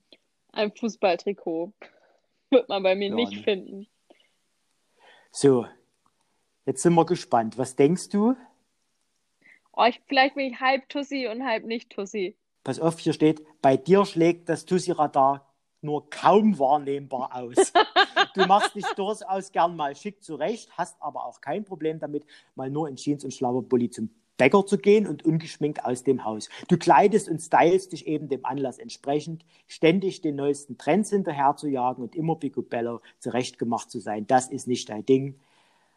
Ein 0.53 0.72
Fußballtrikot. 0.72 1.72
Wird 2.51 2.68
man 2.68 2.83
bei 2.83 2.94
mir 2.94 3.09
Ja, 3.11 3.14
nicht 3.14 3.33
ne? 3.33 3.42
finden. 3.42 3.87
So, 5.31 5.66
jetzt 6.64 6.83
sind 6.83 6.94
wir 6.94 7.05
gespannt. 7.05 7.59
Was 7.59 7.77
denkst 7.77 8.09
du? 8.09 8.35
Oh, 9.72 9.85
ich, 9.85 10.01
vielleicht 10.09 10.35
bin 10.35 10.53
ich 10.53 10.59
halb 10.61 10.88
Tussi 10.88 11.29
und 11.29 11.44
halb 11.44 11.64
nicht 11.64 11.90
Tussi. 11.90 12.37
Pass 12.64 12.81
auf, 12.81 12.98
hier 12.98 13.12
steht, 13.12 13.42
bei 13.62 13.77
dir 13.77 14.05
schlägt 14.05 14.48
das 14.48 14.64
Tussi-Radar 14.64 15.46
nur 15.81 16.11
kaum 16.11 16.59
wahrnehmbar 16.59 17.35
aus. 17.35 17.72
du 18.35 18.47
machst 18.47 18.75
dich 18.75 18.87
durchaus 18.97 19.53
gern 19.53 19.77
mal 19.77 19.95
schick 19.95 20.23
zurecht, 20.23 20.71
hast 20.77 21.01
aber 21.01 21.25
auch 21.25 21.41
kein 21.41 21.64
Problem 21.64 21.99
damit, 21.99 22.25
mal 22.55 22.71
nur 22.71 22.88
in 22.88 22.97
Jeans 22.97 23.25
und 23.25 23.33
Schlabberbully 23.33 23.91
zum 23.91 24.11
Bäcker 24.38 24.64
zu 24.64 24.79
gehen 24.79 25.07
und 25.07 25.25
ungeschminkt 25.25 25.85
aus 25.85 26.05
dem 26.05 26.25
Haus. 26.25 26.49
Du 26.69 26.79
kleidest 26.79 27.29
und 27.29 27.41
stylst 27.41 27.93
dich 27.93 28.07
eben 28.07 28.29
dem 28.29 28.47
Anlass 28.47 28.79
entsprechend, 28.79 29.45
ständig 29.67 30.23
den 30.23 30.37
neuesten 30.37 30.79
Trends 30.79 31.11
hinterher 31.11 31.57
zu 31.57 31.69
jagen 31.69 32.03
und 32.03 32.14
immer 32.14 32.37
picobello 32.37 33.01
zurechtgemacht 33.19 33.91
zu 33.91 33.99
sein. 33.99 34.27
Das 34.27 34.49
ist 34.49 34.69
nicht 34.69 34.88
dein 34.88 35.05
Ding. 35.05 35.38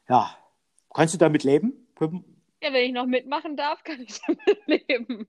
Ja, 0.10 0.36
kannst 0.94 1.13
du 1.13 1.17
damit 1.20 1.44
leben? 1.44 1.88
Ja, 2.00 2.74
wenn 2.74 2.86
ich 2.86 2.94
noch 2.94 3.06
mitmachen 3.06 3.56
darf, 3.56 3.84
kann 3.84 4.02
ich 4.02 4.20
damit 4.26 4.88
leben. 4.88 5.28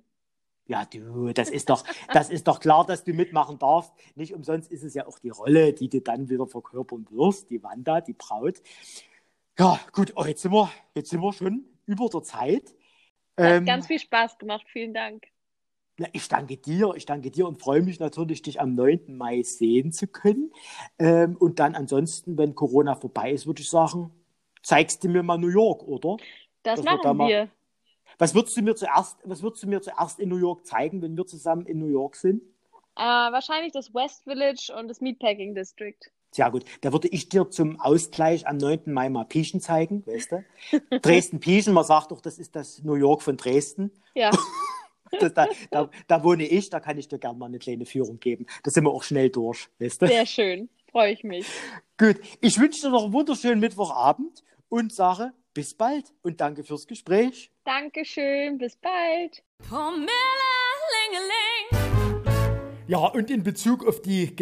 Ja, 0.68 0.84
du, 0.84 1.32
das 1.32 1.50
ist 1.50 1.68
doch, 1.70 1.84
das 2.12 2.30
ist 2.30 2.46
doch 2.46 2.60
klar, 2.60 2.86
dass 2.86 3.04
du 3.04 3.12
mitmachen 3.12 3.58
darfst. 3.58 3.92
Nicht 4.14 4.32
umsonst 4.34 4.70
ist 4.70 4.82
es 4.84 4.94
ja 4.94 5.06
auch 5.06 5.18
die 5.18 5.30
Rolle, 5.30 5.72
die 5.72 5.88
du 5.88 6.00
dann 6.00 6.28
wieder 6.28 6.46
verkörpern 6.46 7.06
wirst, 7.10 7.50
die 7.50 7.62
Wanda, 7.62 8.00
die 8.00 8.12
Braut. 8.14 8.62
Ja, 9.58 9.78
gut, 9.92 10.12
oh, 10.16 10.24
jetzt 10.24 10.42
sind 10.42 10.52
wir, 10.52 10.70
jetzt 10.94 11.10
sind 11.10 11.20
wir 11.20 11.32
schon 11.32 11.64
über 11.86 12.08
der 12.08 12.22
Zeit. 12.22 12.74
Hat 13.36 13.46
Ähm, 13.56 13.64
ganz 13.66 13.86
viel 13.86 13.98
Spaß 13.98 14.38
gemacht. 14.38 14.64
Vielen 14.72 14.94
Dank. 14.94 15.24
na, 15.98 16.06
ich 16.12 16.28
danke 16.28 16.56
dir, 16.56 16.94
ich 16.96 17.04
danke 17.06 17.30
dir 17.30 17.46
und 17.46 17.60
freue 17.60 17.82
mich 17.82 17.98
natürlich, 18.00 18.40
dich 18.42 18.60
am 18.60 18.74
9. 18.74 19.16
Mai 19.16 19.42
sehen 19.42 19.92
zu 19.92 20.06
können. 20.06 20.52
Ähm, 20.98 21.36
und 21.36 21.58
dann 21.58 21.74
ansonsten, 21.74 22.38
wenn 22.38 22.54
Corona 22.54 22.94
vorbei 22.94 23.32
ist, 23.32 23.46
würde 23.46 23.60
ich 23.62 23.68
sagen, 23.68 24.10
zeigst 24.62 25.02
du 25.04 25.08
mir 25.08 25.22
mal 25.22 25.38
New 25.38 25.48
York, 25.48 25.82
oder? 25.82 26.16
Das 26.62 26.76
dass 26.80 26.84
wir 26.86 26.98
da 27.02 27.08
machen 27.12 27.16
mal- 27.18 27.28
wir. 27.28 27.48
Was 28.18 28.34
würdest 28.34 28.56
du 28.56 28.62
mir 28.62 28.74
zuerst, 28.74 29.18
was 29.24 29.42
würdest 29.42 29.62
du 29.62 29.68
mir 29.68 29.80
zuerst 29.80 30.20
in 30.20 30.28
New 30.28 30.36
York 30.36 30.66
zeigen, 30.66 31.02
wenn 31.02 31.16
wir 31.16 31.26
zusammen 31.26 31.66
in 31.66 31.78
New 31.78 31.88
York 31.88 32.16
sind? 32.16 32.42
Äh, 32.96 33.02
wahrscheinlich 33.02 33.72
das 33.72 33.94
West 33.94 34.24
Village 34.24 34.72
und 34.78 34.88
das 34.88 35.00
Meatpacking 35.00 35.54
District. 35.54 35.98
Tja 36.32 36.48
gut, 36.48 36.64
da 36.80 36.92
würde 36.92 37.08
ich 37.08 37.28
dir 37.28 37.50
zum 37.50 37.78
Ausgleich 37.78 38.46
am 38.46 38.56
9. 38.56 38.80
Mai 38.86 39.10
mal 39.10 39.24
Pieschen 39.24 39.60
zeigen, 39.60 40.06
weißt 40.06 40.32
du? 40.32 40.44
Dresden-Pieschen, 41.02 41.74
man 41.74 41.84
sagt 41.84 42.10
doch, 42.10 42.20
das 42.20 42.38
ist 42.38 42.56
das 42.56 42.82
New 42.82 42.94
York 42.94 43.22
von 43.22 43.36
Dresden. 43.36 43.90
Ja, 44.14 44.30
Das, 45.20 45.34
da, 45.34 45.46
da, 45.70 45.90
da 46.06 46.24
wohne 46.24 46.46
ich, 46.46 46.70
da 46.70 46.80
kann 46.80 46.96
ich 46.98 47.08
dir 47.08 47.18
gerne 47.18 47.38
mal 47.38 47.46
eine 47.46 47.58
kleine 47.58 47.84
Führung 47.84 48.18
geben. 48.18 48.46
Da 48.62 48.70
sind 48.70 48.84
wir 48.84 48.90
auch 48.90 49.02
schnell 49.02 49.30
durch, 49.30 49.68
weißt 49.78 50.02
du? 50.02 50.06
sehr 50.06 50.26
schön. 50.26 50.70
Freue 50.90 51.12
ich 51.12 51.24
mich. 51.24 51.46
Gut, 51.98 52.16
ich 52.40 52.58
wünsche 52.58 52.82
dir 52.82 52.90
noch 52.90 53.04
einen 53.04 53.12
wunderschönen 53.12 53.60
Mittwochabend 53.60 54.42
und 54.68 54.92
sage 54.92 55.32
bis 55.54 55.74
bald 55.74 56.12
und 56.22 56.40
danke 56.40 56.64
fürs 56.64 56.86
Gespräch. 56.86 57.50
Dankeschön. 57.64 58.58
Bis 58.58 58.76
bald. 58.76 59.42
Promille, 59.58 60.08
Lingeling. 61.10 61.51
Ja, 62.88 62.98
und 62.98 63.30
in 63.30 63.44
Bezug 63.44 63.86
auf 63.86 64.02
die 64.02 64.34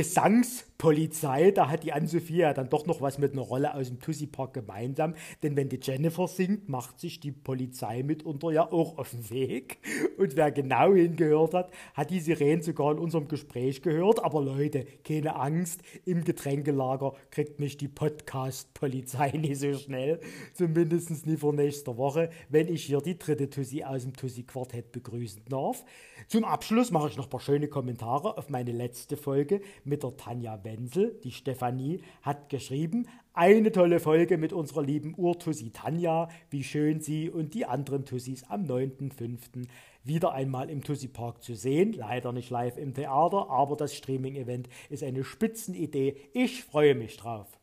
Polizei, 0.79 1.51
da 1.51 1.69
hat 1.69 1.85
die 1.85 1.93
Ann-Sophia 1.93 2.55
dann 2.55 2.71
doch 2.71 2.87
noch 2.87 3.03
was 3.03 3.19
mit 3.19 3.33
einer 3.33 3.43
Rolle 3.43 3.75
aus 3.75 3.89
dem 3.89 4.01
Tussi 4.01 4.27
Park 4.27 4.55
gemeinsam, 4.55 5.15
denn 5.43 5.55
wenn 5.55 5.69
die 5.69 5.79
Jennifer 5.81 6.27
singt, 6.27 6.71
macht 6.71 6.99
sich 7.01 7.21
die 7.21 7.33
Polizei 7.33 8.03
mitunter 8.03 8.51
ja 8.51 8.73
auch 8.73 8.97
auf 8.97 9.11
den 9.11 9.29
Weg. 9.29 9.77
Und 10.17 10.37
wer 10.37 10.51
genau 10.51 10.95
hingehört 10.95 11.53
hat, 11.53 11.71
hat 11.93 12.09
die 12.09 12.21
Sirene 12.21 12.63
sogar 12.63 12.93
in 12.93 12.99
unserem 12.99 13.29
Gespräch 13.29 13.83
gehört. 13.83 14.25
Aber 14.25 14.41
Leute, 14.41 14.87
keine 15.05 15.37
Angst, 15.37 15.83
im 16.07 16.25
Getränkelager 16.25 17.13
kriegt 17.31 17.61
mich 17.61 17.77
die 17.77 17.89
Podcast-Polizei 17.89 19.33
nicht 19.37 19.61
so 19.61 19.75
schnell, 19.75 20.19
zumindest 20.55 21.27
nie 21.27 21.37
vor 21.37 21.53
nächster 21.53 21.99
Woche, 21.99 22.31
wenn 22.49 22.69
ich 22.69 22.87
hier 22.87 23.03
die 23.03 23.19
dritte 23.19 23.51
Tussi 23.51 23.85
aus 23.85 24.05
dem 24.05 24.17
Tussi-Quartett 24.17 24.93
begrüßen 24.93 25.43
darf. 25.51 25.85
Zum 26.27 26.45
Abschluss 26.45 26.91
mache 26.91 27.09
ich 27.09 27.19
noch 27.19 27.27
ein 27.27 27.31
paar 27.31 27.41
schöne 27.41 27.69
Kommentare 27.69 28.30
auf 28.39 28.49
meine 28.49 28.73
letzte 28.73 29.17
Folge 29.17 29.61
mit 29.85 30.03
der 30.03 30.17
Tanja. 30.17 30.65
Wenzel, 30.65 31.19
die 31.25 31.33
Stefanie, 31.33 32.01
hat 32.23 32.49
geschrieben, 32.49 33.07
eine 33.33 33.73
tolle 33.73 34.01
Folge 34.01 34.39
mit 34.39 34.53
unserer 34.53 34.83
lieben 34.83 35.15
Urtussi 35.17 35.71
Tanja, 35.71 36.29
wie 36.51 36.65
schön 36.65 37.01
sie 37.01 37.31
und 37.31 37.55
die 37.55 37.65
anderen 37.65 38.05
Tussis 38.05 38.45
am 38.49 38.65
9.5. 38.65 39.67
wieder 40.03 40.33
einmal 40.33 40.69
im 40.69 40.83
Tussi 40.83 41.09
Park 41.09 41.43
zu 41.43 41.55
sehen. 41.55 41.93
Leider 41.93 42.33
nicht 42.33 42.51
live 42.51 42.77
im 42.77 42.95
Theater, 42.95 43.49
aber 43.49 43.77
das 43.77 43.95
Streaming-Event 43.95 44.69
ist 44.89 45.03
eine 45.03 45.25
Spitzenidee. 45.25 46.17
Ich 46.33 46.65
freue 46.65 46.95
mich 46.95 47.17
drauf. 47.17 47.61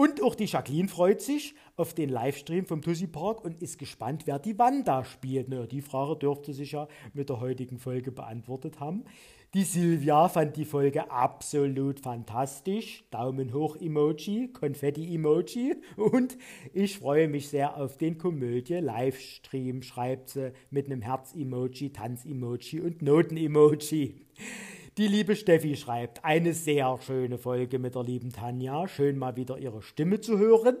Und 0.00 0.22
auch 0.22 0.34
die 0.34 0.46
Jacqueline 0.46 0.88
freut 0.88 1.20
sich 1.20 1.54
auf 1.76 1.92
den 1.92 2.08
Livestream 2.08 2.64
vom 2.64 2.80
Tussi 2.80 3.06
Park 3.06 3.44
und 3.44 3.60
ist 3.60 3.78
gespannt, 3.78 4.22
wer 4.26 4.38
die 4.38 4.58
Wanda 4.58 5.04
spielt. 5.04 5.48
Na, 5.50 5.66
die 5.66 5.82
Frage 5.82 6.16
dürfte 6.16 6.54
sich 6.54 6.72
ja 6.72 6.88
mit 7.12 7.28
der 7.28 7.40
heutigen 7.40 7.78
Folge 7.78 8.10
beantwortet 8.10 8.80
haben. 8.80 9.04
Die 9.52 9.64
Silvia 9.64 10.28
fand 10.28 10.56
die 10.56 10.64
Folge 10.64 11.10
absolut 11.10 11.98
fantastisch. 11.98 13.02
Daumen 13.10 13.52
hoch 13.52 13.74
Emoji, 13.74 14.52
Konfetti 14.52 15.12
Emoji. 15.12 15.74
Und 15.96 16.38
ich 16.72 17.00
freue 17.00 17.26
mich 17.26 17.48
sehr 17.48 17.76
auf 17.76 17.96
den 17.96 18.16
Komödie 18.16 18.74
Livestream, 18.74 19.82
schreibt 19.82 20.28
sie 20.28 20.52
mit 20.70 20.86
einem 20.86 21.02
Herz-Emoji, 21.02 21.90
Tanz-Emoji 21.90 22.80
und 22.80 23.02
Noten-Emoji. 23.02 24.24
Die 24.96 25.08
liebe 25.08 25.34
Steffi 25.34 25.74
schreibt, 25.74 26.24
eine 26.24 26.54
sehr 26.54 26.96
schöne 27.04 27.36
Folge 27.36 27.80
mit 27.80 27.96
der 27.96 28.04
lieben 28.04 28.30
Tanja. 28.30 28.86
Schön 28.86 29.18
mal 29.18 29.34
wieder 29.34 29.58
ihre 29.58 29.82
Stimme 29.82 30.20
zu 30.20 30.38
hören. 30.38 30.76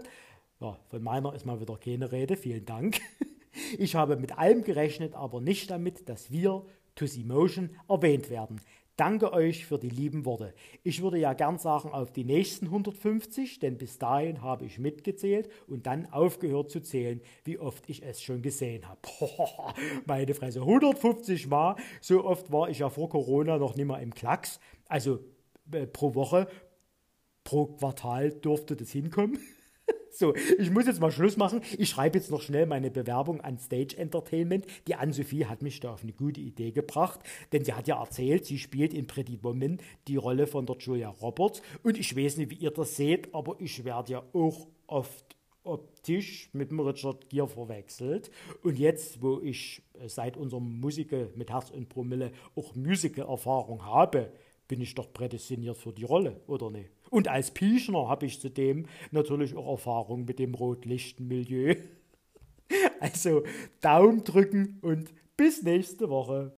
Ja, 0.60 0.78
von 0.90 1.02
meiner 1.02 1.34
ist 1.34 1.44
mal 1.44 1.60
wieder 1.60 1.76
keine 1.76 2.12
Rede. 2.12 2.36
Vielen 2.36 2.66
Dank. 2.66 3.00
Ich 3.78 3.96
habe 3.96 4.16
mit 4.16 4.38
allem 4.38 4.62
gerechnet, 4.62 5.14
aber 5.14 5.40
nicht 5.40 5.70
damit, 5.70 6.08
dass 6.08 6.30
wir 6.30 6.64
Tussi 6.94 7.24
Motion 7.24 7.70
erwähnt 7.88 8.30
werden. 8.30 8.60
Danke 9.00 9.32
euch 9.32 9.64
für 9.64 9.78
die 9.78 9.88
lieben 9.88 10.26
Worte. 10.26 10.52
Ich 10.82 11.00
würde 11.00 11.16
ja 11.16 11.32
gern 11.32 11.56
sagen 11.56 11.90
auf 11.90 12.12
die 12.12 12.24
nächsten 12.24 12.66
150, 12.66 13.58
denn 13.58 13.78
bis 13.78 13.98
dahin 13.98 14.42
habe 14.42 14.66
ich 14.66 14.78
mitgezählt 14.78 15.48
und 15.66 15.86
dann 15.86 16.12
aufgehört 16.12 16.70
zu 16.70 16.80
zählen, 16.80 17.22
wie 17.44 17.58
oft 17.58 17.88
ich 17.88 18.02
es 18.02 18.20
schon 18.20 18.42
gesehen 18.42 18.86
habe. 18.86 19.00
meine 20.06 20.34
Fresse, 20.34 20.60
150 20.60 21.46
Mal. 21.46 21.76
So 22.02 22.26
oft 22.26 22.52
war 22.52 22.68
ich 22.68 22.80
ja 22.80 22.90
vor 22.90 23.08
Corona 23.08 23.56
noch 23.56 23.74
nicht 23.74 23.86
mehr 23.86 24.00
im 24.00 24.12
Klacks. 24.12 24.60
Also 24.86 25.20
äh, 25.72 25.86
pro 25.86 26.14
Woche, 26.14 26.46
pro 27.42 27.68
Quartal 27.68 28.32
durfte 28.32 28.76
das 28.76 28.90
hinkommen. 28.90 29.38
So, 30.12 30.34
ich 30.58 30.70
muss 30.70 30.86
jetzt 30.86 31.00
mal 31.00 31.10
Schluss 31.10 31.36
machen. 31.36 31.62
Ich 31.78 31.88
schreibe 31.88 32.18
jetzt 32.18 32.30
noch 32.30 32.42
schnell 32.42 32.66
meine 32.66 32.90
Bewerbung 32.90 33.40
an 33.40 33.58
Stage 33.58 33.96
Entertainment. 33.96 34.66
Die 34.86 34.96
Anne-Sophie 34.96 35.46
hat 35.46 35.62
mich 35.62 35.80
da 35.80 35.92
auf 35.92 36.02
eine 36.02 36.12
gute 36.12 36.40
Idee 36.40 36.72
gebracht, 36.72 37.20
denn 37.52 37.64
sie 37.64 37.72
hat 37.72 37.86
ja 37.86 38.00
erzählt, 38.00 38.44
sie 38.44 38.58
spielt 38.58 38.92
in 38.92 39.06
Pretty 39.06 39.42
Woman 39.42 39.78
die 40.08 40.16
Rolle 40.16 40.46
von 40.46 40.66
der 40.66 40.76
Julia 40.78 41.08
Roberts. 41.08 41.62
Und 41.82 41.98
ich 41.98 42.16
weiß 42.16 42.38
nicht, 42.38 42.50
wie 42.50 42.56
ihr 42.56 42.70
das 42.70 42.96
seht, 42.96 43.34
aber 43.34 43.56
ich 43.60 43.84
werde 43.84 44.12
ja 44.12 44.22
auch 44.32 44.66
oft 44.86 45.36
optisch 45.62 46.48
mit 46.52 46.70
dem 46.70 46.80
Richard 46.80 47.28
Gere 47.28 47.48
verwechselt. 47.48 48.30
Und 48.62 48.78
jetzt, 48.78 49.22
wo 49.22 49.40
ich 49.40 49.82
äh, 50.00 50.08
seit 50.08 50.36
unserem 50.36 50.80
Musical 50.80 51.30
mit 51.36 51.50
Herz 51.50 51.70
und 51.70 51.88
Promille 51.88 52.32
auch 52.56 52.74
Musical-Erfahrung 52.74 53.84
habe, 53.84 54.32
bin 54.68 54.80
ich 54.80 54.94
doch 54.94 55.12
prädestiniert 55.12 55.76
für 55.76 55.92
die 55.92 56.04
Rolle, 56.04 56.40
oder 56.46 56.70
nicht? 56.70 56.90
Und 57.10 57.28
als 57.28 57.50
Piechner 57.50 58.08
habe 58.08 58.26
ich 58.26 58.40
zudem 58.40 58.86
natürlich 59.10 59.56
auch 59.56 59.72
Erfahrung 59.72 60.24
mit 60.24 60.38
dem 60.38 60.54
Rotlichtenmilieu. 60.54 61.76
Also 63.00 63.42
Daumen 63.80 64.22
drücken 64.22 64.78
und 64.82 65.12
bis 65.36 65.64
nächste 65.64 66.08
Woche. 66.08 66.48